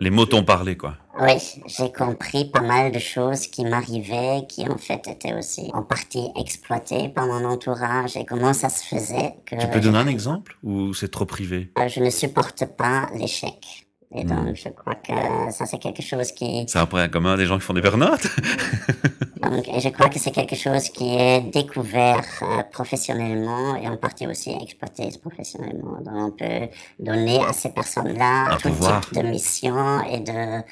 Les 0.00 0.10
mots 0.10 0.26
t'ont 0.26 0.44
parlé, 0.44 0.76
quoi. 0.76 0.96
Oui, 1.20 1.62
j'ai 1.66 1.92
compris 1.92 2.46
pas 2.46 2.62
mal 2.62 2.90
de 2.90 2.98
choses 2.98 3.46
qui 3.46 3.64
m'arrivaient, 3.64 4.46
qui 4.48 4.66
en 4.68 4.78
fait 4.78 5.06
étaient 5.08 5.34
aussi 5.34 5.70
en 5.74 5.82
partie 5.82 6.28
exploitées 6.36 7.08
par 7.10 7.26
mon 7.26 7.44
entourage 7.44 8.16
et 8.16 8.24
comment 8.24 8.54
ça 8.54 8.68
se 8.70 8.84
faisait. 8.84 9.34
Que 9.44 9.56
tu 9.56 9.66
peux 9.68 9.80
donner 9.80 9.98
un 9.98 10.06
exemple 10.06 10.56
ou 10.62 10.94
c'est 10.94 11.10
trop 11.10 11.26
privé? 11.26 11.70
Euh, 11.78 11.88
Je 11.88 12.00
ne 12.00 12.10
supporte 12.10 12.64
pas 12.64 13.08
l'échec. 13.14 13.86
Et 14.14 14.24
donc, 14.24 14.54
je 14.54 14.68
crois 14.68 14.94
que 14.94 15.12
ça, 15.50 15.64
c'est 15.66 15.78
quelque 15.78 16.02
chose 16.02 16.32
qui... 16.32 16.64
C'est 16.68 16.78
un 16.78 16.86
point 16.86 17.08
commun 17.08 17.36
des 17.36 17.46
gens 17.46 17.58
qui 17.58 17.64
font 17.64 17.72
des 17.72 17.80
burn-out? 17.80 18.20
Donc, 19.42 19.64
je 19.66 19.88
crois 19.88 20.08
que 20.08 20.18
c'est 20.18 20.30
quelque 20.30 20.54
chose 20.54 20.88
qui 20.90 21.16
est 21.16 21.40
découvert 21.40 22.24
euh, 22.42 22.62
professionnellement 22.70 23.74
et 23.76 23.88
en 23.88 23.96
partie 23.96 24.26
aussi 24.26 24.50
exploité 24.50 25.08
professionnellement. 25.20 26.00
Donc, 26.00 26.14
on 26.14 26.30
peut 26.30 26.68
donner 27.00 27.44
à 27.44 27.52
ces 27.52 27.70
personnes-là 27.70 28.56
tout 28.58 28.70
type 28.70 29.14
de 29.14 29.22
mission 29.26 30.02
et 30.04 30.20
de, 30.20 30.62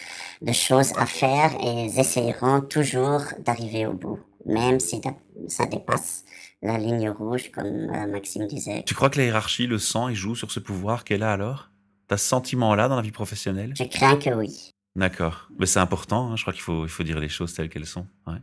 de 0.42 0.53
choses 0.53 0.92
à 0.96 1.07
faire 1.07 1.50
et 1.61 1.87
ils 1.87 1.98
essayeront 1.98 2.61
toujours 2.61 3.22
d'arriver 3.40 3.87
au 3.87 3.92
bout, 3.92 4.20
même 4.46 4.79
si 4.79 5.00
ça 5.48 5.66
dépasse 5.66 6.24
la 6.62 6.79
ligne 6.79 7.11
rouge, 7.11 7.50
comme 7.50 7.66
euh, 7.66 8.07
Maxime 8.07 8.46
disait. 8.46 8.85
Tu 8.87 8.94
crois 8.94 9.11
que 9.11 9.18
la 9.18 9.24
hiérarchie 9.24 9.66
le 9.66 9.79
sent 9.79 10.11
et 10.11 10.14
joue 10.14 10.37
sur 10.37 10.53
ce 10.53 10.61
pouvoir 10.61 11.05
qu'elle 11.05 11.22
a 11.22 11.33
alors? 11.33 11.70
T'as 12.11 12.16
ce 12.16 12.27
sentiment-là 12.27 12.88
dans 12.88 12.96
la 12.96 13.03
vie 13.03 13.12
professionnelle? 13.12 13.73
Je 13.79 13.85
crains 13.85 14.16
que 14.16 14.31
oui. 14.31 14.73
D'accord. 14.96 15.49
Mais 15.61 15.66
c'est 15.66 15.79
important, 15.79 16.33
hein. 16.33 16.37
je 16.37 16.42
crois 16.42 16.53
qu'il 16.53 16.62
faut, 16.62 16.85
il 16.85 16.88
faut 16.88 17.05
dire 17.05 17.20
les 17.20 17.29
choses 17.29 17.55
telles 17.55 17.68
qu'elles 17.68 17.87
sont. 17.87 18.05
Ouais. 18.27 18.38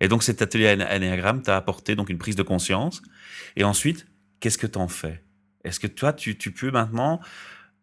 Et 0.00 0.06
donc 0.06 0.22
cet 0.22 0.40
atelier 0.40 0.68
Enneagram 0.68 1.42
t'a 1.42 1.56
apporté 1.56 1.96
donc 1.96 2.10
une 2.10 2.18
prise 2.18 2.36
de 2.36 2.44
conscience. 2.44 3.02
Et 3.56 3.64
ensuite, 3.64 4.06
qu'est-ce 4.38 4.56
que 4.56 4.68
t'en 4.68 4.86
fais? 4.86 5.24
Est-ce 5.64 5.80
que 5.80 5.88
toi, 5.88 6.12
tu, 6.12 6.38
tu 6.38 6.52
peux 6.52 6.70
maintenant, 6.70 7.18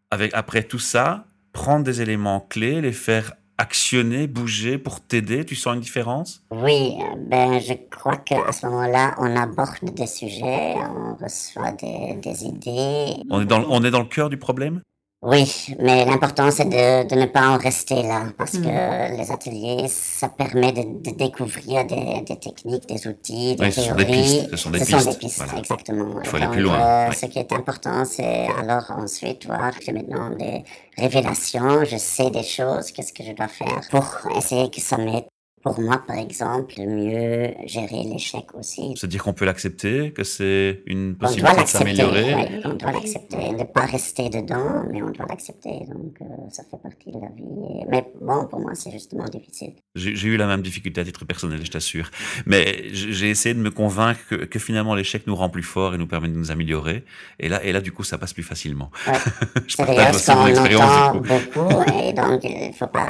avec, 0.10 0.34
après 0.34 0.63
tout 0.63 0.80
ça, 0.80 1.26
prendre 1.52 1.84
des 1.84 2.02
éléments 2.02 2.39
clés, 2.39 2.80
les 2.80 2.94
faire 2.94 3.34
actionner, 3.58 4.28
bouger 4.28 4.78
pour 4.78 5.02
t'aider? 5.06 5.44
Tu 5.44 5.56
sens 5.58 5.76
une 5.76 5.82
différence? 5.82 6.46
Oui, 6.50 6.94
ben 7.28 7.60
je 7.60 7.74
crois 7.92 8.16
qu'à 8.16 8.54
ce 8.54 8.68
moment-là, 8.68 9.16
on 9.18 9.36
aborde 9.36 9.94
des 9.94 10.08
sujets, 10.08 10.76
on 10.78 11.16
reçoit 11.22 11.74
des, 11.74 12.13
des 12.22 12.46
idées. 12.46 13.22
On 13.30 13.42
est, 13.42 13.46
dans, 13.46 13.66
on 13.70 13.84
est 13.84 13.92
dans 13.92 14.00
le 14.00 14.06
cœur 14.06 14.30
du 14.30 14.38
problème? 14.38 14.82
Oui, 15.23 15.67
mais 15.79 16.03
l'important 16.03 16.51
c'est 16.51 16.65
de, 16.65 17.07
de, 17.07 17.15
ne 17.15 17.25
pas 17.27 17.47
en 17.47 17.57
rester 17.57 18.03
là, 18.03 18.25
parce 18.38 18.51
que 18.51 18.57
hmm. 18.57 19.17
les 19.17 19.31
ateliers, 19.31 19.88
ça 19.88 20.27
permet 20.27 20.73
de, 20.73 20.81
de 20.81 21.15
découvrir 21.15 21.86
des, 21.86 22.21
des, 22.27 22.36
techniques, 22.36 22.88
des 22.88 23.07
outils, 23.07 23.55
des 23.55 23.69
théories. 23.69 23.71
Ce 23.71 23.81
sont 23.81 23.95
des 23.95 24.05
pistes. 24.05 24.49
Ce 24.51 24.57
sont 24.57 24.69
des 24.69 24.79
pistes, 25.17 25.43
exactement. 25.57 26.15
Il 26.21 26.29
faut 26.29 26.36
aller 26.36 26.47
plus 26.47 26.62
loin. 26.62 26.79
Euh, 26.79 27.12
ce 27.13 27.27
qui 27.27 27.39
est 27.39 27.53
important, 27.53 28.03
c'est 28.03 28.47
alors 28.59 28.91
ensuite 28.97 29.45
voir, 29.45 29.71
j'ai 29.81 29.93
maintenant 29.93 30.29
des 30.31 30.65
révélations, 30.97 31.86
je 31.86 31.95
sais 31.95 32.29
des 32.29 32.43
choses, 32.43 32.91
qu'est-ce 32.91 33.13
que 33.13 33.23
je 33.23 33.31
dois 33.31 33.47
faire 33.47 33.79
pour 33.91 34.05
essayer 34.38 34.69
que 34.69 34.81
ça 34.81 34.97
m'aide 34.97 35.25
pour 35.63 35.80
moi, 35.80 36.04
par 36.06 36.17
exemple, 36.17 36.73
mieux 36.78 37.54
gérer 37.65 38.04
l'échec 38.04 38.45
aussi. 38.54 38.93
C'est-à-dire 38.97 39.23
qu'on 39.23 39.34
peut 39.34 39.45
l'accepter, 39.45 40.12
que 40.12 40.26
c'est 40.26 40.84
une 40.86 41.15
possibilité 41.15 41.63
de 41.63 41.67
s'améliorer. 41.67 42.36
Oui, 42.36 42.62
on 42.65 42.73
doit 42.73 42.91
l'accepter, 42.91 43.52
ne 43.54 43.63
pas 43.63 43.86
rester 43.86 44.30
dedans, 44.30 44.84
mais 44.91 45.02
on 45.02 45.12
doit 45.12 45.26
l'accepter. 45.30 45.86
Donc, 45.88 46.17
euh, 46.21 46.26
ça 46.52 46.63
fait 46.69 46.78
partie 46.78 47.12
de 47.12 47.19
la 47.19 47.30
vie. 47.30 47.86
Mais 47.89 48.06
bon, 48.19 48.45
pour 48.47 48.60
moi, 48.60 48.76
c'est 48.76 48.91
justement 48.91 49.23
difficile. 49.23 49.71
J'ai 49.95 50.28
eu 50.28 50.36
la 50.36 50.47
même 50.47 50.62
difficulté 50.62 50.99
à 50.99 51.06
titre 51.06 51.23
personnel, 51.23 51.65
je 51.65 51.71
t'assure. 51.71 52.12
Mais 52.45 52.89
j'ai 52.91 53.30
essayé 53.30 53.56
de 53.56 53.60
me 53.60 53.71
convaincre 53.71 54.19
que, 54.30 54.36
que 54.36 54.60
finalement 54.60 54.95
l'échec 54.95 55.26
nous 55.28 55.36
rend 55.36 55.49
plus 55.49 55.63
forts 55.63 55.95
et 55.95 55.97
nous 55.97 56.08
permet 56.08 56.28
de 56.28 56.36
nous 56.36 56.52
améliorer. 56.52 57.06
Et 57.39 57.47
là, 57.47 57.63
et 57.63 57.71
là, 57.71 57.80
du 57.80 57.93
coup, 57.93 58.04
ça 58.04 58.17
passe 58.17 58.34
plus 58.34 58.43
facilement. 58.43 58.91
Ouais. 59.08 59.13
je 59.67 59.78
partage 59.78 60.15
aussi 60.15 60.32
mon 60.32 60.47
expérience. 60.47 61.15
beaucoup, 61.15 61.69
et 62.02 62.12
donc, 62.12 62.41
il 62.43 62.73
faut 62.78 62.88
pas, 62.88 63.08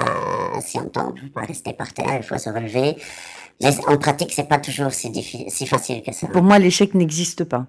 si 0.61 0.77
on 0.77 0.89
tombe, 0.89 1.15
il 1.15 1.23
faut 1.23 1.33
pas 1.33 1.45
rester 1.47 1.73
par 1.73 1.91
terre, 1.93 2.17
il 2.17 2.23
faut 2.23 2.42
se 2.43 2.49
relever. 2.49 2.97
Mais 3.61 3.71
en 3.87 3.97
pratique, 3.97 4.31
c'est 4.33 4.47
pas 4.47 4.59
toujours 4.59 4.91
si, 4.91 5.11
si 5.47 5.65
facile 5.67 6.01
que 6.01 6.11
ça. 6.11 6.27
Pour 6.27 6.43
moi, 6.43 6.59
l'échec 6.59 6.93
n'existe 6.93 7.43
pas. 7.43 7.65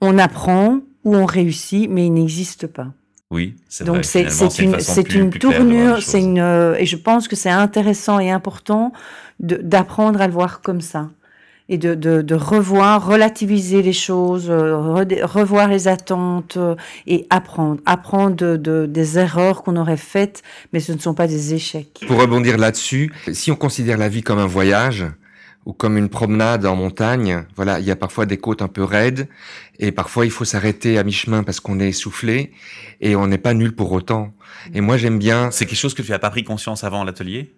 On 0.00 0.18
apprend 0.18 0.80
ou 1.04 1.16
on 1.16 1.26
réussit, 1.26 1.88
mais 1.90 2.06
il 2.06 2.12
n'existe 2.12 2.66
pas. 2.66 2.88
Oui, 3.30 3.56
c'est 3.68 3.84
Donc 3.84 4.04
c'est 4.04 4.24
une, 4.58 4.78
c'est 4.80 5.14
une 5.14 5.30
tournure, 5.30 6.02
c'est 6.02 6.20
une, 6.20 6.74
et 6.78 6.84
je 6.84 6.96
pense 6.96 7.28
que 7.28 7.34
c'est 7.34 7.48
intéressant 7.48 8.20
et 8.20 8.30
important 8.30 8.92
d'apprendre 9.40 10.20
à 10.20 10.26
le 10.26 10.34
voir 10.34 10.60
comme 10.60 10.82
ça 10.82 11.08
et 11.72 11.78
de, 11.78 11.94
de, 11.94 12.20
de, 12.20 12.34
revoir, 12.34 13.06
relativiser 13.06 13.80
les 13.80 13.94
choses, 13.94 14.50
euh, 14.50 14.76
revoir 15.24 15.68
les 15.68 15.88
attentes 15.88 16.58
euh, 16.58 16.74
et 17.06 17.26
apprendre. 17.30 17.80
Apprendre 17.86 18.36
de, 18.36 18.56
de 18.58 18.84
des 18.84 19.18
erreurs 19.18 19.62
qu'on 19.62 19.76
aurait 19.76 19.96
faites, 19.96 20.42
mais 20.74 20.80
ce 20.80 20.92
ne 20.92 20.98
sont 20.98 21.14
pas 21.14 21.26
des 21.26 21.54
échecs. 21.54 22.04
Pour 22.06 22.20
rebondir 22.20 22.58
là-dessus, 22.58 23.10
si 23.32 23.50
on 23.50 23.56
considère 23.56 23.96
la 23.96 24.10
vie 24.10 24.22
comme 24.22 24.38
un 24.38 24.46
voyage, 24.46 25.06
ou 25.64 25.72
comme 25.72 25.96
une 25.96 26.08
promenade 26.08 26.66
en 26.66 26.74
montagne. 26.74 27.44
Voilà, 27.54 27.78
il 27.78 27.86
y 27.86 27.90
a 27.92 27.96
parfois 27.96 28.26
des 28.26 28.36
côtes 28.36 28.62
un 28.62 28.68
peu 28.68 28.82
raides 28.82 29.28
et 29.78 29.92
parfois 29.92 30.24
il 30.24 30.32
faut 30.32 30.44
s'arrêter 30.44 30.98
à 30.98 31.04
mi-chemin 31.04 31.44
parce 31.44 31.60
qu'on 31.60 31.78
est 31.78 31.88
essoufflé 31.88 32.50
et 33.00 33.14
on 33.14 33.28
n'est 33.28 33.38
pas 33.38 33.54
nul 33.54 33.72
pour 33.72 33.92
autant. 33.92 34.34
Et 34.74 34.80
moi 34.80 34.96
j'aime 34.96 35.20
bien. 35.20 35.52
C'est 35.52 35.64
quelque 35.66 35.78
chose 35.78 35.94
que 35.94 36.02
tu 36.02 36.10
n'as 36.10 36.18
pas 36.18 36.30
pris 36.30 36.42
conscience 36.42 36.82
avant 36.82 37.04
l'atelier? 37.04 37.54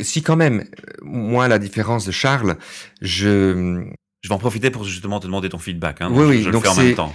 Si 0.00 0.22
quand 0.22 0.36
même, 0.36 0.64
moi, 1.02 1.48
la 1.48 1.58
différence 1.58 2.06
de 2.06 2.12
Charles, 2.12 2.56
je... 3.00 3.84
Je 4.22 4.28
vais 4.28 4.34
en 4.34 4.38
profiter 4.38 4.70
pour 4.70 4.82
justement 4.82 5.20
te 5.20 5.26
demander 5.26 5.48
ton 5.48 5.58
feedback. 5.58 6.00
Hein, 6.00 6.08
oui, 6.10 6.24
oui, 6.24 6.42
je, 6.42 6.50
donc 6.50 6.66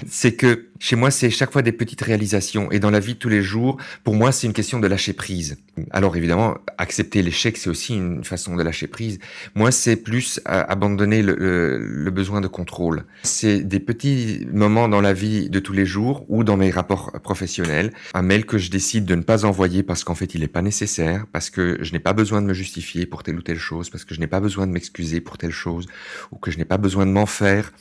c'est 0.08 0.34
que 0.34 0.70
chez 0.80 0.96
moi, 0.96 1.12
c'est 1.12 1.30
chaque 1.30 1.52
fois 1.52 1.62
des 1.62 1.74
petites 1.74 2.00
réalisations. 2.00 2.72
Et 2.72 2.80
dans 2.80 2.90
la 2.90 3.02
vie 3.02 3.16
de 3.16 3.20
tous 3.20 3.28
les 3.28 3.42
jours, 3.42 3.76
pour 4.06 4.16
moi, 4.16 4.32
c'est 4.32 4.48
une 4.48 4.54
question 4.54 4.80
de 4.80 4.88
lâcher 4.88 5.12
prise. 5.12 5.58
Alors 5.92 6.18
évidemment, 6.18 6.58
accepter 6.78 7.22
l'échec, 7.22 7.56
c'est 7.56 7.70
aussi 7.70 7.96
une 7.96 8.26
façon 8.26 8.56
de 8.56 8.64
lâcher 8.64 8.88
prise. 8.88 9.20
Moi, 9.56 9.72
c'est 9.72 9.96
plus 9.96 10.42
abandonner 10.46 11.24
le, 11.24 11.36
le, 11.36 12.12
besoin 12.12 12.42
de 12.42 12.48
contrôle. 12.48 13.06
C'est 13.24 13.62
des 13.62 13.80
petits 13.80 14.46
moments 14.52 14.90
dans 14.90 15.00
la 15.00 15.14
vie 15.14 15.50
de 15.50 15.60
tous 15.60 15.72
les 15.72 15.86
jours 15.86 16.26
ou 16.28 16.44
dans 16.44 16.58
mes 16.58 16.72
rapports 16.72 17.14
professionnels. 17.24 17.94
Un 18.14 18.22
mail 18.22 18.46
que 18.46 18.58
je 18.58 18.70
décide 18.70 19.06
de 19.06 19.16
ne 19.16 19.22
pas 19.22 19.46
envoyer 19.46 19.82
parce 19.82 20.04
qu'en 20.04 20.16
fait, 20.16 20.36
il 20.36 20.42
n'est 20.42 20.48
pas 20.48 20.62
nécessaire, 20.62 21.26
parce 21.32 21.50
que 21.50 21.78
je 21.80 21.94
n'ai 21.94 22.00
pas 22.00 22.14
besoin 22.14 22.42
de 22.42 22.48
me 22.48 22.54
justifier 22.54 23.06
pour 23.06 23.24
telle 23.24 23.38
ou 23.38 23.42
telle 23.42 23.60
chose, 23.60 23.90
parce 23.90 24.04
que 24.04 24.14
je 24.14 24.20
n'ai 24.20 24.28
pas 24.28 24.42
besoin 24.42 24.68
de 24.68 24.74
m'excuser 24.74 25.22
pour 25.22 25.38
telle 25.38 25.52
chose, 25.52 25.86
ou 26.32 26.38
que 26.38 26.52
je 26.52 26.58
n'ai 26.58 26.66
pas 26.66 26.78
besoin 26.78 27.06
de 27.06 27.12
m'en 27.12 27.26
faire 27.26 27.72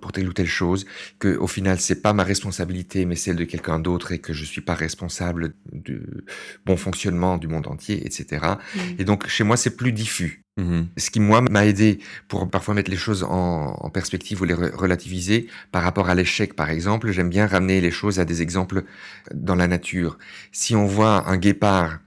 pour 0.00 0.12
telle 0.12 0.28
ou 0.28 0.32
telle 0.32 0.46
chose, 0.46 0.86
que 1.18 1.36
au 1.36 1.46
final 1.46 1.80
c'est 1.80 2.02
pas 2.02 2.12
ma 2.12 2.24
responsabilité 2.24 3.04
mais 3.06 3.16
celle 3.16 3.36
de 3.36 3.44
quelqu'un 3.44 3.78
d'autre 3.78 4.12
et 4.12 4.18
que 4.18 4.32
je 4.32 4.44
suis 4.44 4.60
pas 4.60 4.74
responsable 4.74 5.54
du 5.72 6.02
bon 6.66 6.76
fonctionnement 6.76 7.38
du 7.38 7.48
monde 7.48 7.66
entier, 7.66 8.04
etc. 8.06 8.46
Mm. 8.74 8.78
Et 8.98 9.04
donc 9.04 9.26
chez 9.28 9.44
moi 9.44 9.56
c'est 9.56 9.76
plus 9.76 9.92
diffus. 9.92 10.42
Mm-hmm. 10.58 10.86
Ce 10.96 11.10
qui 11.10 11.20
moi 11.20 11.40
m'a 11.40 11.66
aidé 11.66 12.00
pour 12.28 12.48
parfois 12.50 12.74
mettre 12.74 12.90
les 12.90 12.96
choses 12.96 13.22
en, 13.22 13.76
en 13.78 13.90
perspective 13.90 14.42
ou 14.42 14.44
les 14.44 14.54
relativiser 14.54 15.48
par 15.72 15.82
rapport 15.82 16.08
à 16.10 16.14
l'échec 16.14 16.54
par 16.54 16.70
exemple, 16.70 17.10
j'aime 17.10 17.30
bien 17.30 17.46
ramener 17.46 17.80
les 17.80 17.90
choses 17.90 18.20
à 18.20 18.24
des 18.24 18.42
exemples 18.42 18.84
dans 19.32 19.54
la 19.54 19.66
nature. 19.66 20.18
Si 20.52 20.74
on 20.74 20.86
voit 20.86 21.28
un 21.28 21.36
guépard 21.36 22.00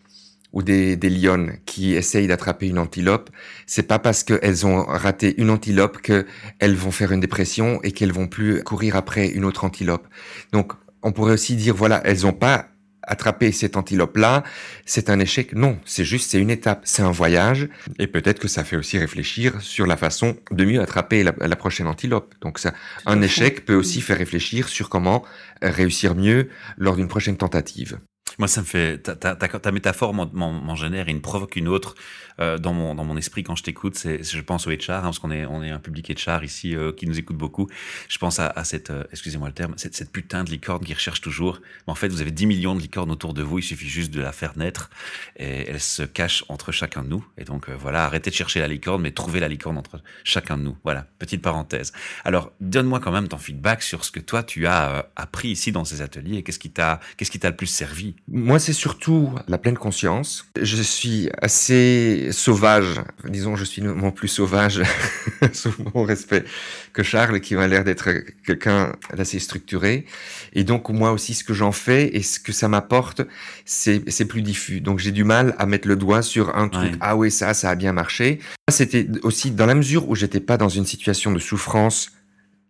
ou 0.53 0.63
des, 0.63 0.95
des 0.95 1.09
lionnes 1.09 1.57
qui 1.65 1.93
essayent 1.95 2.27
d'attraper 2.27 2.67
une 2.67 2.79
antilope, 2.79 3.29
c'est 3.65 3.87
pas 3.87 3.99
parce 3.99 4.23
qu'elles 4.23 4.65
ont 4.65 4.83
raté 4.83 5.33
une 5.41 5.49
antilope 5.49 5.99
qu'elles 6.01 6.75
vont 6.75 6.91
faire 6.91 7.11
une 7.11 7.19
dépression 7.19 7.79
et 7.83 7.91
qu'elles 7.91 8.13
vont 8.13 8.27
plus 8.27 8.63
courir 8.63 8.95
après 8.95 9.27
une 9.27 9.45
autre 9.45 9.65
antilope. 9.65 10.07
Donc, 10.51 10.73
on 11.01 11.11
pourrait 11.11 11.33
aussi 11.33 11.55
dire, 11.55 11.75
voilà, 11.75 12.01
elles 12.05 12.25
ont 12.25 12.33
pas 12.33 12.67
attrapé 13.05 13.51
cette 13.51 13.75
antilope-là, 13.75 14.43
c'est 14.85 15.09
un 15.09 15.19
échec. 15.19 15.53
Non, 15.53 15.77
c'est 15.83 16.05
juste, 16.05 16.31
c'est 16.31 16.39
une 16.39 16.49
étape, 16.49 16.83
c'est 16.85 17.01
un 17.01 17.11
voyage. 17.11 17.67
Et 17.99 18.07
peut-être 18.07 18.39
que 18.39 18.47
ça 18.47 18.63
fait 18.63 18.77
aussi 18.77 18.97
réfléchir 18.97 19.61
sur 19.61 19.85
la 19.85 19.97
façon 19.97 20.37
de 20.51 20.63
mieux 20.63 20.81
attraper 20.81 21.23
la, 21.23 21.33
la 21.37 21.55
prochaine 21.55 21.87
antilope. 21.87 22.33
Donc 22.41 22.59
ça, 22.59 22.73
un 23.05 23.21
échec 23.21 23.65
peut 23.65 23.75
aussi 23.75 23.99
faire 23.99 24.17
réfléchir 24.17 24.69
sur 24.69 24.87
comment 24.89 25.23
réussir 25.61 26.15
mieux 26.15 26.49
lors 26.77 26.95
d'une 26.95 27.09
prochaine 27.09 27.35
tentative. 27.35 27.99
Moi, 28.39 28.47
ça 28.47 28.61
me 28.61 28.65
fait. 28.65 28.99
Ta, 28.99 29.15
ta, 29.15 29.35
ta, 29.35 29.71
métaphore 29.71 30.13
m'en 30.13 30.75
génère 30.75 31.07
et 31.07 31.11
une 31.11 31.21
provoque 31.21 31.55
une 31.55 31.67
autre 31.67 31.95
euh, 32.39 32.57
dans, 32.57 32.73
mon, 32.73 32.95
dans 32.95 33.03
mon 33.03 33.17
esprit 33.17 33.43
quand 33.43 33.55
je 33.55 33.63
t'écoute. 33.63 33.99
Je 34.03 34.41
pense 34.41 34.67
au 34.67 34.71
HR, 34.71 34.91
hein, 34.91 35.01
parce 35.03 35.19
qu'on 35.19 35.31
est, 35.31 35.45
on 35.45 35.63
est 35.63 35.69
un 35.69 35.79
public 35.79 36.11
HR 36.25 36.43
ici 36.43 36.75
euh, 36.75 36.91
qui 36.91 37.05
nous 37.05 37.19
écoute 37.19 37.37
beaucoup. 37.37 37.69
Je 38.09 38.17
pense 38.17 38.39
à, 38.39 38.47
à 38.47 38.63
cette, 38.63 38.89
euh, 38.89 39.03
excusez-moi 39.11 39.47
le 39.47 39.53
terme, 39.53 39.73
cette, 39.77 39.95
cette 39.95 40.11
putain 40.11 40.43
de 40.43 40.49
licorne 40.49 40.83
qui 40.83 40.93
recherche 40.93 41.21
toujours. 41.21 41.61
En 41.87 41.95
fait, 41.95 42.07
vous 42.07 42.21
avez 42.21 42.31
10 42.31 42.45
millions 42.47 42.75
de 42.75 42.81
licornes 42.81 43.11
autour 43.11 43.33
de 43.33 43.43
vous. 43.43 43.59
Il 43.59 43.63
suffit 43.63 43.87
juste 43.87 44.11
de 44.11 44.21
la 44.21 44.31
faire 44.31 44.57
naître 44.57 44.89
et 45.37 45.69
elle 45.69 45.79
se 45.79 46.03
cache 46.03 46.43
entre 46.49 46.71
chacun 46.71 47.03
de 47.03 47.09
nous. 47.09 47.25
Et 47.37 47.43
donc 47.43 47.69
voilà, 47.69 48.05
arrêtez 48.05 48.29
de 48.29 48.35
chercher 48.35 48.59
la 48.59 48.67
licorne, 48.67 49.01
mais 49.01 49.11
trouvez 49.11 49.39
la 49.39 49.47
licorne 49.47 49.77
entre 49.77 50.01
chacun 50.23 50.57
de 50.57 50.63
nous. 50.63 50.77
Voilà, 50.83 51.07
petite 51.19 51.41
parenthèse. 51.41 51.93
Alors, 52.23 52.51
donne-moi 52.59 52.99
quand 52.99 53.11
même 53.11 53.27
ton 53.27 53.37
feedback 53.37 53.83
sur 53.83 54.03
ce 54.03 54.11
que 54.11 54.19
toi 54.19 54.43
tu 54.43 54.65
as 54.65 55.09
appris 55.15 55.49
ici 55.49 55.71
dans 55.71 55.85
ces 55.85 56.01
ateliers. 56.01 56.43
Qu'est-ce 56.43 56.59
qui 56.59 56.71
t'a, 56.71 56.99
qu'est-ce 57.17 57.31
qui 57.31 57.39
t'a 57.39 57.49
le 57.49 57.55
plus 57.55 57.67
servi? 57.67 58.15
Moi, 58.29 58.57
c'est 58.57 58.73
surtout 58.73 59.29
la 59.47 59.57
pleine 59.57 59.77
conscience. 59.77 60.45
Je 60.59 60.81
suis 60.81 61.29
assez 61.41 62.29
sauvage. 62.31 63.01
Disons, 63.27 63.55
je 63.55 63.65
suis 63.65 63.81
mon 63.81 64.11
plus 64.11 64.29
sauvage, 64.29 64.81
sous 65.53 65.73
mon 65.93 66.03
respect, 66.03 66.45
que 66.93 67.03
Charles, 67.03 67.41
qui 67.41 67.55
m'a 67.55 67.67
l'air 67.67 67.83
d'être 67.83 68.09
quelqu'un 68.45 68.93
d'assez 69.13 69.39
structuré. 69.39 70.05
Et 70.53 70.63
donc, 70.63 70.89
moi 70.89 71.11
aussi, 71.11 71.33
ce 71.33 71.43
que 71.43 71.53
j'en 71.53 71.73
fais 71.73 72.15
et 72.15 72.23
ce 72.23 72.39
que 72.39 72.53
ça 72.53 72.69
m'apporte, 72.69 73.21
c'est 73.65 74.25
plus 74.25 74.41
diffus. 74.41 74.79
Donc, 74.79 74.99
j'ai 74.99 75.11
du 75.11 75.25
mal 75.25 75.53
à 75.57 75.65
mettre 75.65 75.87
le 75.87 75.97
doigt 75.97 76.21
sur 76.21 76.55
un 76.55 76.69
truc. 76.69 76.93
Ah 77.01 77.17
oui, 77.17 77.29
ça, 77.29 77.53
ça 77.53 77.69
a 77.69 77.75
bien 77.75 77.91
marché. 77.91 78.39
C'était 78.71 79.07
aussi 79.23 79.51
dans 79.51 79.65
la 79.65 79.75
mesure 79.75 80.07
où 80.07 80.15
j'étais 80.15 80.39
pas 80.39 80.57
dans 80.57 80.69
une 80.69 80.85
situation 80.85 81.31
de 81.33 81.39
souffrance 81.39 82.09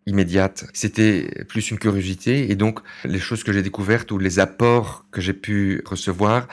immédiate. 0.06 0.66
C'était 0.74 1.46
plus 1.48 1.72
une 1.72 1.80
curiosité 1.80 2.52
et 2.52 2.56
donc 2.56 2.80
les 3.06 3.20
choses 3.20 3.44
que 3.44 3.54
j'ai 3.54 3.62
découvertes 3.62 4.12
ou 4.12 4.18
les 4.18 4.40
apports 4.40 5.06
que 5.12 5.22
j'ai 5.22 5.34
pu 5.34 5.82
recevoir 5.86 6.48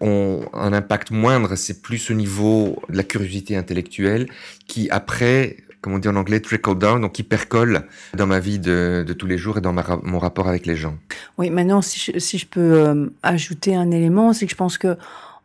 ont 0.00 0.48
un 0.52 0.72
impact 0.72 1.10
moindre. 1.10 1.56
C'est 1.56 1.82
plus 1.82 2.10
au 2.10 2.14
niveau 2.14 2.82
de 2.88 2.96
la 2.96 3.04
curiosité 3.04 3.56
intellectuelle 3.56 4.28
qui 4.66 4.90
après 4.90 5.58
comme 5.86 5.94
on 5.94 5.98
dit 5.98 6.08
en 6.08 6.16
anglais, 6.16 6.40
trickle 6.40 6.76
down, 6.76 7.00
donc 7.00 7.12
qui 7.12 7.22
percole 7.22 7.86
dans 8.12 8.26
ma 8.26 8.40
vie 8.40 8.58
de, 8.58 9.04
de 9.06 9.12
tous 9.12 9.28
les 9.28 9.38
jours 9.38 9.58
et 9.58 9.60
dans 9.60 9.72
mon 9.72 10.18
rapport 10.18 10.48
avec 10.48 10.66
les 10.66 10.74
gens. 10.74 10.98
Oui, 11.38 11.48
maintenant, 11.48 11.80
si 11.80 12.00
je, 12.00 12.18
si 12.18 12.38
je 12.38 12.46
peux 12.46 12.72
euh, 12.72 13.06
ajouter 13.22 13.76
un 13.76 13.92
élément, 13.92 14.32
c'est 14.32 14.46
que 14.46 14.50
je 14.50 14.56
pense 14.56 14.78
que 14.78 14.96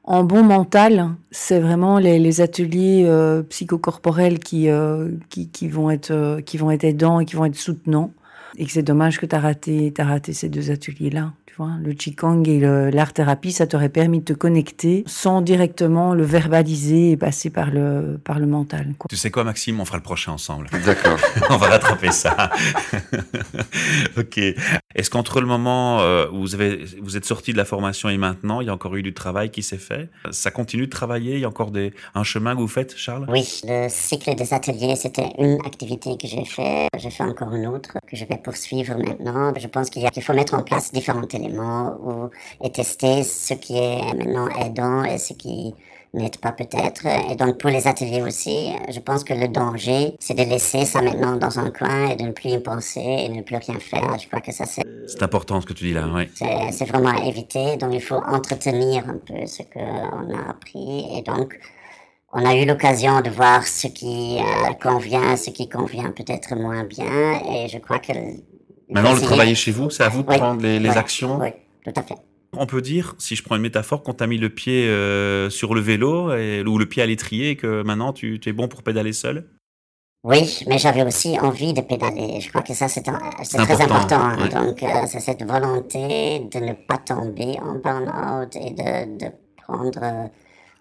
en 0.03 0.23
bon 0.23 0.43
mental, 0.43 1.11
c'est 1.29 1.59
vraiment 1.59 1.99
les, 1.99 2.41
ateliers 2.41 3.03
euh, 3.05 3.43
psychocorporels 3.43 4.39
qui, 4.39 4.69
euh, 4.69 5.09
qui, 5.29 5.49
qui, 5.49 5.67
vont 5.67 5.91
être, 5.91 6.11
euh, 6.11 6.41
qui 6.41 6.57
vont 6.57 6.71
être 6.71 6.83
aidants 6.83 7.19
et 7.19 7.25
qui 7.25 7.35
vont 7.35 7.45
être 7.45 7.55
soutenants. 7.55 8.11
Et 8.57 8.65
que 8.65 8.71
c'est 8.71 8.83
dommage 8.83 9.19
que 9.19 9.25
tu 9.25 9.35
raté, 9.35 9.93
as 9.97 10.03
raté 10.03 10.33
ces 10.33 10.49
deux 10.49 10.71
ateliers-là. 10.71 11.33
Vois, 11.61 11.73
le 11.79 11.93
Qigong 11.93 12.43
et 12.47 12.59
l'art-thérapie, 12.89 13.51
ça 13.51 13.67
t'aurait 13.67 13.89
permis 13.89 14.17
de 14.21 14.23
te 14.25 14.33
connecter 14.33 15.03
sans 15.05 15.41
directement 15.41 16.15
le 16.15 16.23
verbaliser 16.23 17.11
et 17.11 17.17
passer 17.17 17.51
par 17.51 17.69
le, 17.69 18.19
par 18.23 18.39
le 18.39 18.47
mental. 18.47 18.95
Tu 19.07 19.15
sais 19.15 19.29
quoi, 19.29 19.43
Maxime 19.43 19.79
On 19.79 19.85
fera 19.85 19.97
le 19.97 20.03
prochain 20.03 20.31
ensemble. 20.31 20.71
D'accord. 20.83 21.19
on 21.51 21.57
va 21.57 21.67
rattraper 21.67 22.11
ça. 22.11 22.49
ok. 24.17 24.39
Est-ce 24.95 25.11
qu'entre 25.11 25.39
le 25.39 25.45
moment 25.45 25.99
euh, 26.01 26.25
où 26.31 26.39
vous, 26.39 26.55
avez, 26.55 26.83
vous 26.99 27.15
êtes 27.15 27.25
sorti 27.25 27.51
de 27.51 27.57
la 27.57 27.65
formation 27.65 28.09
et 28.09 28.17
maintenant, 28.17 28.61
il 28.61 28.65
y 28.65 28.69
a 28.71 28.73
encore 28.73 28.95
eu 28.95 29.03
du 29.03 29.13
travail 29.13 29.51
qui 29.51 29.61
s'est 29.61 29.77
fait? 29.77 30.09
Ça 30.31 30.49
continue 30.49 30.87
de 30.87 30.91
travailler? 30.91 31.35
Il 31.35 31.41
y 31.41 31.45
a 31.45 31.47
encore 31.47 31.69
des, 31.69 31.93
un 32.15 32.23
chemin 32.23 32.55
que 32.55 32.59
vous 32.59 32.67
faites, 32.67 32.97
Charles? 32.97 33.27
Oui, 33.29 33.61
le 33.65 33.85
cycle 33.87 34.33
des 34.33 34.51
ateliers, 34.55 34.95
c'était 34.95 35.29
une 35.37 35.59
activité 35.63 36.17
que 36.19 36.27
j'ai 36.27 36.43
fait. 36.43 36.87
Je 36.97 37.09
fais 37.09 37.23
encore 37.23 37.53
une 37.53 37.67
autre 37.67 37.93
que 38.07 38.15
je 38.15 38.25
vais 38.25 38.37
poursuivre 38.37 38.97
maintenant. 38.97 39.53
Je 39.55 39.67
pense 39.67 39.91
qu'il 39.91 40.23
faut 40.23 40.33
mettre 40.33 40.55
en 40.55 40.63
place 40.63 40.91
différents 40.91 41.27
éléments 41.31 41.50
ou, 41.59 42.29
et 42.63 42.71
tester 42.71 43.23
ce 43.23 43.53
qui 43.53 43.77
est 43.77 44.13
maintenant 44.13 44.47
aidant 44.49 45.03
et 45.03 45.17
ce 45.17 45.33
qui 45.33 45.73
n'aide 46.13 46.37
pas 46.37 46.51
peut-être. 46.51 47.05
Et 47.31 47.35
donc 47.35 47.57
pour 47.57 47.69
les 47.69 47.87
ateliers 47.87 48.21
aussi, 48.21 48.73
je 48.89 48.99
pense 48.99 49.23
que 49.23 49.33
le 49.33 49.47
danger, 49.47 50.15
c'est 50.19 50.33
de 50.33 50.43
laisser 50.43 50.85
ça 50.85 51.01
maintenant 51.01 51.37
dans 51.37 51.57
un 51.59 51.71
coin 51.71 52.09
et 52.09 52.15
de 52.15 52.23
ne 52.23 52.31
plus 52.31 52.49
y 52.49 52.59
penser 52.59 52.99
et 52.99 53.29
de 53.29 53.35
ne 53.35 53.41
plus 53.41 53.55
rien 53.55 53.79
faire. 53.79 54.17
Je 54.19 54.27
crois 54.27 54.41
que 54.41 54.51
ça 54.51 54.65
c'est... 54.65 54.83
C'est 55.07 55.23
important 55.23 55.61
ce 55.61 55.65
que 55.65 55.73
tu 55.73 55.85
dis 55.85 55.93
là, 55.93 56.07
oui. 56.13 56.29
C'est 56.71 56.85
vraiment 56.85 57.09
à 57.09 57.25
éviter. 57.25 57.77
Donc 57.77 57.91
il 57.93 58.01
faut 58.01 58.15
entretenir 58.15 59.07
un 59.09 59.17
peu 59.25 59.45
ce 59.45 59.63
qu'on 59.63 60.35
a 60.35 60.49
appris. 60.49 61.17
Et 61.17 61.21
donc 61.21 61.57
on 62.33 62.45
a 62.45 62.55
eu 62.55 62.65
l'occasion 62.65 63.21
de 63.21 63.29
voir 63.29 63.65
ce 63.65 63.87
qui 63.87 64.37
euh, 64.39 64.73
convient, 64.81 65.35
ce 65.35 65.49
qui 65.49 65.67
convient 65.67 66.11
peut-être 66.11 66.55
moins 66.55 66.83
bien. 66.83 67.41
Et 67.51 67.67
je 67.67 67.77
crois 67.77 67.99
que... 67.99 68.11
Maintenant, 68.91 69.13
le 69.13 69.21
travail 69.21 69.51
est 69.51 69.55
chez 69.55 69.71
vous, 69.71 69.89
c'est 69.89 70.03
à 70.03 70.09
vous 70.09 70.21
de 70.21 70.27
prendre 70.27 70.61
les, 70.61 70.79
les 70.79 70.89
actions 70.89 71.39
Oui, 71.39 71.49
tout 71.83 71.93
à 71.95 72.03
fait. 72.03 72.15
On 72.53 72.65
peut 72.65 72.81
dire, 72.81 73.15
si 73.17 73.35
je 73.35 73.43
prends 73.43 73.55
une 73.55 73.61
métaphore, 73.61 74.03
qu'on 74.03 74.13
t'a 74.13 74.27
mis 74.27 74.37
le 74.37 74.49
pied 74.49 74.87
euh, 74.87 75.49
sur 75.49 75.73
le 75.73 75.79
vélo 75.79 76.33
et, 76.33 76.63
ou 76.63 76.77
le 76.77 76.85
pied 76.85 77.01
à 77.01 77.05
l'étrier 77.05 77.51
et 77.51 77.55
que 77.55 77.81
maintenant 77.83 78.11
tu, 78.11 78.39
tu, 78.41 78.49
es 78.49 78.53
bon 78.53 78.67
pour 78.67 78.83
pédaler 78.83 79.13
seul? 79.13 79.47
Oui, 80.23 80.59
mais 80.67 80.77
j'avais 80.77 81.03
aussi 81.03 81.39
envie 81.39 81.73
de 81.73 81.81
pédaler. 81.81 82.41
Je 82.41 82.49
crois 82.49 82.61
que 82.61 82.73
ça, 82.73 82.87
c'est 82.87 83.01
très 83.01 83.81
important. 83.81 84.19
Hein. 84.19 84.49
Donc, 84.49 84.83
euh, 84.83 84.87
c'est 85.07 85.19
cette 85.19 85.43
volonté 85.43 86.47
de 86.51 86.59
ne 86.59 86.73
pas 86.73 86.99
tomber 86.99 87.57
en 87.59 87.75
burn-out 87.79 88.55
et 88.55 88.69
de, 88.69 89.17
de 89.17 89.31
prendre 89.55 89.99
euh, 90.03 90.27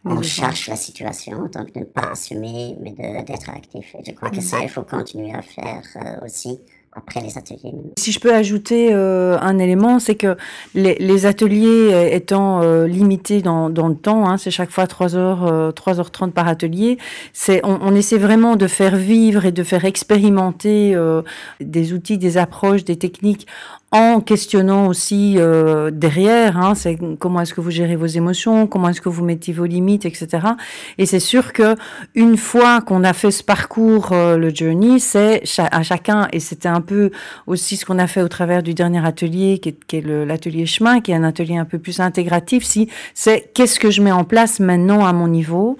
en 0.04 0.22
charge 0.22 0.68
la 0.68 0.76
situation. 0.76 1.46
Donc, 1.46 1.72
de 1.72 1.80
ne 1.80 1.84
pas 1.84 2.10
assumer, 2.10 2.76
mais 2.82 2.90
d'être 2.90 3.48
actif. 3.48 3.94
Et 3.98 4.04
je 4.04 4.12
crois 4.12 4.28
que 4.28 4.42
ça, 4.42 4.58
il 4.60 4.68
faut 4.68 4.82
continuer 4.82 5.32
à 5.32 5.40
faire 5.40 5.84
euh, 5.96 6.26
aussi 6.26 6.60
après 6.92 7.20
les 7.20 7.38
ateliers. 7.38 7.72
Si 7.98 8.10
je 8.10 8.18
peux 8.18 8.34
ajouter 8.34 8.92
euh, 8.92 9.38
un 9.40 9.58
élément, 9.58 10.00
c'est 10.00 10.16
que 10.16 10.36
les, 10.74 10.96
les, 10.96 11.24
ateliers 11.24 12.10
étant 12.12 12.62
euh, 12.62 12.86
limités 12.86 13.42
dans, 13.42 13.70
dans, 13.70 13.86
le 13.86 13.94
temps, 13.94 14.28
hein, 14.28 14.38
c'est 14.38 14.50
chaque 14.50 14.70
fois 14.70 14.88
3 14.88 15.14
heures, 15.14 15.46
euh, 15.46 15.70
3h30 15.70 16.32
par 16.32 16.48
atelier, 16.48 16.98
c'est, 17.32 17.64
on, 17.64 17.78
on, 17.82 17.94
essaie 17.94 18.18
vraiment 18.18 18.56
de 18.56 18.66
faire 18.66 18.96
vivre 18.96 19.44
et 19.46 19.52
de 19.52 19.62
faire 19.62 19.84
expérimenter 19.84 20.94
euh, 20.94 21.22
des 21.60 21.92
outils, 21.92 22.18
des 22.18 22.38
approches, 22.38 22.84
des 22.84 22.96
techniques 22.96 23.46
en 23.92 24.20
questionnant 24.20 24.86
aussi 24.86 25.34
euh, 25.38 25.90
derrière, 25.90 26.56
hein, 26.56 26.76
c'est 26.76 26.96
comment 27.18 27.40
est-ce 27.40 27.52
que 27.54 27.60
vous 27.60 27.72
gérez 27.72 27.96
vos 27.96 28.06
émotions, 28.06 28.68
comment 28.68 28.88
est-ce 28.88 29.00
que 29.00 29.08
vous 29.08 29.24
mettez 29.24 29.52
vos 29.52 29.64
limites, 29.64 30.04
etc. 30.04 30.46
Et 30.96 31.06
c'est 31.06 31.18
sûr 31.18 31.52
que 31.52 31.74
une 32.14 32.36
fois 32.36 32.82
qu'on 32.82 33.02
a 33.02 33.12
fait 33.12 33.32
ce 33.32 33.42
parcours, 33.42 34.10
euh, 34.12 34.36
le 34.36 34.54
journey, 34.54 35.00
c'est 35.00 35.42
à 35.58 35.82
chacun, 35.82 36.28
et 36.32 36.38
c'était 36.38 36.68
un 36.68 36.80
peu 36.80 37.10
aussi 37.48 37.76
ce 37.76 37.84
qu'on 37.84 37.98
a 37.98 38.06
fait 38.06 38.22
au 38.22 38.28
travers 38.28 38.62
du 38.62 38.74
dernier 38.74 39.04
atelier, 39.04 39.58
qui 39.58 39.70
est, 39.70 39.84
qui 39.84 39.96
est 39.96 40.06
l'atelier 40.06 40.66
chemin, 40.66 41.00
qui 41.00 41.10
est 41.10 41.16
un 41.16 41.24
atelier 41.24 41.56
un 41.56 41.64
peu 41.64 41.78
plus 41.80 41.98
intégratif, 41.98 42.64
si 42.64 42.88
c'est 43.14 43.50
qu'est-ce 43.54 43.80
que 43.80 43.90
je 43.90 44.02
mets 44.02 44.12
en 44.12 44.24
place 44.24 44.60
maintenant 44.60 45.04
à 45.04 45.12
mon 45.12 45.26
niveau. 45.26 45.76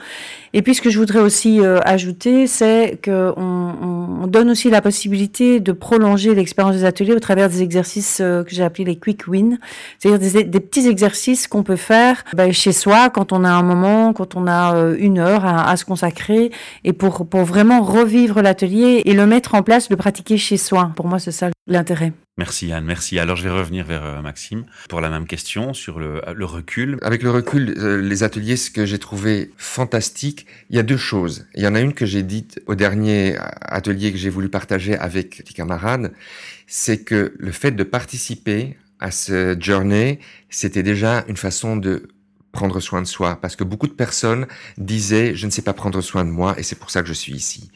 Et 0.53 0.63
puis 0.63 0.75
ce 0.75 0.83
que 0.83 0.91
je 0.91 0.99
voudrais 0.99 1.21
aussi 1.21 1.61
euh, 1.61 1.79
ajouter, 1.85 2.47
c'est 2.47 2.99
que 3.01 3.33
on, 3.37 4.21
on 4.23 4.27
donne 4.27 4.51
aussi 4.51 4.71
la 4.71 4.83
possibilité 4.83 5.61
de 5.61 5.73
prolonger 5.73 6.35
l'expérience 6.35 6.77
des 6.77 6.85
ateliers 6.85 7.15
au 7.15 7.21
travers 7.21 7.49
des 7.49 7.63
exercices 7.63 8.19
que 8.19 8.45
j'ai 8.49 8.63
appelé 8.63 8.85
les 8.85 8.97
quick 8.97 9.27
wins, 9.29 9.59
c'est-à-dire 9.99 10.33
des, 10.33 10.45
des, 10.45 10.61
petits 10.61 10.87
exercices 10.89 11.47
qu'on 11.47 11.63
peut 11.63 11.77
faire 11.77 12.25
ben, 12.35 12.53
chez 12.53 12.73
soi 12.73 13.11
quand 13.11 13.33
on 13.33 13.45
a 13.45 13.51
un 13.51 13.63
moment, 13.63 14.13
quand 14.13 14.37
on 14.37 14.47
a 14.47 14.75
euh, 14.75 14.97
une 14.99 15.19
heure 15.19 15.45
à, 15.45 15.71
à, 15.71 15.77
se 15.77 15.85
consacrer, 15.85 16.51
et 16.85 16.93
pour, 16.93 17.27
pour 17.27 17.45
vraiment 17.45 17.83
revivre 17.83 18.43
l'atelier 18.43 19.03
et 19.05 19.15
le 19.15 19.27
mettre 19.27 19.55
en 19.55 19.63
place, 19.63 19.91
le 19.91 19.97
pratiquer 19.97 20.37
chez 20.37 20.57
soi. 20.57 20.93
Pour 20.97 21.07
moi, 21.07 21.19
c'est 21.19 21.33
ça 21.33 21.49
l'intérêt. 21.67 22.13
Merci 22.39 22.73
Anne, 22.73 22.85
merci. 22.85 23.19
Alors 23.19 23.37
je 23.37 23.45
vais 23.45 23.51
revenir 23.51 23.85
vers 23.85 24.05
euh, 24.05 24.23
Maxime 24.23 24.65
pour 24.89 25.01
la 25.01 25.11
même 25.11 25.27
question 25.27 25.75
sur 25.75 25.99
le, 25.99 26.23
le 26.35 26.45
recul. 26.45 26.99
Avec 27.03 27.23
le 27.23 27.31
recul, 27.31 27.75
euh, 27.77 28.01
les 28.01 28.23
ateliers, 28.23 28.57
ce 28.57 28.71
que 28.71 28.87
j'ai 28.87 28.99
trouvé 28.99 29.51
fantastique, 29.57 30.47
il 30.71 30.77
y 30.77 30.79
a 30.79 30.83
deux 30.83 30.97
choses. 30.97 31.47
Il 31.55 31.63
y 31.63 31.67
en 31.67 31.75
a 31.75 31.81
une 31.81 31.93
que 31.93 32.07
j'ai 32.07 32.23
dite 32.23 32.61
au 32.67 32.75
dernier 32.75 33.37
atelier 33.61 34.11
que 34.11 34.19
j'ai 34.19 34.31
voulu 34.31 34.49
partager 34.49 34.97
avec 34.97 35.45
des 35.47 35.53
camarades, 35.53 36.13
c'est 36.67 37.05
que 37.05 37.35
le 37.39 37.53
fait 37.53 37.73
de 37.73 37.85
participer 37.85 38.77
à 39.01 39.11
ce 39.11 39.57
journée, 39.61 40.21
c'était 40.49 40.83
déjà 40.83 41.25
une 41.29 41.37
façon 41.37 41.77
de 41.77 42.09
prendre 42.53 42.81
soin 42.81 43.01
de 43.03 43.07
soi 43.07 43.39
parce 43.41 43.57
que 43.57 43.65
beaucoup 43.65 43.87
de 43.87 43.93
personnes 43.93 44.47
disaient 44.79 45.35
je 45.35 45.47
ne 45.47 45.51
sais 45.51 45.63
pas 45.63 45.73
prendre 45.73 46.01
soin 46.01 46.25
de 46.25 46.31
moi 46.31 46.59
et 46.59 46.63
c'est 46.63 46.79
pour 46.79 46.91
ça 46.91 47.03
que 47.03 47.09
je 47.09 47.13
suis 47.13 47.33
ici. 47.33 47.71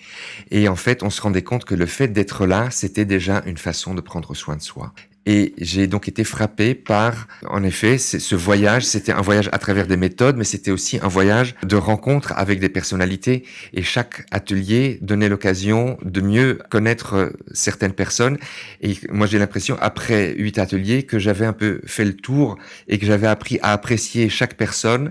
Et 0.50 0.68
en 0.68 0.76
fait, 0.76 1.02
on 1.02 1.10
se 1.10 1.20
rendait 1.20 1.42
compte 1.42 1.64
que 1.64 1.74
le 1.74 1.86
fait 1.86 2.08
d'être 2.08 2.46
là, 2.46 2.70
c'était 2.70 3.04
déjà 3.04 3.42
une 3.46 3.58
façon 3.58 3.94
de 3.94 4.00
prendre 4.00 4.34
soin 4.34 4.56
de 4.56 4.62
soi. 4.62 4.92
Et 5.26 5.54
j'ai 5.58 5.86
donc 5.86 6.08
été 6.08 6.22
frappé 6.22 6.74
par, 6.74 7.28
en 7.48 7.62
effet, 7.62 7.98
ce 7.98 8.34
voyage. 8.34 8.84
C'était 8.84 9.12
un 9.12 9.22
voyage 9.22 9.48
à 9.52 9.58
travers 9.58 9.86
des 9.86 9.96
méthodes, 9.96 10.36
mais 10.36 10.44
c'était 10.44 10.70
aussi 10.70 10.98
un 11.02 11.08
voyage 11.08 11.54
de 11.64 11.76
rencontre 11.76 12.32
avec 12.36 12.60
des 12.60 12.68
personnalités. 12.68 13.44
Et 13.72 13.82
chaque 13.82 14.26
atelier 14.30 14.98
donnait 15.00 15.28
l'occasion 15.28 15.96
de 16.04 16.20
mieux 16.20 16.58
connaître 16.68 17.32
certaines 17.52 17.94
personnes. 17.94 18.38
Et 18.82 18.96
moi, 19.10 19.26
j'ai 19.26 19.38
l'impression, 19.38 19.76
après 19.80 20.34
huit 20.36 20.58
ateliers, 20.58 21.04
que 21.04 21.18
j'avais 21.18 21.46
un 21.46 21.52
peu 21.54 21.80
fait 21.86 22.04
le 22.04 22.14
tour 22.14 22.58
et 22.88 22.98
que 22.98 23.06
j'avais 23.06 23.26
appris 23.26 23.58
à 23.62 23.72
apprécier 23.72 24.28
chaque 24.28 24.54
personne 24.54 25.10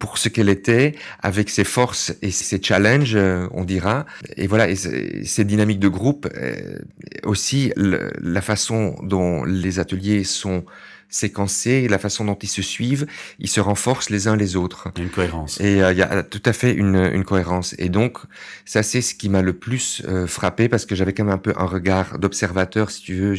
pour 0.00 0.18
ce 0.18 0.28
qu'elle 0.28 0.48
était, 0.48 0.96
avec 1.22 1.48
ses 1.50 1.62
forces 1.62 2.12
et 2.22 2.32
ses 2.32 2.60
challenges, 2.60 3.16
on 3.52 3.62
dira. 3.64 4.06
Et 4.36 4.48
voilà, 4.48 4.68
et 4.68 4.74
ces 4.74 5.44
dynamiques 5.44 5.78
de 5.78 5.88
groupe, 5.88 6.26
euh, 6.34 6.78
aussi 7.22 7.72
la 7.76 8.40
façon 8.40 8.96
dont 9.02 9.44
les 9.44 9.78
ateliers 9.78 10.24
sont 10.24 10.64
séquencés, 11.10 11.88
la 11.88 11.98
façon 11.98 12.24
dont 12.24 12.38
ils 12.40 12.48
se 12.48 12.62
suivent, 12.62 13.06
ils 13.38 13.48
se 13.48 13.60
renforcent 13.60 14.10
les 14.10 14.28
uns 14.28 14.36
les 14.36 14.56
autres. 14.56 14.88
Une 14.98 15.10
cohérence. 15.10 15.60
Et 15.60 15.76
il 15.76 15.82
euh, 15.82 15.92
y 15.92 16.02
a 16.02 16.22
tout 16.22 16.42
à 16.44 16.52
fait 16.52 16.72
une, 16.72 16.96
une 17.12 17.24
cohérence. 17.24 17.74
Et 17.78 17.88
donc, 17.88 18.18
ça 18.64 18.82
c'est 18.82 19.00
ce 19.00 19.14
qui 19.14 19.28
m'a 19.28 19.42
le 19.42 19.52
plus 19.52 20.02
euh, 20.08 20.26
frappé 20.26 20.68
parce 20.68 20.86
que 20.86 20.94
j'avais 20.94 21.12
quand 21.12 21.24
même 21.24 21.34
un 21.34 21.38
peu 21.38 21.52
un 21.56 21.66
regard 21.66 22.18
d'observateur, 22.18 22.90
si 22.90 23.02
tu 23.02 23.14
veux. 23.14 23.34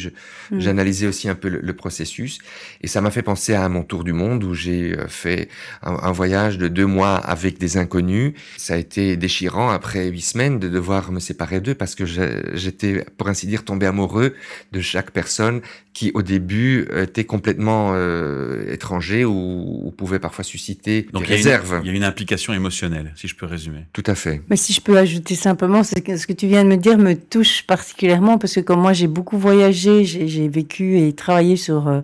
J'analysais 0.52 1.06
mmh. 1.06 1.10
aussi 1.10 1.30
un 1.30 1.36
peu 1.36 1.50
le, 1.50 1.60
le, 1.60 1.74
processus. 1.74 2.40
Et 2.82 2.88
ça 2.88 3.02
m'a 3.02 3.12
fait 3.12 3.22
penser 3.22 3.54
à 3.54 3.68
mon 3.70 3.84
tour 3.84 4.04
du 4.04 4.14
monde 4.14 4.44
où 4.44 4.54
j'ai 4.54 4.98
euh, 4.98 5.08
fait 5.08 5.50
un, 5.82 5.94
un, 5.94 6.12
voyage 6.12 6.58
de 6.58 6.68
deux 6.68 6.86
mois 6.86 7.16
avec 7.16 7.58
des 7.58 7.78
inconnus. 7.78 8.34
Ça 8.58 8.74
a 8.74 8.78
été 8.78 9.16
déchirant 9.18 9.70
après 9.70 10.08
huit 10.08 10.22
semaines 10.22 10.60
de 10.60 10.68
devoir 10.68 11.12
me 11.12 11.20
séparer 11.20 11.62
d'eux 11.62 11.76
parce 11.76 11.96
que 11.96 12.06
j'étais, 12.06 13.06
pour 13.18 13.30
ainsi 13.30 13.48
dire, 13.48 13.64
tombé 13.64 13.86
amoureux 13.86 14.36
de 14.72 14.82
chaque 14.82 15.12
personne 15.12 15.62
qui 15.94 16.12
au 16.14 16.22
début 16.22 16.88
était 16.96 17.26
complètement 17.26 17.92
euh, 17.94 18.72
étranger 18.72 19.26
ou, 19.26 19.82
ou 19.84 19.92
pouvait 19.92 20.20
parfois 20.20 20.44
susciter 20.44 21.08
Donc 21.12 21.24
des 21.24 21.30
il 21.30 21.36
réserves. 21.36 21.76
une, 21.80 21.84
il 21.84 21.88
y 21.88 21.94
a 21.94 21.98
une 21.98 22.04
implication 22.06 22.54
émotionnelle, 22.54 23.12
si 23.16 23.28
je 23.28 23.36
peux 23.36 23.46
résumer. 23.46 23.86
Tout 23.92 24.04
à 24.08 24.16
fait. 24.16 24.42
Mais 24.50 24.56
si 24.56 24.72
je 24.74 24.82
peux 24.82 24.98
ajouter 24.98 25.36
simplement, 25.36 25.82
que 26.02 26.16
ce 26.18 26.26
que 26.28 26.34
tu 26.34 26.48
viens 26.48 26.64
de 26.64 26.70
me 26.70 26.78
dire 26.78 26.98
me 26.98 27.14
touche 27.16 27.64
particulièrement 27.68 28.38
parce 28.38 28.56
que 28.56 28.62
comme 28.62 28.80
moi 28.82 28.94
j'ai 28.94 29.08
beaucoup 29.08 29.38
voyagé, 29.38 30.06
j'ai 30.06 30.28
j'ai 30.28 30.48
vécu 30.48 30.98
et 31.00 31.14
travaillé 31.14 31.58
sur 31.58 31.88
euh, 31.88 32.02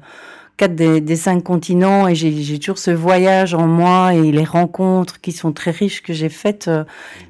quatre 0.58 0.76
des, 0.76 1.00
des 1.02 1.16
cinq 1.16 1.44
continents 1.44 2.08
et 2.08 2.16
j'ai 2.16 2.44
j'ai 2.44 2.60
toujours 2.60 2.80
ce 2.80 2.92
voyage 2.92 3.54
en 3.54 3.68
moi 3.68 4.14
et 4.14 4.32
les 4.32 4.44
rencontres 4.44 5.22
qui 5.22 5.32
sont 5.32 5.54
très 5.54 5.72
riches 5.72 6.02
que 6.02 6.14
j'ai 6.14 6.30
faites. 6.30 6.68
euh, 6.68 6.84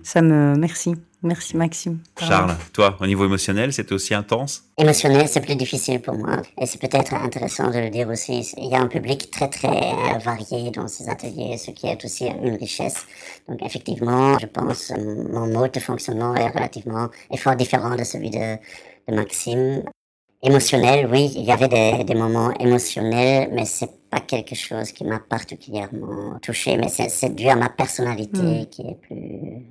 ça 0.03 0.21
me 0.21 0.55
merci, 0.57 0.95
merci 1.23 1.57
Maxime. 1.57 1.99
Charles, 2.19 2.55
toi, 2.73 2.97
au 2.99 3.07
niveau 3.07 3.25
émotionnel, 3.25 3.73
c'était 3.73 3.93
aussi 3.93 4.13
intense? 4.13 4.63
Émotionnel, 4.77 5.27
c'est 5.27 5.41
plus 5.41 5.55
difficile 5.55 6.01
pour 6.01 6.13
moi. 6.15 6.41
Et 6.59 6.65
c'est 6.65 6.79
peut-être 6.79 7.13
intéressant 7.13 7.69
de 7.69 7.79
le 7.79 7.89
dire 7.89 8.07
aussi. 8.09 8.53
Il 8.57 8.69
y 8.69 8.75
a 8.75 8.79
un 8.79 8.87
public 8.87 9.31
très 9.31 9.49
très 9.49 9.67
euh, 9.93 10.17
varié 10.23 10.71
dans 10.71 10.87
ces 10.87 11.09
ateliers, 11.09 11.57
ce 11.57 11.71
qui 11.71 11.87
est 11.87 12.03
aussi 12.05 12.27
une 12.27 12.55
richesse. 12.55 13.05
Donc 13.47 13.61
effectivement, 13.63 14.37
je 14.39 14.45
pense 14.45 14.91
mon 14.97 15.47
mode 15.47 15.71
de 15.71 15.79
fonctionnement 15.79 16.35
est 16.35 16.49
relativement 16.49 17.09
est 17.31 17.37
fort 17.37 17.55
différent 17.55 17.95
de 17.95 18.03
celui 18.03 18.29
de, 18.29 18.57
de 19.07 19.15
Maxime. 19.15 19.83
Émotionnel, 20.43 21.09
oui, 21.11 21.31
il 21.35 21.43
y 21.43 21.51
avait 21.51 21.67
des, 21.67 22.03
des 22.03 22.13
moments 22.13 22.53
émotionnels, 22.59 23.49
mais 23.51 23.65
c'est 23.65 23.89
pas 24.09 24.19
quelque 24.19 24.55
chose 24.55 24.91
qui 24.91 25.03
m'a 25.03 25.19
particulièrement 25.19 26.39
touché, 26.41 26.77
mais 26.77 26.87
c'est 26.89 27.35
dû 27.35 27.47
à 27.47 27.55
ma 27.55 27.69
personnalité 27.69 28.41
Mm. 28.41 28.65
qui 28.67 28.81
est 28.83 28.97
plus. 29.01 29.17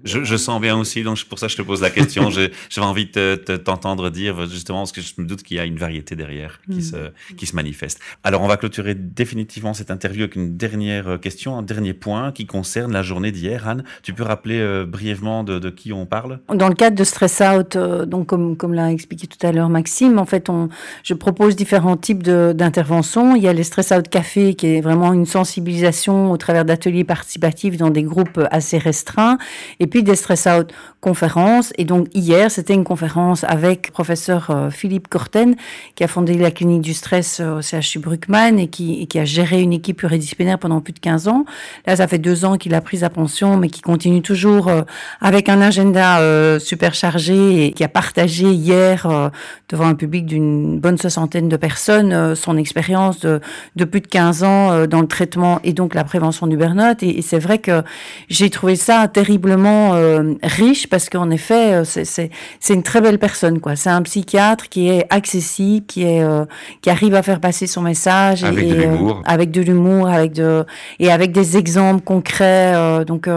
je, 0.05 0.25
je 0.25 0.37
sens 0.37 0.61
bien 0.61 0.77
aussi, 0.77 1.03
donc 1.03 1.23
pour 1.25 1.39
ça 1.39 1.49
je 1.49 1.57
te 1.57 1.63
pose 1.63 1.81
la 1.81 1.91
question. 1.91 2.31
J'ai- 2.31 2.51
J'avais 2.69 2.87
envie 2.87 3.07
de 3.07 3.11
te- 3.13 3.35
te- 3.37 3.57
t'entendre 3.57 4.11
dire 4.11 4.47
justement 4.49 4.81
parce 4.81 4.93
que 4.93 5.01
je 5.01 5.15
me 5.19 5.25
doute 5.27 5.43
qu'il 5.43 5.57
y 5.57 5.61
a 5.61 5.65
une 5.65 5.79
variété 5.79 6.17
derrière 6.17 6.61
qui, 6.71 6.79
Mm. 6.79 6.81
se, 6.83 6.97
qui 7.37 7.47
se 7.47 7.57
manifeste. 7.57 8.01
Alors 8.25 8.43
on 8.43 8.49
va 8.49 8.57
clôturer 8.57 8.95
définitivement 8.95 9.73
cette 9.75 9.91
interview 9.91 10.23
avec 10.25 10.37
une 10.37 10.57
dernière 10.57 11.09
euh, 11.09 11.19
question, 11.19 11.57
un 11.57 11.63
dernier 11.63 11.95
point 11.95 12.33
qui 12.33 12.47
concerne 12.47 12.93
la 12.93 13.03
journée 13.03 13.33
d'hier. 13.33 13.67
Anne, 13.69 13.85
tu 14.03 14.13
peux 14.13 14.23
rappeler 14.25 14.59
euh, 14.59 14.85
brièvement 14.85 15.45
de, 15.45 15.59
de 15.59 15.71
qui 15.71 15.93
on 15.93 16.05
parle? 16.07 16.41
Dans 16.53 16.69
le 16.69 16.75
cadre 16.75 16.97
de 16.97 17.05
Stress 17.05 17.41
Out, 17.41 17.77
euh, 17.77 18.05
donc 18.07 18.27
comme, 18.27 18.57
comme 18.57 18.75
l'a 18.75 18.93
expliqué 18.93 19.27
tout 19.27 19.45
à 19.47 19.53
l'heure 19.53 19.69
Maxime, 19.69 20.19
en 20.19 20.25
fait, 20.27 20.49
on, 20.51 20.69
je 21.05 21.15
propose 21.15 21.57
différents 21.57 21.97
types 21.97 22.23
d'interventions. 22.23 23.37
Il 23.37 23.43
y 23.43 23.49
a 23.49 23.53
les 23.53 23.63
Stress 23.65 23.91
Out 23.93 24.09
Café, 24.09 24.26
qui 24.57 24.67
est 24.67 24.81
vraiment 24.81 25.13
une 25.13 25.27
sensibilisation 25.27 26.31
au 26.31 26.37
travers 26.37 26.65
d'ateliers 26.65 27.05
participatifs 27.05 27.77
dans 27.77 27.91
des 27.91 28.03
groupes 28.03 28.41
assez 28.51 28.79
restreints, 28.79 29.39
et 29.81 29.87
puis 29.87 30.03
des 30.03 30.17
Stress 30.17 30.47
Out 30.47 30.73
conférences. 31.07 31.73
Et 31.79 31.85
donc 31.85 32.09
hier, 32.15 32.51
c'était 32.51 32.75
une 32.75 32.83
conférence 32.83 33.45
avec 33.45 33.93
professeur 33.93 34.51
euh, 34.51 34.71
Philippe 34.71 35.07
Corten, 35.07 35.55
qui 35.95 36.03
a 36.03 36.09
fondé 36.09 36.35
la 36.35 36.51
clinique 36.51 36.83
du 36.83 36.95
stress 36.95 37.39
euh, 37.39 37.59
au 37.59 37.63
CHU 37.63 38.01
Bruckmann 38.01 38.59
et 38.59 38.67
qui, 38.67 39.07
a 39.17 39.25
géré 39.25 39.63
une 39.63 39.73
équipe 39.73 39.99
pluridisciplinaire 39.99 40.59
pendant 40.59 40.81
plus 40.81 40.93
de 40.93 40.99
15 40.99 41.29
ans. 41.29 41.45
Là, 41.87 41.95
ça 41.95 42.09
fait 42.09 42.19
deux 42.19 42.45
ans 42.45 42.57
qu'il 42.57 42.75
a 42.75 42.81
pris 42.81 42.99
sa 42.99 43.09
pension, 43.09 43.57
mais 43.57 43.69
qui 43.69 43.83
continue 43.83 44.21
toujours 44.21 44.67
euh, 44.67 44.83
avec 45.21 45.49
un 45.49 45.61
agenda 45.61 46.19
super 46.59 46.93
chargé 46.95 47.67
et 47.67 47.73
qui 47.73 47.85
a 47.85 47.89
partagé 47.89 48.47
hier 48.51 49.31
devant 49.69 49.87
un 49.87 49.95
public 49.95 50.27
d'une 50.27 50.81
bonne 50.81 50.99
soixantaine 50.99 51.49
de 51.49 51.57
personnes 51.57 52.35
son 52.35 52.57
expérience 52.57 53.21
de, 53.21 53.41
de 53.77 53.85
plus 53.85 54.01
de 54.01 54.07
15 54.17 54.45
ans 54.45 54.71
euh, 54.73 54.87
dans 54.87 55.03
le 55.03 55.07
traitement 55.09 55.61
et 55.63 55.73
donc 55.75 55.95
la 55.95 56.03
prévention 56.05 56.47
du 56.47 56.57
burn-out. 56.57 57.03
Et, 57.03 57.19
et 57.19 57.23
c'est 57.23 57.39
vrai 57.39 57.59
que 57.59 57.83
j'ai 58.29 58.49
trouvé 58.51 58.75
ça 58.77 59.09
terriblement 59.09 59.95
euh, 59.95 60.35
riche 60.43 60.89
parce 60.89 61.11
qu'en 61.11 61.29
effet, 61.31 61.75
euh, 61.75 61.85
c'est- 61.85 62.31
une 62.71 62.83
très 62.83 63.01
belle 63.01 63.19
personne. 63.19 63.61
quoi. 63.61 63.77
C'est 63.77 63.91
un 63.91 64.03
psychiatre 64.03 64.69
qui 64.69 64.89
est 64.89 65.07
accessible, 65.11 65.85
qui 65.87 66.03
est 66.05 66.23
euh, 66.23 66.45
qui 66.83 66.89
arrive 66.91 67.15
à 67.15 67.23
faire 67.23 67.41
passer 67.41 67.67
son 67.67 67.83
message 67.83 68.43
et- 68.43 68.47
Avec 68.47 68.69
de 68.69 68.75
euh, 68.75 68.81
l'humour. 68.93 69.23
avec 69.27 69.51
de 69.51 69.61
l'humour, 69.61 70.09
avec 70.09 70.33
de 70.33 70.65
et 70.99 71.11
avec 71.11 71.33
des 71.33 71.57
exemples 71.57 72.03
concrets. 72.03 73.05
donc 73.05 73.29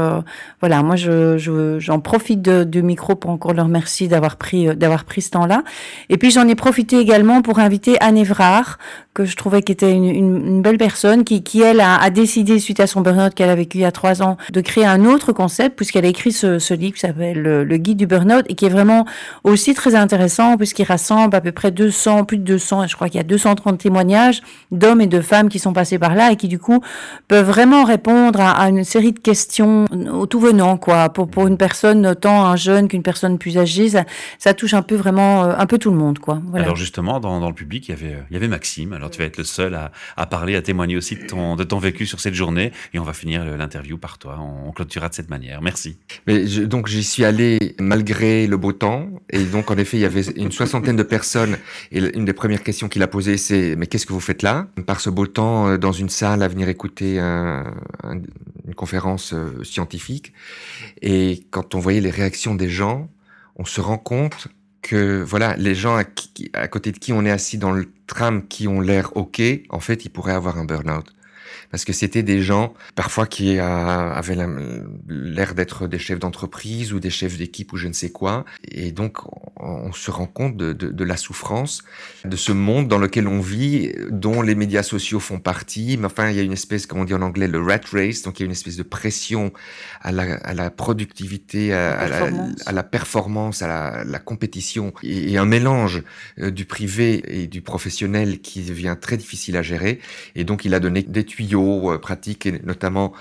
voilà, 0.61 0.81
moi 0.83 0.95
je 0.95 1.37
je- 1.37 1.77
j'en 1.79 1.99
profite 1.99 2.41
de- 2.41 2.63
du 2.63 2.81
micro 2.83 3.15
pour 3.15 3.31
encore 3.31 3.53
leur 3.53 3.65
remercier 3.65 4.07
d'avoir 4.07 4.35
pris 4.37 4.67
d'avoir 4.75 5.03
pris 5.03 5.21
ce 5.21 5.31
temps-là. 5.31 5.63
Et 6.09 6.17
puis 6.17 6.31
j'en 6.31 6.47
ai 6.47 6.55
profité 6.55 6.99
également 6.99 7.41
pour 7.41 7.59
inviter 7.59 7.97
Anne 8.01 8.17
Evrard, 8.17 8.77
que 9.15 9.25
je 9.25 9.35
trouvais 9.35 9.61
qui 9.63 9.71
était 9.71 9.91
une, 9.91 10.05
une, 10.05 10.35
une 10.51 10.61
belle 10.61 10.68
personne, 10.77 11.23
qui, 11.23 11.43
qui 11.43 11.61
elle 11.61 11.79
a, 11.79 12.09
décidé 12.09 12.59
suite 12.59 12.79
à 12.79 12.87
son 12.87 13.01
burn-out 13.01 13.33
qu'elle 13.33 13.49
a 13.49 13.55
vécu 13.55 13.79
il 13.79 13.81
y 13.81 13.85
a 13.85 13.91
trois 13.91 14.21
ans, 14.21 14.37
de 14.51 14.61
créer 14.61 14.85
un 14.85 15.05
autre 15.05 15.31
concept 15.31 15.75
puisqu'elle 15.75 16.05
a 16.05 16.09
écrit 16.09 16.31
ce, 16.31 16.59
ce 16.59 16.73
livre 16.73 16.93
qui 16.93 17.01
s'appelle 17.01 17.41
le, 17.41 17.77
guide 17.77 17.97
du 17.97 18.07
burn-out 18.07 18.45
et 18.49 18.55
qui 18.55 18.65
est 18.65 18.69
vraiment 18.69 19.05
aussi 19.43 19.73
très 19.73 19.95
intéressant 19.95 20.57
puisqu'il 20.57 20.83
rassemble 20.83 21.35
à 21.35 21.41
peu 21.41 21.51
près 21.51 21.71
200, 21.71 22.25
plus 22.25 22.37
de 22.37 22.43
200, 22.43 22.87
je 22.87 22.95
crois 22.95 23.07
qu'il 23.07 23.17
y 23.17 23.21
a 23.21 23.23
230 23.23 23.77
témoignages 23.77 24.41
d'hommes 24.71 25.01
et 25.01 25.07
de 25.07 25.21
femmes 25.21 25.49
qui 25.49 25.59
sont 25.59 25.73
passés 25.73 25.99
par 25.99 26.15
là 26.15 26.31
et 26.31 26.35
qui 26.35 26.47
du 26.47 26.59
coup 26.59 26.81
peuvent 27.27 27.45
vraiment 27.45 27.83
répondre 27.83 28.39
à, 28.41 28.69
une 28.69 28.83
série 28.83 29.13
de 29.13 29.19
questions 29.19 29.85
au 30.11 30.25
tout 30.25 30.39
venant 30.39 30.77
quoi. 30.77 31.09
Pour 31.09 31.29
pour 31.29 31.47
une 31.47 31.57
personne 31.57 32.15
tant 32.15 32.45
un 32.45 32.55
jeune 32.55 32.87
qu'une 32.87 33.03
personne 33.03 33.37
plus 33.37 33.57
âgée, 33.57 33.89
ça, 34.37 34.53
touche 34.53 34.73
un 34.73 34.81
peu 34.81 34.95
vraiment 34.95 35.43
euh, 35.43 35.53
un 35.57 35.65
peu 35.65 35.77
tout 35.77 35.91
le 35.91 35.97
monde 35.97 36.19
quoi. 36.19 36.41
Alors 36.53 36.75
justement, 36.75 37.19
dans, 37.19 37.39
dans 37.39 37.47
le 37.47 37.53
public, 37.53 37.87
il 37.87 37.91
y 37.91 37.93
avait, 37.93 38.17
il 38.29 38.33
y 38.33 38.37
avait 38.37 38.47
Maxime. 38.47 38.93
Alors 38.93 39.09
tu 39.09 39.19
vas 39.19 39.25
être 39.25 39.37
le 39.37 39.43
seul 39.43 39.75
à, 39.75 39.91
à 40.17 40.25
parler, 40.25 40.55
à 40.55 40.58
témoigner 40.61 40.95
aussi 40.97 41.15
de 41.15 41.25
ton, 41.25 41.55
de 41.55 41.63
ton 41.63 41.79
vécu 41.79 42.05
sur 42.05 42.19
cette 42.19 42.33
journée. 42.33 42.71
Et 42.93 42.99
on 42.99 43.03
va 43.03 43.13
finir 43.13 43.43
l'interview 43.57 43.97
par 43.97 44.17
toi. 44.17 44.37
On, 44.39 44.69
on 44.69 44.71
clôturera 44.71 45.09
de 45.09 45.13
cette 45.13 45.29
manière. 45.29 45.61
Merci. 45.61 45.97
Donc 46.27 46.87
j'y 46.87 47.03
suis 47.03 47.25
allé 47.25 47.75
malgré 47.79 48.47
le 48.47 48.57
beau 48.57 48.71
temps 48.73 49.09
et 49.29 49.43
donc 49.43 49.71
en 49.71 49.77
effet 49.77 49.97
il 49.97 50.01
y 50.01 50.05
avait 50.05 50.21
une 50.35 50.51
soixantaine 50.51 50.95
de 50.95 51.03
personnes 51.03 51.57
et 51.91 51.99
une 52.17 52.25
des 52.25 52.33
premières 52.33 52.63
questions 52.63 52.87
qu'il 52.89 53.01
a 53.03 53.07
posées 53.07 53.37
c'est 53.37 53.75
mais 53.77 53.87
qu'est-ce 53.87 54.05
que 54.05 54.13
vous 54.13 54.19
faites 54.19 54.41
là? 54.41 54.67
Par 54.85 54.99
ce 55.01 55.09
beau 55.09 55.27
temps 55.27 55.67
euh, 55.69 55.77
dans 55.77 55.91
une 55.91 56.09
salle 56.09 56.43
à 56.43 56.47
venir 56.47 56.69
écouter 56.69 57.19
un- 57.19 57.73
un- 58.03 58.21
une 58.67 58.75
conférence 58.75 59.33
euh, 59.33 59.63
scientifique 59.63 60.33
et 61.01 61.43
quand 61.51 61.75
on 61.75 61.79
voyait 61.79 62.01
les 62.01 62.11
réactions 62.11 62.55
des 62.55 62.69
gens 62.69 63.09
on 63.55 63.65
se 63.65 63.81
rend 63.81 63.97
compte 63.97 64.47
que 64.81 65.21
voilà 65.23 65.55
les 65.57 65.75
gens 65.75 65.95
à, 65.95 66.03
qui- 66.03 66.49
à 66.53 66.67
côté 66.67 66.91
de 66.91 66.97
qui 66.99 67.13
on 67.13 67.25
est 67.25 67.31
assis 67.31 67.57
dans 67.57 67.71
le 67.71 67.91
tram 68.07 68.47
qui 68.47 68.67
ont 68.67 68.81
l'air 68.81 69.15
ok 69.17 69.41
en 69.69 69.79
fait 69.79 70.05
ils 70.05 70.09
pourraient 70.09 70.33
avoir 70.33 70.57
un 70.57 70.65
burn-out 70.65 71.05
parce 71.71 71.85
que 71.85 71.93
c'était 71.93 72.23
des 72.23 72.41
gens 72.41 72.73
parfois 72.95 73.25
qui 73.27 73.57
euh, 73.57 73.63
avaient 73.63 74.35
la- 74.35 74.47
l'air 75.07 75.53
d'être 75.55 75.87
des 75.87 75.99
chefs 75.99 76.19
d'entreprise 76.19 76.93
ou 76.93 76.99
des 76.99 77.09
chefs 77.09 77.37
d'équipe 77.37 77.71
ou 77.73 77.77
je 77.77 77.87
ne 77.87 77.93
sais 77.93 78.09
quoi. 78.09 78.45
Et 78.69 78.91
donc, 78.91 79.17
on, 79.57 79.91
se 79.93 80.11
rend 80.11 80.25
compte 80.27 80.55
de, 80.57 80.73
de, 80.73 80.89
de 80.89 81.03
la 81.03 81.17
souffrance 81.17 81.83
de 82.25 82.35
ce 82.35 82.51
monde 82.51 82.87
dans 82.87 82.97
lequel 82.97 83.27
on 83.27 83.39
vit, 83.39 83.91
dont 84.09 84.41
les 84.41 84.55
médias 84.55 84.83
sociaux 84.83 85.19
font 85.19 85.39
partie. 85.39 85.97
Mais 85.97 86.05
enfin, 86.05 86.29
il 86.29 86.35
y 86.37 86.39
a 86.39 86.43
une 86.43 86.53
espèce, 86.53 86.85
comme 86.85 86.99
on 86.99 87.05
dit 87.05 87.13
en 87.13 87.21
anglais, 87.21 87.47
le 87.47 87.59
rat 87.61 87.79
race. 87.91 88.21
Donc, 88.23 88.39
il 88.39 88.43
y 88.43 88.45
a 88.45 88.47
une 88.47 88.51
espèce 88.51 88.77
de 88.77 88.83
pression 88.83 89.51
à 90.01 90.11
la, 90.11 90.35
à 90.37 90.53
la 90.53 90.69
productivité, 90.69 91.73
à, 91.73 91.97
à 91.99 92.07
la, 92.07 92.17
Performance. 92.19 92.67
à 92.67 92.71
la 92.71 92.83
performance, 92.83 93.61
à 93.61 93.67
la, 93.67 94.03
la 94.05 94.19
compétition 94.19 94.93
et, 95.03 95.31
et 95.33 95.37
un 95.37 95.45
mélange 95.45 96.03
euh, 96.39 96.51
du 96.51 96.65
privé 96.65 97.41
et 97.41 97.47
du 97.47 97.61
professionnel 97.61 98.39
qui 98.41 98.63
devient 98.63 98.95
très 98.99 99.17
difficile 99.17 99.57
à 99.57 99.61
gérer. 99.61 99.99
Et 100.35 100.43
donc, 100.43 100.65
il 100.65 100.73
a 100.73 100.79
donné 100.79 101.03
des 101.03 101.23
tuyaux 101.25 101.58
euh, 101.61 101.97
pratiques, 101.97 102.45
et 102.45 102.59
notamment 102.63 103.13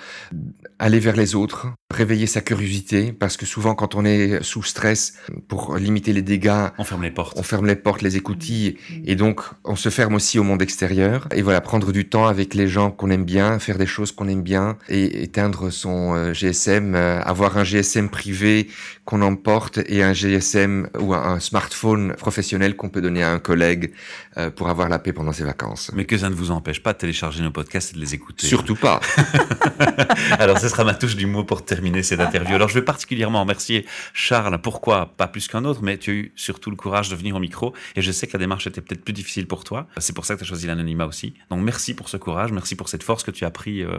aller 0.78 1.00
vers 1.00 1.16
les 1.16 1.34
autres, 1.34 1.68
réveiller 1.92 2.26
sa 2.26 2.40
curiosité, 2.40 3.12
parce 3.12 3.36
que 3.36 3.46
souvent, 3.46 3.74
quand 3.74 3.94
on 3.94 4.04
est 4.04 4.42
sous 4.42 4.62
stress, 4.62 5.14
pour 5.48 5.76
limiter 5.76 6.12
les 6.12 6.22
dégâts, 6.22 6.68
On 6.78 6.84
ferme 6.84 7.02
les 7.02 7.10
portes. 7.10 7.36
on 7.36 7.42
ferme 7.42 7.66
les 7.66 7.76
portes, 7.76 8.02
les 8.02 8.16
écoutilles, 8.16 8.76
et 9.04 9.16
donc 9.16 9.40
on 9.64 9.76
se 9.76 9.88
ferme 9.88 10.14
aussi 10.14 10.38
au 10.38 10.44
monde 10.44 10.62
extérieur. 10.62 11.28
Et 11.34 11.42
voilà, 11.42 11.60
prendre 11.60 11.92
du 11.92 12.08
temps 12.08 12.26
avec 12.26 12.54
les 12.54 12.68
gens 12.68 12.90
qu'on 12.90 13.10
aime 13.10 13.24
bien, 13.24 13.58
faire 13.58 13.78
des 13.78 13.86
choses 13.86 14.12
qu'on 14.12 14.28
aime 14.28 14.42
bien, 14.42 14.76
et 14.88 15.22
éteindre 15.22 15.70
son 15.70 16.14
euh, 16.14 16.32
GSM, 16.32 16.94
euh, 16.94 17.20
avoir 17.22 17.58
un 17.58 17.64
GSM 17.64 18.08
privé 18.08 18.68
qu'on 19.04 19.22
emporte 19.22 19.80
et 19.86 20.02
un 20.02 20.12
GSM 20.12 20.90
ou 21.00 21.14
un, 21.14 21.40
smartphone 21.40 22.14
professionnel 22.14 22.76
qu'on 22.76 22.90
peut 22.90 23.00
donner 23.00 23.22
à 23.22 23.30
un 23.30 23.38
collègue 23.38 23.92
euh, 24.36 24.50
pour 24.50 24.68
avoir 24.68 24.88
la 24.88 24.98
paix 24.98 25.12
pendant 25.12 25.32
ses 25.32 25.44
vacances. 25.44 25.90
Mais 25.94 26.04
que 26.04 26.18
ça 26.18 26.28
ne 26.28 26.34
vous 26.34 26.50
empêche 26.50 26.82
pas 26.82 26.92
de 26.92 26.98
télécharger 26.98 27.42
nos 27.42 27.50
podcasts 27.50 27.92
et 27.92 27.96
de 27.96 28.00
les 28.00 28.14
écouter. 28.14 28.46
Surtout 28.46 28.74
pas. 28.74 29.00
Alors, 30.38 30.58
ce 30.68 30.74
sera 30.74 30.84
ma 30.84 30.94
touche 30.94 31.16
du 31.16 31.24
mot 31.24 31.44
pour 31.44 31.64
terminer 31.64 32.02
cette 32.02 32.20
interview. 32.20 32.54
Alors, 32.54 32.68
je 32.68 32.74
veux 32.74 32.84
particulièrement 32.84 33.40
remercier 33.40 33.86
Charles. 34.12 34.60
Pourquoi 34.60 35.14
Pas 35.16 35.26
plus 35.26 35.48
qu'un 35.48 35.64
autre, 35.64 35.82
mais 35.82 35.96
tu 35.96 36.10
as 36.10 36.14
eu 36.14 36.32
surtout 36.36 36.68
le 36.68 36.76
courage 36.76 37.08
de 37.08 37.16
venir 37.16 37.34
au 37.36 37.38
micro. 37.38 37.72
Et 37.96 38.02
je 38.02 38.12
sais 38.12 38.26
que 38.26 38.34
la 38.34 38.38
démarche 38.38 38.66
était 38.66 38.82
peut-être 38.82 39.02
plus 39.02 39.14
difficile 39.14 39.46
pour 39.46 39.64
toi. 39.64 39.86
C'est 39.96 40.14
pour 40.14 40.26
ça 40.26 40.34
que 40.34 40.40
tu 40.40 40.44
as 40.44 40.46
choisi 40.46 40.66
l'anonymat 40.66 41.06
aussi. 41.06 41.32
Donc, 41.50 41.62
merci 41.62 41.94
pour 41.94 42.10
ce 42.10 42.18
courage. 42.18 42.52
Merci 42.52 42.76
pour 42.76 42.90
cette 42.90 43.02
force 43.02 43.24
que 43.24 43.30
tu 43.30 43.46
as 43.46 43.50
pris 43.50 43.82
euh, 43.82 43.96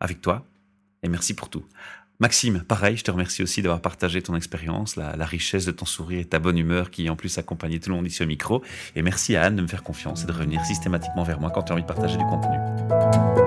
avec 0.00 0.20
toi. 0.20 0.44
Et 1.04 1.08
merci 1.08 1.32
pour 1.34 1.48
tout. 1.48 1.64
Maxime, 2.18 2.64
pareil, 2.66 2.96
je 2.96 3.04
te 3.04 3.10
remercie 3.12 3.44
aussi 3.44 3.62
d'avoir 3.62 3.80
partagé 3.80 4.20
ton 4.20 4.34
expérience, 4.34 4.96
la, 4.96 5.14
la 5.14 5.26
richesse 5.26 5.64
de 5.64 5.72
ton 5.72 5.84
sourire 5.84 6.20
et 6.20 6.24
ta 6.24 6.40
bonne 6.40 6.58
humeur 6.58 6.90
qui 6.90 7.08
en 7.08 7.16
plus 7.16 7.38
accompagnait 7.38 7.78
tout 7.78 7.90
le 7.90 7.96
monde 7.96 8.06
ici 8.06 8.22
au 8.22 8.26
micro. 8.26 8.62
Et 8.96 9.02
merci 9.02 9.36
à 9.36 9.44
Anne 9.44 9.56
de 9.56 9.62
me 9.62 9.68
faire 9.68 9.84
confiance 9.84 10.24
et 10.24 10.26
de 10.26 10.32
revenir 10.32 10.64
systématiquement 10.64 11.22
vers 11.22 11.40
moi 11.40 11.50
quand 11.50 11.62
tu 11.62 11.72
as 11.72 11.74
envie 11.74 11.82
de 11.82 11.88
partager 11.88 12.16
du 12.16 12.24
contenu. 12.24 13.43